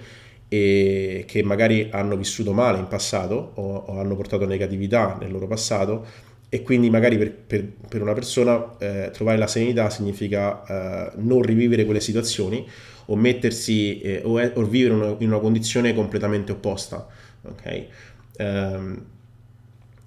e 0.48 1.24
che 1.26 1.42
magari 1.42 1.88
hanno 1.90 2.14
vissuto 2.14 2.52
male 2.52 2.76
in 2.76 2.86
passato 2.86 3.52
o, 3.54 3.76
o, 3.76 3.98
hanno 3.98 4.14
portato 4.14 4.44
negatività 4.44 5.16
nel 5.18 5.32
loro 5.32 5.46
passato 5.46 6.04
e 6.50 6.60
quindi 6.60 6.90
magari 6.90 7.16
per, 7.16 7.32
per, 7.32 7.66
per 7.88 8.02
una 8.02 8.12
persona 8.12 8.76
eh, 8.76 9.10
trovare 9.14 9.38
la 9.38 9.46
serenità 9.46 9.88
significa 9.88 11.12
uh, 11.14 11.26
non 11.26 11.40
rivivere 11.40 11.86
quelle 11.86 12.00
situazioni 12.00 12.68
o 13.06 13.16
mettersi 13.16 13.98
eh, 14.00 14.20
o, 14.24 14.38
o, 14.38 14.64
vivere 14.64 14.92
una, 14.92 15.16
in 15.20 15.28
una 15.28 15.38
condizione 15.38 15.94
completamente 15.94 16.52
opposta. 16.52 17.06
Okay? 17.42 17.88
Um, 18.36 19.12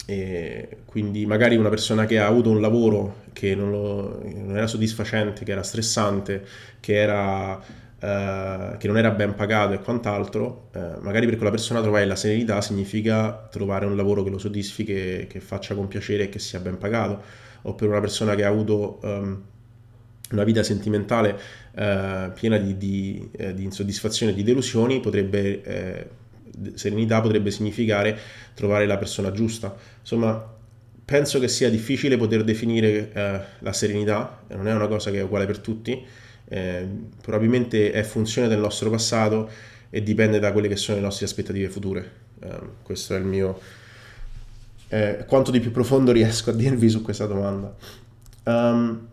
e 0.10 0.78
quindi 0.86 1.26
magari 1.26 1.58
una 1.58 1.68
persona 1.68 2.06
che 2.06 2.18
ha 2.18 2.28
avuto 2.28 2.50
un 2.50 2.62
lavoro 2.62 3.24
che 3.34 3.56
non, 3.56 3.72
lo, 3.72 4.22
non 4.24 4.56
era 4.56 4.66
soddisfacente, 4.66 5.44
che 5.44 5.52
era 5.52 5.64
stressante, 5.64 6.46
che, 6.80 6.96
era, 6.96 7.62
eh, 8.00 8.78
che, 8.78 8.88
non 8.88 8.98
era 8.98 9.12
ben 9.12 9.36
pagato 9.36 9.74
e 9.74 9.80
quant'altro, 9.80 10.70
eh, 10.74 10.94
magari 11.02 11.26
per 11.26 11.36
quella 11.36 11.52
persona 11.52 11.82
trovare 11.82 12.06
la 12.06 12.16
serenità 12.16 12.62
significa 12.62 13.50
trovare 13.52 13.86
un 13.86 13.98
lavoro 13.98 14.24
che 14.24 14.30
lo 14.30 14.38
soddisfi, 14.38 14.86
che, 14.86 15.28
che, 15.30 15.42
faccia 15.42 15.76
con 15.76 15.90
piacere 15.90 16.24
e 16.24 16.30
che 16.30 16.40
sia 16.40 16.62
ben 16.62 16.78
pagato. 16.78 17.22
O 17.64 17.76
per 17.76 17.90
una 17.90 18.00
persona 18.00 18.34
che 18.34 18.46
ha 18.46 18.48
avuto 18.48 19.00
um, 19.02 19.44
una 20.32 20.44
vita 20.46 20.64
sentimentale 20.64 21.38
eh, 21.76 22.32
piena 22.34 22.58
di, 22.58 22.78
di, 22.78 23.30
eh, 23.34 23.54
di 23.54 23.66
insoddisfazione 23.66 24.32
e 24.32 24.36
di 24.36 24.44
delusioni 24.44 25.02
potrebbe 25.02 25.62
eh, 25.64 26.08
serenità 26.74 27.22
potrebbe 27.22 27.52
significare 27.52 28.18
trovare 28.54 28.86
la 28.86 28.98
persona 28.98 29.32
giusta. 29.32 29.76
Insomma, 30.00 30.56
penso 31.04 31.40
che 31.40 31.48
sia 31.48 31.70
difficile 31.70 32.18
poter 32.18 32.44
definire 32.44 33.12
eh, 33.12 33.40
la 33.60 33.74
serenità, 33.74 34.44
non 34.50 34.68
è 34.68 34.74
una 34.74 34.88
cosa 34.88 35.12
che 35.12 35.20
è 35.20 35.24
uguale 35.24 35.46
per 35.46 35.60
tutti, 35.60 36.04
eh, 36.50 36.88
probabilmente 37.22 37.92
è 37.92 38.04
funzione 38.04 38.48
del 38.48 38.60
nostro 38.60 38.90
passato 38.90 39.50
e 39.90 40.04
dipende 40.04 40.40
da 40.40 40.52
quelle 40.52 40.68
che 40.68 40.76
sono 40.76 40.98
le 40.98 41.04
nostre 41.04 41.26
aspettative 41.26 41.70
future. 41.70 42.12
Eh, 42.40 42.60
questo 42.84 43.16
è 43.16 43.18
il 43.18 43.26
mio... 43.26 43.60
quanto 45.26 45.52
di 45.52 45.60
più 45.60 45.72
profondo 45.72 46.12
riesco 46.12 46.50
a 46.50 46.54
dirvi 46.54 46.90
su 46.90 47.02
questa 47.02 47.26
domanda. 47.26 47.76
Um, 48.44 49.08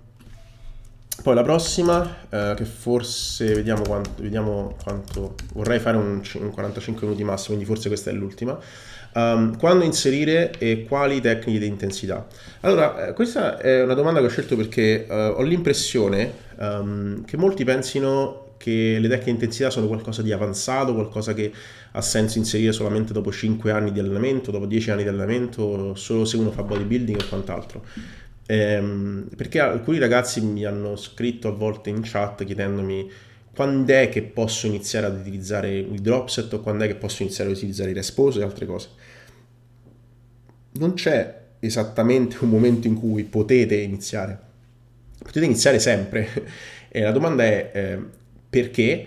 poi 1.25 1.35
la 1.35 1.43
prossima, 1.43 2.17
eh, 2.29 2.53
che 2.55 2.67
forse 2.67 3.55
vediamo 3.55 3.81
quanto, 3.81 4.11
vediamo 4.21 4.77
quanto, 4.83 5.37
vorrei 5.55 5.79
fare 5.79 5.97
un, 5.97 6.21
un, 6.35 6.51
45 6.51 7.07
minuti 7.07 7.25
massimo, 7.25 7.57
quindi 7.57 7.65
forse 7.65 7.89
questa 7.89 8.11
è 8.11 8.13
l'ultima. 8.13 8.59
Um, 9.15 9.57
quando 9.57 9.85
inserire 9.85 10.53
e 10.59 10.85
quali 10.87 11.23
tecniche 11.23 11.61
di 11.61 11.67
intensità? 11.67 12.27
Allora, 12.61 13.07
eh, 13.07 13.13
questa 13.15 13.57
è 13.57 13.83
una 13.83 13.95
domanda 13.95 14.21
che 14.21 14.27
ho 14.27 14.29
scelto 14.29 14.55
perché 14.55 15.07
uh, 15.09 15.15
ho 15.39 15.41
l'impressione 15.41 16.31
um, 16.59 17.25
che 17.25 17.39
molti 17.39 17.65
pensino 17.65 18.57
che 18.59 18.99
le 19.01 19.09
tecniche 19.09 19.25
di 19.25 19.31
intensità 19.31 19.71
sono 19.71 19.87
qualcosa 19.87 20.21
di 20.21 20.31
avanzato, 20.31 20.93
qualcosa 20.93 21.33
che 21.33 21.51
ha 21.93 22.01
senso 22.03 22.37
inserire 22.37 22.73
solamente 22.73 23.15
dopo 23.15 23.33
5 23.33 23.71
anni 23.71 23.93
di 23.93 23.99
allenamento, 23.99 24.51
dopo 24.51 24.67
10 24.67 24.91
anni 24.91 25.03
di 25.05 25.09
allenamento, 25.09 25.95
solo 25.95 26.27
se 26.27 26.37
uno 26.37 26.51
fa 26.51 26.63
bodybuilding 26.63 27.19
o 27.19 27.25
quant'altro. 27.29 27.83
Ehm, 28.47 29.29
perché 29.37 29.61
alcuni 29.61 29.99
ragazzi 29.99 30.41
mi 30.43 30.65
hanno 30.65 30.97
scritto 30.97 31.49
a 31.49 31.53
volte 31.53 31.89
in 31.89 32.03
chat 32.03 32.45
chiedendomi 32.45 33.11
quando 33.55 33.93
è 33.93 34.09
che 34.11 34.23
posso 34.23 34.67
iniziare 34.67 35.07
ad 35.07 35.17
utilizzare 35.17 35.79
il 35.79 36.01
dropset 36.01 36.53
o 36.53 36.61
quando 36.61 36.85
è 36.85 36.87
che 36.89 36.97
posso 36.97 37.23
iniziare 37.23 37.51
ad 37.51 37.57
utilizzare 37.57 37.91
i 37.91 37.95
respose 37.95 38.41
e 38.41 38.43
altre 38.43 38.67
cose. 38.67 38.89
Non 40.73 40.95
c'è 40.95 41.43
esattamente 41.61 42.39
un 42.41 42.51
momento 42.51 42.89
in 42.89 42.99
cui 42.99 43.23
potete 43.23 43.77
iniziare. 43.77 44.39
Potete 45.19 45.45
iniziare 45.45 45.79
sempre. 45.79 46.29
E 46.95 47.01
la 47.01 47.11
domanda 47.11 47.43
è 47.43 47.71
eh, 47.75 47.99
perché 48.49 49.07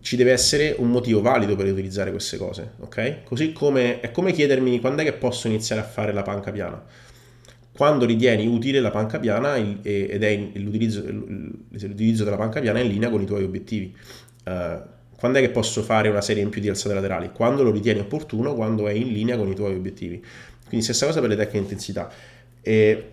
ci 0.00 0.16
deve 0.16 0.32
essere 0.32 0.74
un 0.76 0.90
motivo 0.90 1.20
valido 1.20 1.54
per 1.54 1.66
utilizzare 1.66 2.10
queste 2.10 2.36
cose, 2.36 2.72
ok? 2.80 3.22
Così 3.22 3.52
come 3.52 4.00
è 4.00 4.10
come 4.10 4.32
chiedermi 4.32 4.80
quando 4.80 5.02
è 5.02 5.04
che 5.04 5.12
posso 5.12 5.46
iniziare 5.46 5.80
a 5.80 5.84
fare 5.84 6.12
la 6.12 6.22
panca 6.22 6.50
piana 6.50 6.84
quando 7.76 8.04
ritieni 8.04 8.46
utile 8.46 8.78
la 8.78 8.92
panca 8.92 9.18
piana 9.18 9.56
ed 9.56 10.22
è 10.22 10.36
l'utilizzo, 10.54 11.02
l'utilizzo 11.06 12.22
della 12.22 12.36
panca 12.36 12.60
piana 12.60 12.78
in 12.78 12.88
linea 12.88 13.10
con 13.10 13.20
i 13.20 13.26
tuoi 13.26 13.42
obiettivi. 13.42 13.92
Uh, 14.44 14.80
quando 15.16 15.38
è 15.38 15.42
che 15.42 15.50
posso 15.50 15.82
fare 15.82 16.08
una 16.08 16.20
serie 16.20 16.42
in 16.42 16.50
più 16.50 16.60
di 16.60 16.68
alzate 16.68 16.94
laterali? 16.94 17.30
Quando 17.32 17.64
lo 17.64 17.72
ritieni 17.72 17.98
opportuno, 17.98 18.54
quando 18.54 18.86
è 18.86 18.92
in 18.92 19.12
linea 19.12 19.36
con 19.36 19.48
i 19.48 19.56
tuoi 19.56 19.74
obiettivi. 19.74 20.22
Quindi 20.68 20.84
stessa 20.84 21.06
cosa 21.06 21.18
per 21.18 21.30
le 21.30 21.34
tecniche 21.34 21.58
di 21.58 21.64
intensità. 21.64 22.10
E 22.60 23.10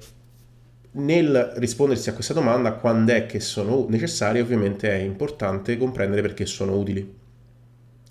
nel 0.91 1.53
rispondersi 1.55 2.09
a 2.09 2.13
questa 2.13 2.33
domanda, 2.33 2.73
quando 2.73 3.13
è 3.13 3.25
che 3.25 3.39
sono 3.39 3.87
necessarie, 3.89 4.41
ovviamente 4.41 4.91
è 4.91 5.01
importante 5.01 5.75
comprendere 5.77 6.21
perché 6.21 6.45
sono 6.45 6.77
utili. 6.77 7.15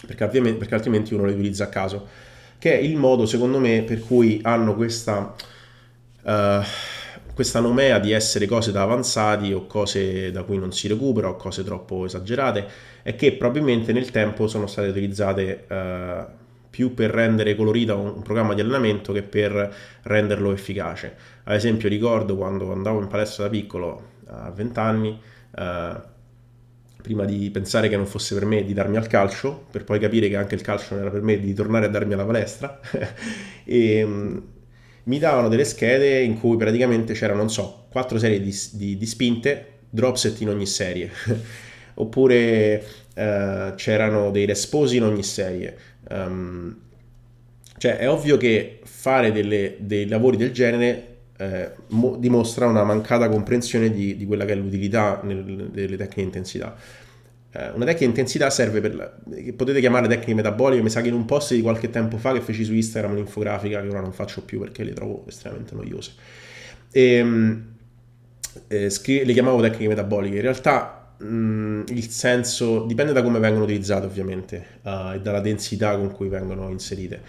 Perché, 0.04 0.26
perché 0.54 0.74
altrimenti 0.74 1.14
uno 1.14 1.26
le 1.26 1.32
utilizza 1.32 1.64
a 1.64 1.68
caso. 1.68 2.08
Che 2.58 2.72
è 2.72 2.82
il 2.82 2.96
modo, 2.96 3.26
secondo 3.26 3.60
me, 3.60 3.82
per 3.82 4.00
cui 4.00 4.40
hanno 4.42 4.74
questa 4.74 5.34
uh, 6.22 6.62
questa 7.34 7.60
nomea 7.60 7.98
di 7.98 8.12
essere 8.12 8.46
cose 8.46 8.72
da 8.72 8.82
avanzati 8.82 9.52
o 9.52 9.66
cose 9.66 10.30
da 10.30 10.42
cui 10.42 10.58
non 10.58 10.72
si 10.72 10.88
recupera 10.88 11.28
o 11.28 11.36
cose 11.36 11.64
troppo 11.64 12.04
esagerate 12.04 12.66
è 13.02 13.16
che 13.16 13.32
probabilmente 13.32 13.92
nel 13.92 14.10
tempo 14.10 14.46
sono 14.46 14.66
state 14.66 14.88
utilizzate 14.88 15.64
uh, 15.68 16.38
più 16.68 16.94
per 16.94 17.10
rendere 17.10 17.56
colorita 17.56 17.94
un, 17.94 18.22
programma 18.22 18.54
di 18.54 18.60
allenamento 18.60 19.12
che 19.12 19.22
per 19.22 19.74
renderlo 20.02 20.52
efficace. 20.52 21.14
Ad 21.44 21.54
esempio 21.54 21.88
ricordo 21.88 22.36
quando 22.36 22.72
andavo 22.72 23.00
in 23.00 23.08
palestra 23.08 23.44
da 23.44 23.50
piccolo 23.50 24.08
a 24.26 24.50
20 24.50 24.78
anni 24.78 25.20
uh, 25.56 26.00
prima 27.00 27.24
di 27.24 27.50
pensare 27.50 27.88
che 27.88 27.96
non 27.96 28.06
fosse 28.06 28.34
per 28.34 28.44
me 28.44 28.64
di 28.64 28.74
darmi 28.74 28.96
al 28.96 29.06
calcio, 29.06 29.64
per 29.70 29.84
poi 29.84 29.98
capire 29.98 30.28
che 30.28 30.36
anche 30.36 30.54
il 30.54 30.60
calcio 30.60 30.94
non 30.94 31.04
era 31.04 31.10
per 31.10 31.22
me 31.22 31.40
di 31.40 31.54
tornare 31.54 31.86
a 31.86 31.88
darmi 31.88 32.12
alla 32.12 32.26
palestra. 32.26 32.78
e, 33.64 34.58
mi 35.10 35.18
davano 35.18 35.48
delle 35.48 35.64
schede 35.64 36.20
in 36.20 36.38
cui 36.38 36.56
praticamente 36.56 37.14
c'erano, 37.14 37.40
non 37.40 37.50
so, 37.50 37.86
quattro 37.90 38.16
serie 38.16 38.40
di, 38.40 38.56
di, 38.74 38.96
di 38.96 39.06
spinte, 39.06 39.78
drop 39.90 40.14
set 40.14 40.40
in 40.40 40.50
ogni 40.50 40.66
serie, 40.66 41.10
oppure 41.94 42.84
uh, 43.16 43.74
c'erano 43.74 44.30
dei 44.30 44.46
resposi 44.46 44.98
in 44.98 45.02
ogni 45.02 45.24
serie. 45.24 45.76
Um, 46.08 46.76
cioè 47.76 47.96
è 47.96 48.08
ovvio 48.08 48.36
che 48.36 48.78
fare 48.84 49.32
delle, 49.32 49.76
dei 49.80 50.06
lavori 50.06 50.36
del 50.36 50.52
genere 50.52 51.06
eh, 51.38 51.72
mo- 51.88 52.16
dimostra 52.16 52.66
una 52.66 52.84
mancata 52.84 53.28
comprensione 53.28 53.90
di, 53.90 54.16
di, 54.16 54.26
quella 54.26 54.44
che 54.44 54.52
è 54.52 54.54
l'utilità 54.54 55.20
nel, 55.24 55.70
delle 55.72 55.96
tecniche 55.96 56.20
di 56.20 56.22
intensità. 56.22 56.76
Eh, 57.52 57.70
una 57.70 57.84
tecnica 57.84 57.98
di 57.98 58.04
intensità 58.04 58.48
serve 58.48 58.80
per 58.80 58.94
la, 58.94 59.12
potete 59.56 59.80
chiamare 59.80 60.06
tecniche 60.06 60.34
metaboliche, 60.34 60.82
mi 60.82 60.90
sa 60.90 61.00
che 61.00 61.08
in 61.08 61.14
un 61.14 61.24
post 61.24 61.54
di 61.54 61.62
qualche 61.62 61.90
tempo 61.90 62.16
fa 62.16 62.32
che 62.32 62.40
feci 62.40 62.64
su 62.64 62.72
Instagram 62.72 63.12
un'infografica 63.12 63.80
che 63.80 63.88
ora 63.88 64.00
non 64.00 64.12
faccio 64.12 64.42
più 64.42 64.60
perché 64.60 64.84
le 64.84 64.92
trovo 64.92 65.24
estremamente 65.26 65.74
noiose. 65.74 66.12
E, 66.92 67.14
ehm, 67.14 67.64
eh, 68.68 68.90
scri- 68.90 69.24
le 69.24 69.32
chiamavo 69.32 69.60
tecniche 69.60 69.88
metaboliche, 69.88 70.36
in 70.36 70.42
realtà 70.42 71.14
mh, 71.18 71.26
mm, 71.26 71.82
il 71.88 72.08
senso 72.08 72.84
dipende 72.84 73.12
da 73.12 73.22
come 73.22 73.38
vengono 73.38 73.64
utilizzate 73.64 74.06
ovviamente 74.06 74.66
uh, 74.82 75.12
e 75.14 75.20
dalla 75.20 75.40
densità 75.40 75.96
con 75.96 76.12
cui 76.12 76.28
vengono 76.28 76.70
inserite, 76.70 77.20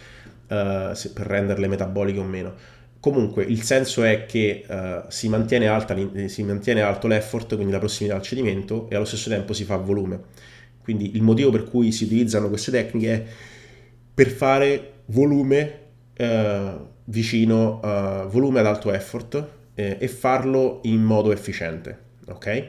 uh, 0.47 0.93
se, 0.93 1.11
per 1.13 1.25
renderle 1.27 1.67
metaboliche 1.67 2.19
o 2.19 2.23
meno. 2.23 2.53
Comunque 3.01 3.43
il 3.43 3.63
senso 3.63 4.03
è 4.03 4.27
che 4.27 4.63
uh, 4.67 5.09
si, 5.09 5.27
mantiene 5.27 5.65
alta, 5.67 5.97
si, 6.27 6.43
mantiene 6.43 6.81
alto 6.81 7.07
l'effort, 7.07 7.55
quindi 7.55 7.73
la 7.73 7.79
prossimità 7.79 8.15
al 8.15 8.21
cedimento, 8.21 8.87
e 8.91 8.95
allo 8.95 9.05
stesso 9.05 9.27
tempo 9.29 9.53
si 9.53 9.63
fa 9.63 9.75
volume. 9.77 10.19
Quindi 10.83 11.15
il 11.15 11.23
motivo 11.23 11.49
per 11.49 11.63
cui 11.63 11.91
si 11.91 12.03
utilizzano 12.03 12.47
queste 12.47 12.69
tecniche 12.69 13.13
è 13.13 13.23
per 14.13 14.29
fare 14.29 14.91
volume 15.05 15.79
uh, 16.15 16.87
vicino 17.05 17.79
a 17.81 18.25
volume 18.25 18.59
ad 18.59 18.67
alto 18.67 18.91
effort 18.91 19.47
eh, 19.73 19.97
e 19.99 20.07
farlo 20.07 20.81
in 20.83 21.01
modo 21.01 21.31
efficiente. 21.31 21.97
Ok? 22.27 22.67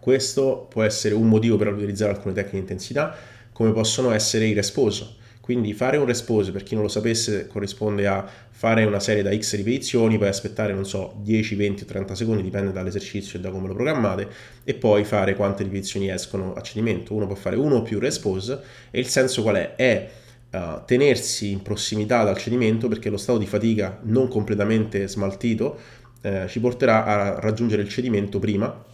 Questo 0.00 0.66
può 0.70 0.82
essere 0.82 1.14
un 1.14 1.28
motivo 1.28 1.58
per 1.58 1.68
utilizzare 1.68 2.12
alcune 2.12 2.32
tecniche 2.32 2.56
di 2.56 2.62
intensità, 2.62 3.14
come 3.52 3.72
possono 3.72 4.12
essere 4.12 4.48
il 4.48 4.54
responso. 4.54 5.16
Quindi 5.50 5.72
fare 5.72 5.96
un 5.96 6.06
response, 6.06 6.52
per 6.52 6.62
chi 6.62 6.74
non 6.74 6.84
lo 6.84 6.88
sapesse, 6.88 7.48
corrisponde 7.48 8.06
a 8.06 8.24
fare 8.50 8.84
una 8.84 9.00
serie 9.00 9.24
da 9.24 9.36
x 9.36 9.56
ripetizioni, 9.56 10.16
poi 10.16 10.28
aspettare, 10.28 10.72
non 10.72 10.86
so, 10.86 11.16
10, 11.24 11.56
20 11.56 11.82
o 11.82 11.86
30 11.86 12.14
secondi, 12.14 12.40
dipende 12.40 12.70
dall'esercizio 12.70 13.36
e 13.36 13.42
da 13.42 13.50
come 13.50 13.66
lo 13.66 13.74
programmate, 13.74 14.28
e 14.62 14.74
poi 14.74 15.02
fare 15.02 15.34
quante 15.34 15.64
ripetizioni 15.64 16.08
escono 16.08 16.54
a 16.54 16.60
cedimento. 16.60 17.14
Uno 17.14 17.26
può 17.26 17.34
fare 17.34 17.56
uno 17.56 17.78
o 17.78 17.82
più 17.82 17.98
response 17.98 18.60
e 18.92 19.00
il 19.00 19.08
senso 19.08 19.42
qual 19.42 19.56
è? 19.56 19.74
È 19.74 20.10
uh, 20.52 20.84
tenersi 20.86 21.50
in 21.50 21.62
prossimità 21.62 22.22
dal 22.22 22.38
cedimento 22.38 22.86
perché 22.86 23.10
lo 23.10 23.16
stato 23.16 23.36
di 23.40 23.46
fatica 23.46 23.98
non 24.04 24.28
completamente 24.28 25.08
smaltito 25.08 25.78
uh, 26.22 26.46
ci 26.46 26.60
porterà 26.60 27.04
a 27.06 27.40
raggiungere 27.40 27.82
il 27.82 27.88
cedimento 27.88 28.38
prima 28.38 28.84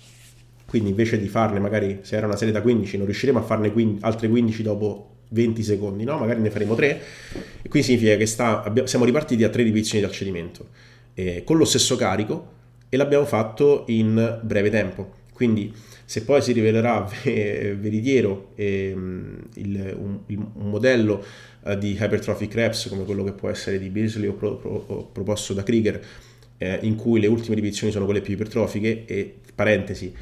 quindi 0.66 0.88
invece 0.90 1.18
di 1.18 1.28
farne 1.28 1.60
magari 1.60 2.00
se 2.02 2.16
era 2.16 2.26
una 2.26 2.36
serie 2.36 2.52
da 2.52 2.60
15 2.60 2.96
non 2.96 3.06
riusciremo 3.06 3.38
a 3.38 3.42
farne 3.42 3.72
15, 3.72 4.04
altre 4.04 4.28
15 4.28 4.62
dopo 4.62 5.15
20 5.28 5.62
secondi, 5.62 6.04
no? 6.04 6.18
magari 6.18 6.40
ne 6.40 6.50
faremo 6.50 6.74
3 6.74 7.00
e 7.62 7.68
quindi 7.68 7.88
significa 7.88 8.16
che 8.16 8.26
sta, 8.26 8.62
abbiamo, 8.62 8.88
siamo 8.88 9.04
ripartiti 9.04 9.44
a 9.44 9.48
3 9.48 9.62
ripetizioni 9.62 10.04
di 10.04 10.10
accedimento 10.10 10.68
eh, 11.14 11.42
con 11.44 11.56
lo 11.56 11.64
stesso 11.64 11.96
carico 11.96 12.54
e 12.88 12.96
l'abbiamo 12.96 13.24
fatto 13.24 13.84
in 13.88 14.40
breve 14.42 14.70
tempo. 14.70 15.14
Quindi 15.32 15.72
se 16.04 16.22
poi 16.22 16.40
si 16.40 16.52
rivelerà 16.52 17.00
veritiero 17.24 18.52
eh, 18.54 18.94
il, 19.54 19.96
un, 19.98 20.18
un, 20.26 20.70
modello 20.70 21.24
eh, 21.64 21.76
di 21.76 21.96
hypertrophic 22.00 22.54
reps 22.54 22.86
come 22.88 23.04
quello 23.04 23.24
che 23.24 23.32
può 23.32 23.48
essere 23.48 23.78
di 23.78 23.90
Beasley 23.90 24.28
o, 24.28 24.34
pro, 24.34 24.60
o 24.62 25.04
proposto 25.12 25.52
da 25.52 25.62
Krieger 25.62 26.00
eh, 26.58 26.78
in 26.82 26.94
cui 26.94 27.20
le 27.20 27.26
ultime 27.26 27.56
ripetizioni 27.56 27.92
sono 27.92 28.04
quelle 28.04 28.20
più 28.20 28.34
ipertrofiche 28.34 29.04
e 29.04 29.34
parentesi 29.54 30.14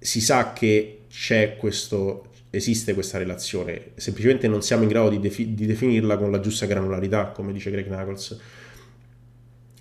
si 0.00 0.20
sa 0.20 0.52
che 0.54 1.00
c'è 1.10 1.56
questo 1.56 2.29
esiste 2.50 2.94
questa 2.94 3.18
relazione, 3.18 3.92
semplicemente 3.96 4.48
non 4.48 4.62
siamo 4.62 4.82
in 4.82 4.88
grado 4.88 5.08
di, 5.08 5.20
defi- 5.20 5.54
di 5.54 5.66
definirla 5.66 6.16
con 6.16 6.30
la 6.30 6.40
giusta 6.40 6.66
granularità, 6.66 7.26
come 7.26 7.52
dice 7.52 7.70
Greg 7.70 7.86
Knuckles. 7.86 8.38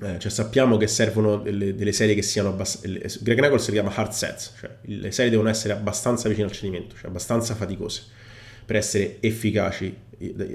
Eh, 0.01 0.17
cioè 0.17 0.31
sappiamo 0.31 0.77
che 0.77 0.87
servono 0.87 1.37
delle, 1.37 1.75
delle 1.75 1.91
serie 1.91 2.15
che 2.15 2.21
siano 2.21 2.49
abbastanza... 2.49 3.19
Greg 3.21 3.37
Knuckles 3.37 3.63
si 3.63 3.71
chiama 3.71 3.93
hard 3.93 4.11
sets, 4.11 4.53
cioè 4.59 4.69
le 4.81 5.11
serie 5.11 5.31
devono 5.31 5.49
essere 5.49 5.73
abbastanza 5.73 6.29
vicine 6.29 6.47
al 6.47 6.53
cedimento, 6.53 6.95
cioè 6.95 7.09
abbastanza 7.09 7.55
faticose 7.55 8.03
per 8.65 8.75
essere 8.77 9.17
efficaci 9.19 9.95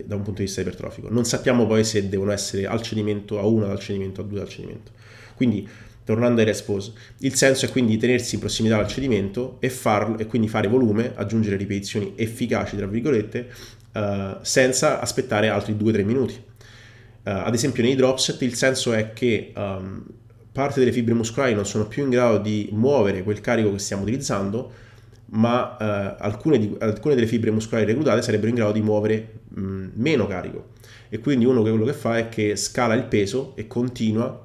da 0.05 0.15
un 0.15 0.23
punto 0.23 0.35
di 0.39 0.45
vista 0.45 0.61
ipertrofico. 0.61 1.09
Non 1.11 1.25
sappiamo 1.25 1.67
poi 1.67 1.85
se 1.85 2.09
devono 2.09 2.31
essere 2.31 2.67
al 2.67 2.81
cedimento 2.81 3.41
a 3.41 3.45
1, 3.45 3.67
al 3.67 3.81
cedimento 3.81 4.21
a 4.21 4.25
2, 4.25 4.41
al 4.41 4.49
cedimento. 4.49 4.93
Quindi 5.35 5.69
tornando 6.05 6.41
ai 6.41 6.47
respose. 6.47 6.93
Il 7.19 7.35
senso 7.35 7.65
è 7.65 7.71
quindi 7.71 7.97
tenersi 7.97 8.35
in 8.35 8.41
prossimità 8.41 8.79
al 8.79 8.87
cedimento 8.87 9.57
e, 9.61 9.71
farlo, 9.71 10.19
e 10.19 10.27
quindi 10.27 10.49
fare 10.49 10.69
volume, 10.69 11.13
aggiungere 11.15 11.57
ripetizioni 11.57 12.13
efficaci, 12.15 12.77
tra 12.77 12.87
virgolette, 12.87 13.49
uh, 13.93 14.37
senza 14.43 15.01
aspettare 15.01 15.49
altri 15.49 15.75
2-3 15.75 16.05
minuti. 16.05 16.35
Uh, 16.35 17.31
ad 17.31 17.55
esempio 17.55 17.83
nei 17.83 17.95
drop 17.95 18.19
set 18.19 18.43
il 18.43 18.55
senso 18.55 18.93
è 18.93 19.15
che 19.15 19.53
um, 19.57 20.05
parte 20.53 20.79
delle 20.79 20.93
fibre 20.93 21.15
muscolari 21.15 21.55
non 21.55 21.65
sono 21.65 21.87
più 21.87 22.05
in 22.05 22.11
grado 22.11 22.39
di 22.39 22.69
muovere 22.73 23.23
quel 23.23 23.41
carico 23.41 23.73
che 23.73 23.79
stiamo 23.79 24.03
utilizzando, 24.03 24.83
ma 25.31 25.77
uh, 25.81 26.23
alcune, 26.23 26.59
di, 26.59 26.77
alcune, 26.81 27.15
delle 27.15 27.27
fibre 27.27 27.51
muscolari 27.51 27.87
reclutate 27.87 28.21
sarebbero 28.21 28.51
in 28.51 28.57
grado 28.57 28.73
di 28.73 28.83
muovere 28.83 29.41
mh, 29.49 29.87
meno 29.95 30.27
carico. 30.27 30.73
E 31.09 31.19
quindi 31.19 31.47
uno 31.47 31.63
che 31.63 31.71
quello 31.71 31.87
che 31.87 31.93
fa 31.95 32.19
è 32.19 32.29
che 32.29 32.57
scala 32.57 32.95
il 32.95 33.05
peso 33.05 33.53
e 33.57 33.67
continua 33.67 34.44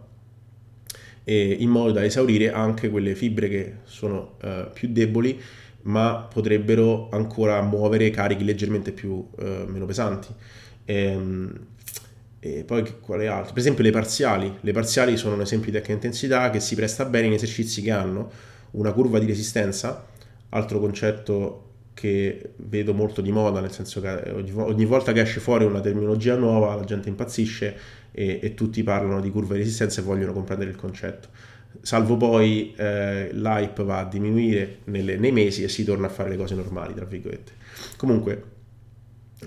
eh, 1.29 1.57
in 1.59 1.69
modo 1.69 1.91
da 1.91 2.03
esaurire 2.03 2.51
anche 2.51 2.89
quelle 2.89 3.13
fibre 3.13 3.47
che 3.49 3.73
sono 3.83 4.37
eh, 4.41 4.67
più 4.73 4.89
deboli 4.91 5.39
ma 5.83 6.27
potrebbero 6.31 7.07
ancora 7.11 7.61
muovere 7.61 8.09
carichi 8.09 8.43
leggermente 8.43 8.91
più 8.91 9.25
eh, 9.37 9.63
meno 9.67 9.85
pesanti. 9.85 10.27
Ehm, 10.85 11.67
e 12.39 12.63
poi 12.63 12.99
quale 12.99 13.27
altro? 13.27 13.53
Per 13.53 13.61
esempio 13.61 13.83
le 13.83 13.91
parziali. 13.91 14.57
Le 14.59 14.71
parziali 14.71 15.17
sono 15.17 15.35
un 15.35 15.41
esempio 15.41 15.67
di 15.71 15.77
tecnica 15.77 15.93
intensità 15.93 16.49
che 16.49 16.59
si 16.59 16.75
presta 16.75 17.05
bene 17.05 17.27
in 17.27 17.33
esercizi 17.33 17.81
che 17.81 17.91
hanno 17.91 18.31
una 18.71 18.91
curva 18.91 19.19
di 19.19 19.25
resistenza 19.25 20.05
altro 20.49 20.79
concetto 20.79 21.65
che 21.93 22.53
vedo 22.55 22.93
molto 22.93 23.21
di 23.21 23.31
moda, 23.31 23.59
nel 23.59 23.71
senso 23.71 24.01
che 24.01 24.31
ogni, 24.31 24.51
ogni 24.55 24.85
volta 24.85 25.11
che 25.11 25.21
esce 25.21 25.39
fuori 25.39 25.65
una 25.65 25.81
terminologia 25.81 26.35
nuova 26.35 26.75
la 26.75 26.85
gente 26.85 27.09
impazzisce 27.09 27.77
e, 28.11 28.39
e 28.41 28.53
tutti 28.53 28.83
parlano 28.83 29.21
di 29.21 29.29
curve 29.29 29.55
di 29.55 29.61
resistenza 29.61 30.01
e 30.01 30.03
vogliono 30.03 30.33
comprendere 30.33 30.69
il 30.69 30.75
concetto. 30.75 31.27
Salvo 31.81 32.17
poi 32.17 32.73
eh, 32.75 33.29
l'hype 33.31 33.83
va 33.83 33.99
a 33.99 34.05
diminuire 34.05 34.79
nelle, 34.85 35.17
nei 35.17 35.31
mesi 35.31 35.63
e 35.63 35.69
si 35.69 35.83
torna 35.83 36.07
a 36.07 36.09
fare 36.09 36.29
le 36.29 36.37
cose 36.37 36.55
normali, 36.55 36.93
tra 36.93 37.05
virgolette. 37.05 37.51
Comunque, 37.95 38.43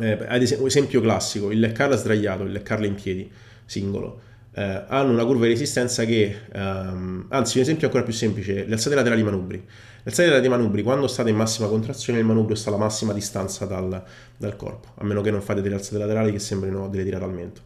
eh, 0.00 0.18
ad 0.26 0.40
esempio, 0.40 0.66
esempio 0.66 1.00
classico, 1.00 1.50
il 1.50 1.58
leccarla 1.58 1.96
sdraiato, 1.96 2.44
il 2.44 2.52
leccarla 2.52 2.86
in 2.86 2.94
piedi, 2.94 3.30
singolo, 3.64 4.20
eh, 4.54 4.84
hanno 4.86 5.12
una 5.12 5.24
curva 5.24 5.44
di 5.44 5.52
resistenza 5.52 6.04
che, 6.04 6.42
ehm, 6.52 7.26
anzi 7.28 7.56
un 7.56 7.62
esempio 7.62 7.86
ancora 7.86 8.04
più 8.04 8.12
semplice, 8.12 8.64
le 8.66 8.72
alzate 8.72 8.94
laterali 8.94 9.22
manubri. 9.22 9.58
Le 9.58 10.10
alzate 10.10 10.28
laterali 10.28 10.48
manubri, 10.48 10.82
quando 10.82 11.06
state 11.06 11.30
in 11.30 11.36
massima 11.36 11.68
contrazione, 11.68 12.18
il 12.18 12.24
manubrio 12.24 12.56
sta 12.56 12.68
alla 12.68 12.78
massima 12.78 13.12
distanza 13.12 13.64
dal, 13.66 14.02
dal 14.36 14.56
corpo, 14.56 14.88
a 14.96 15.04
meno 15.04 15.20
che 15.20 15.30
non 15.30 15.42
fate 15.42 15.60
delle 15.60 15.74
alzate 15.74 15.98
laterali 15.98 16.32
che 16.32 16.38
sembrino 16.38 16.88
delle 16.88 17.04
tirate 17.04 17.24
al 17.24 17.32
mento, 17.32 17.60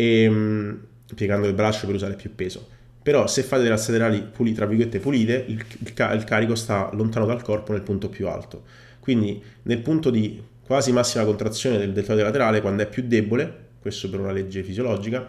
e, 0.00 0.22
ehm, 0.22 0.80
piegando 1.14 1.46
il 1.46 1.52
braccio 1.52 1.84
per 1.84 1.94
usare 1.94 2.14
più 2.14 2.34
peso. 2.34 2.66
Però 3.02 3.26
se 3.26 3.42
fate 3.42 3.62
delle 3.62 3.74
laterali 3.74 4.22
pulite, 4.22 4.56
tra 4.56 4.66
virgolette 4.66 4.98
pulite, 4.98 5.44
il, 5.46 5.54
il, 5.54 5.92
il 6.14 6.24
carico 6.24 6.54
sta 6.54 6.90
lontano 6.94 7.26
dal 7.26 7.42
corpo 7.42 7.72
nel 7.72 7.82
punto 7.82 8.08
più 8.08 8.26
alto. 8.28 8.64
Quindi 8.98 9.42
nel 9.62 9.80
punto 9.80 10.10
di 10.10 10.42
quasi 10.64 10.92
massima 10.92 11.24
contrazione 11.24 11.78
del 11.78 11.92
deltoide 11.92 12.22
laterale, 12.22 12.60
quando 12.60 12.82
è 12.82 12.86
più 12.86 13.02
debole, 13.06 13.68
questo 13.80 14.08
per 14.08 14.20
una 14.20 14.32
legge 14.32 14.62
fisiologica, 14.62 15.26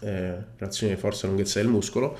eh, 0.00 0.34
relazione 0.56 0.96
forza-lunghezza 0.96 1.60
del 1.60 1.68
muscolo, 1.68 2.16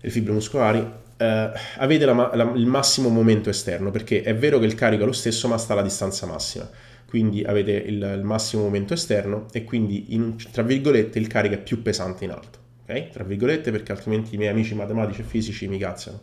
le 0.00 0.10
fibre 0.10 0.32
muscolari, 0.32 0.78
eh, 1.16 1.50
avete 1.78 2.04
la, 2.04 2.30
la, 2.34 2.52
il 2.54 2.66
massimo 2.66 3.08
momento 3.08 3.50
esterno, 3.50 3.90
perché 3.90 4.22
è 4.22 4.34
vero 4.34 4.58
che 4.58 4.66
il 4.66 4.74
carico 4.74 5.02
è 5.02 5.06
lo 5.06 5.12
stesso, 5.12 5.48
ma 5.48 5.58
sta 5.58 5.72
alla 5.72 5.82
distanza 5.82 6.26
massima. 6.26 6.68
Quindi 7.08 7.42
avete 7.42 7.72
il, 7.72 8.16
il 8.18 8.22
massimo 8.22 8.62
momento 8.62 8.94
esterno 8.94 9.46
e 9.52 9.64
quindi, 9.64 10.14
in, 10.14 10.36
tra 10.52 10.62
virgolette, 10.62 11.18
il 11.18 11.26
carico 11.26 11.54
è 11.54 11.58
più 11.58 11.80
pesante 11.80 12.24
in 12.24 12.30
alto. 12.30 12.58
Okay? 12.82 13.10
Tra 13.10 13.24
virgolette, 13.24 13.70
perché 13.70 13.92
altrimenti 13.92 14.34
i 14.34 14.38
miei 14.38 14.50
amici 14.50 14.74
matematici 14.74 15.22
e 15.22 15.24
fisici 15.24 15.68
mi 15.68 15.78
cazzano. 15.78 16.20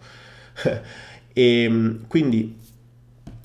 e 1.33 1.63
ehm, 1.63 2.05
quindi 2.07 2.57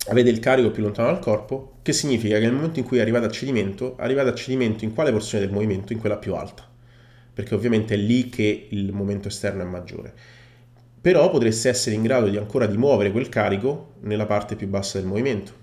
avete 0.09 0.29
il 0.29 0.39
carico 0.39 0.71
più 0.71 0.83
lontano 0.83 1.11
dal 1.11 1.21
corpo, 1.21 1.79
che 1.83 1.93
significa 1.93 2.39
che 2.39 2.45
nel 2.45 2.55
momento 2.55 2.79
in 2.79 2.85
cui 2.85 3.01
arrivate 3.01 3.27
a 3.27 3.31
cedimento, 3.31 3.97
arrivate 3.99 4.29
a 4.29 4.35
cedimento 4.35 4.85
in 4.85 4.93
quale 4.93 5.11
porzione 5.11 5.45
del 5.45 5.53
movimento? 5.53 5.93
In 5.93 5.99
quella 5.99 6.19
più 6.19 6.35
alta 6.35 6.69
perché 7.41 7.55
ovviamente 7.55 7.95
è 7.95 7.97
lì 7.97 8.29
che 8.29 8.67
il 8.71 8.93
momento 8.93 9.29
esterno 9.29 9.63
è 9.63 9.65
maggiore. 9.65 10.13
Però 11.01 11.31
potreste 11.31 11.71
essere 11.71 11.95
in 11.97 12.03
grado 12.03 12.29
di 12.29 12.37
ancora 12.37 12.67
di 12.67 12.77
muovere 12.77 13.11
quel 13.11 13.31
carico 13.31 13.95
nella 14.01 14.27
parte 14.27 14.57
più 14.57 14.69
bassa 14.69 14.99
del 14.99 15.07
movimento 15.07 15.60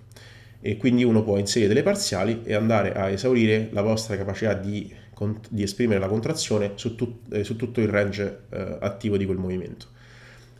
e 0.67 0.75
quindi 0.75 1.05
uno 1.05 1.23
può 1.23 1.37
inserire 1.37 1.69
delle 1.69 1.81
parziali 1.81 2.41
e 2.43 2.53
andare 2.53 2.91
a 2.91 3.09
esaurire 3.09 3.69
la 3.71 3.81
vostra 3.81 4.17
capacità 4.17 4.53
di, 4.53 4.93
di 5.47 5.63
esprimere 5.63 5.97
la 5.97 6.09
contrazione 6.09 6.73
su, 6.75 6.93
tut, 6.95 7.33
eh, 7.33 7.45
su, 7.45 7.55
tutto 7.55 7.79
il 7.79 7.87
range 7.87 8.41
eh, 8.49 8.77
attivo 8.81 9.15
di 9.15 9.25
quel 9.25 9.37
movimento. 9.37 9.85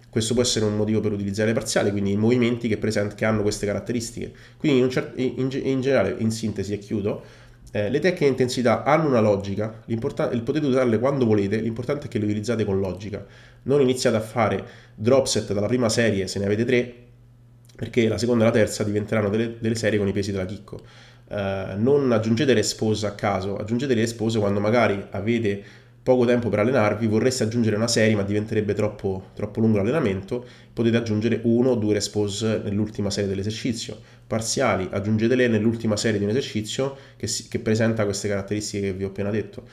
Questo 0.10 0.34
può 0.34 0.42
essere 0.42 0.64
un 0.64 0.78
motivo 0.78 1.02
per 1.02 1.12
utilizzare 1.12 1.50
le 1.50 1.54
parziali, 1.54 1.92
quindi 1.92 2.14
i 2.14 2.16
movimenti 2.16 2.70
che, 2.70 2.78
present- 2.78 3.16
che 3.16 3.26
hanno 3.26 3.42
queste 3.42 3.66
caratteristiche. 3.66 4.32
Quindi 4.56 4.80
in, 4.80 4.90
cer- 4.90 5.12
in, 5.18 5.50
in 5.62 5.82
generale, 5.82 6.16
in 6.20 6.32
sintesi 6.32 6.72
e 6.72 6.78
chiudo, 6.78 7.22
eh, 7.72 7.90
le 7.90 8.00
tecniche 8.00 8.24
di 8.24 8.30
intensità 8.30 8.84
hanno 8.84 9.10
una 9.10 9.20
logica, 9.20 9.84
potete 9.86 10.68
usarle 10.68 11.00
quando 11.00 11.26
volete, 11.26 11.58
l'importante 11.58 12.06
è 12.06 12.10
che 12.10 12.18
le 12.18 12.24
utilizzate 12.24 12.64
con 12.64 12.80
logica. 12.80 13.26
Non 13.64 13.82
iniziate 13.82 14.16
a 14.16 14.22
fare 14.22 14.66
drop 14.96 15.26
set 15.26 15.52
dalla 15.52 15.68
prima 15.68 15.90
serie 15.90 16.28
se 16.28 16.40
ne 16.40 16.46
avete 16.46 16.64
tre, 16.64 17.07
perché 17.78 18.08
la 18.08 18.18
seconda 18.18 18.44
e 18.44 18.48
la 18.48 18.54
terza 18.54 18.84
diventeranno 18.84 19.30
delle, 19.30 19.58
delle 19.60 19.76
serie 19.76 20.00
con 20.00 20.08
i 20.08 20.12
pesi 20.12 20.32
della 20.32 20.46
chicco. 20.46 20.82
Eh, 21.30 21.76
non 21.78 22.12
aggiungete 22.12 22.56
le 22.56 22.64
spose 22.64 23.06
a 23.06 23.12
caso, 23.12 23.56
aggiungete 23.56 23.94
le 23.94 24.08
spose 24.08 24.40
quando 24.40 24.60
magari 24.60 25.06
avete 25.12 25.64
poco 26.02 26.26
tempo 26.26 26.50
per 26.50 26.60
allenarvi, 26.60 27.06
vorreste 27.06 27.44
aggiungere 27.44 27.76
una 27.76 27.88
serie 27.88 28.16
ma 28.16 28.24
diventerebbe 28.24 28.74
troppo, 28.74 29.26
troppo 29.36 29.60
lungo 29.60 29.78
l'allenamento, 29.78 30.44
potete 30.74 30.98
aggiungere 30.98 31.42
uno 31.44 31.72
o 31.72 31.76
due 31.76 31.94
respose 31.94 32.62
nell'ultima 32.64 33.12
serie 33.12 33.30
dell'esercizio. 33.30 34.00
Parziali, 34.26 34.88
aggiungetele 34.90 35.48
nell'ultima 35.48 35.98
serie 35.98 36.18
di 36.18 36.24
un 36.24 36.32
esercizio 36.32 36.96
che, 37.16 37.28
si, 37.28 37.48
che 37.48 37.60
presenta 37.60 38.06
queste 38.06 38.28
caratteristiche 38.28 38.88
che 38.88 38.94
vi 38.94 39.04
ho 39.04 39.08
appena 39.08 39.30
detto. 39.30 39.64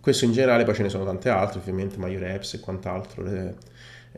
Questo 0.00 0.24
in 0.24 0.32
generale, 0.32 0.64
poi 0.64 0.74
ce 0.74 0.82
ne 0.82 0.88
sono 0.90 1.04
tante 1.04 1.28
altre, 1.28 1.60
ovviamente 1.60 1.96
Maio 1.96 2.18
Reps 2.18 2.54
e 2.54 2.60
quant'altro, 2.60 3.22
le, 3.22 3.54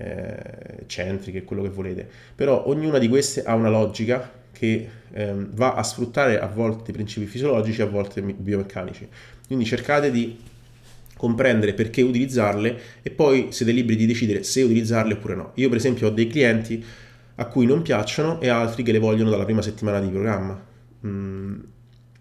eh, 0.00 0.84
centriche, 0.86 1.44
quello 1.44 1.62
che 1.62 1.68
volete. 1.68 2.08
Però 2.34 2.66
ognuna 2.66 2.98
di 2.98 3.08
queste 3.08 3.42
ha 3.42 3.54
una 3.54 3.68
logica 3.68 4.38
che 4.50 4.88
ehm, 5.12 5.50
va 5.54 5.74
a 5.74 5.82
sfruttare 5.82 6.40
a 6.40 6.46
volte 6.46 6.92
principi 6.92 7.26
fisiologici, 7.26 7.82
a 7.82 7.86
volte 7.86 8.22
biomeccanici. 8.22 9.06
Quindi 9.46 9.64
cercate 9.64 10.10
di 10.10 10.38
comprendere 11.16 11.74
perché 11.74 12.00
utilizzarle 12.00 12.78
e 13.02 13.10
poi 13.10 13.48
siete 13.50 13.72
liberi 13.72 13.96
di 13.96 14.06
decidere 14.06 14.42
se 14.42 14.62
utilizzarle 14.62 15.14
oppure 15.14 15.34
no. 15.34 15.52
Io 15.56 15.68
per 15.68 15.76
esempio 15.76 16.06
ho 16.06 16.10
dei 16.10 16.28
clienti 16.28 16.82
a 17.34 17.44
cui 17.46 17.66
non 17.66 17.82
piacciono 17.82 18.40
e 18.40 18.48
altri 18.48 18.82
che 18.82 18.92
le 18.92 18.98
vogliono 18.98 19.28
dalla 19.28 19.44
prima 19.44 19.60
settimana 19.60 20.00
di 20.00 20.08
programma. 20.08 20.58
Mm, 21.06 21.58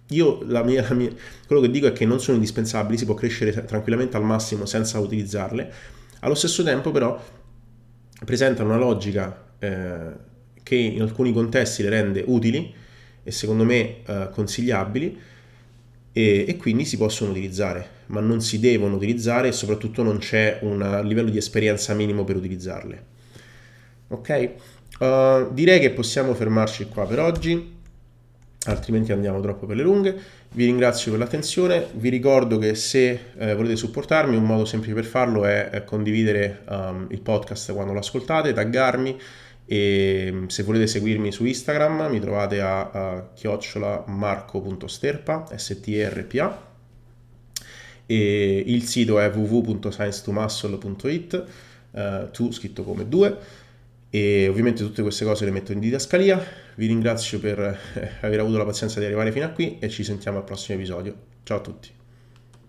io 0.09 0.41
la 0.47 0.63
mia, 0.63 0.85
la 0.87 0.95
mia, 0.95 1.11
quello 1.45 1.61
che 1.61 1.69
dico 1.69 1.87
è 1.87 1.93
che 1.93 2.05
non 2.05 2.19
sono 2.19 2.35
indispensabili, 2.35 2.97
si 2.97 3.05
può 3.05 3.13
crescere 3.13 3.63
tranquillamente 3.63 4.17
al 4.17 4.23
massimo 4.23 4.65
senza 4.65 4.99
utilizzarle. 4.99 5.71
Allo 6.21 6.35
stesso 6.35 6.63
tempo 6.63 6.91
però 6.91 7.21
presentano 8.23 8.69
una 8.69 8.77
logica 8.77 9.45
eh, 9.59 10.27
che 10.63 10.75
in 10.75 11.01
alcuni 11.01 11.33
contesti 11.33 11.83
le 11.83 11.89
rende 11.89 12.23
utili 12.25 12.73
e 13.23 13.31
secondo 13.31 13.63
me 13.63 14.03
eh, 14.05 14.29
consigliabili 14.31 15.19
e, 16.11 16.45
e, 16.47 16.57
quindi 16.57 16.85
si 16.85 16.97
possono 16.97 17.31
utilizzare, 17.31 17.87
ma 18.07 18.19
non 18.19 18.41
si 18.41 18.59
devono 18.59 18.95
utilizzare 18.95 19.49
e 19.49 19.51
soprattutto 19.51 20.03
non 20.03 20.17
c'è 20.17 20.59
un 20.61 21.01
livello 21.03 21.29
di 21.29 21.37
esperienza 21.37 21.93
minimo 21.93 22.23
per 22.23 22.35
utilizzarle. 22.35 23.03
Ok? 24.09 24.49
Uh, 24.99 25.53
direi 25.53 25.79
che 25.79 25.91
possiamo 25.91 26.33
fermarci 26.33 26.87
qua 26.87 27.05
per 27.05 27.19
oggi, 27.19 27.77
altrimenti 28.65 29.11
andiamo 29.11 29.39
troppo 29.39 29.65
per 29.65 29.77
le 29.77 29.83
lunghe. 29.83 30.19
Vi 30.51 30.65
ringrazio 30.65 31.11
per 31.11 31.19
l'attenzione, 31.19 31.89
vi 31.93 32.09
ricordo 32.09 32.57
che 32.57 32.73
se 32.73 33.19
eh, 33.37 33.53
volete 33.53 33.75
supportarmi 33.75 34.35
un 34.35 34.45
modo 34.45 34.65
semplice 34.65 34.95
per 34.95 35.05
farlo 35.05 35.45
è, 35.45 35.69
è 35.69 35.83
condividere 35.83 36.63
um, 36.67 37.05
il 37.11 37.21
podcast 37.21 37.71
quando 37.71 37.93
lo 37.93 37.99
ascoltate, 37.99 38.51
taggarmi 38.51 39.15
e 39.65 40.29
mm, 40.31 40.47
se 40.47 40.63
volete 40.63 40.87
seguirmi 40.87 41.31
su 41.31 41.45
Instagram 41.45 42.07
mi 42.09 42.19
trovate 42.19 42.61
a, 42.61 42.89
a 42.89 43.29
chiocciolamarco.sterpa, 43.35 45.55
S-T-R-P-A 45.55 46.67
e 48.07 48.63
il 48.65 48.83
sito 48.85 49.19
è 49.19 49.29
www.sciencetomuscle.it 49.29 51.43
uh, 51.91 52.31
tu 52.31 52.51
scritto 52.51 52.83
come 52.83 53.07
due. 53.07 53.37
E 54.09 54.47
ovviamente 54.47 54.81
tutte 54.81 55.03
queste 55.03 55.23
cose 55.23 55.45
le 55.45 55.51
metto 55.51 55.73
in 55.73 55.79
didascalia 55.79 56.43
vi 56.79 56.87
ringrazio 56.87 57.39
per 57.39 57.59
eh, 57.59 58.11
aver 58.21 58.39
avuto 58.39 58.57
la 58.57 58.63
pazienza 58.63 58.99
di 58.99 59.05
arrivare 59.05 59.33
fino 59.33 59.45
a 59.45 59.49
qui 59.49 59.79
e 59.79 59.89
ci 59.89 60.05
sentiamo 60.05 60.37
al 60.37 60.45
prossimo 60.45 60.77
episodio. 60.77 61.13
Ciao 61.43 61.57
a 61.57 61.61
tutti 61.61 61.98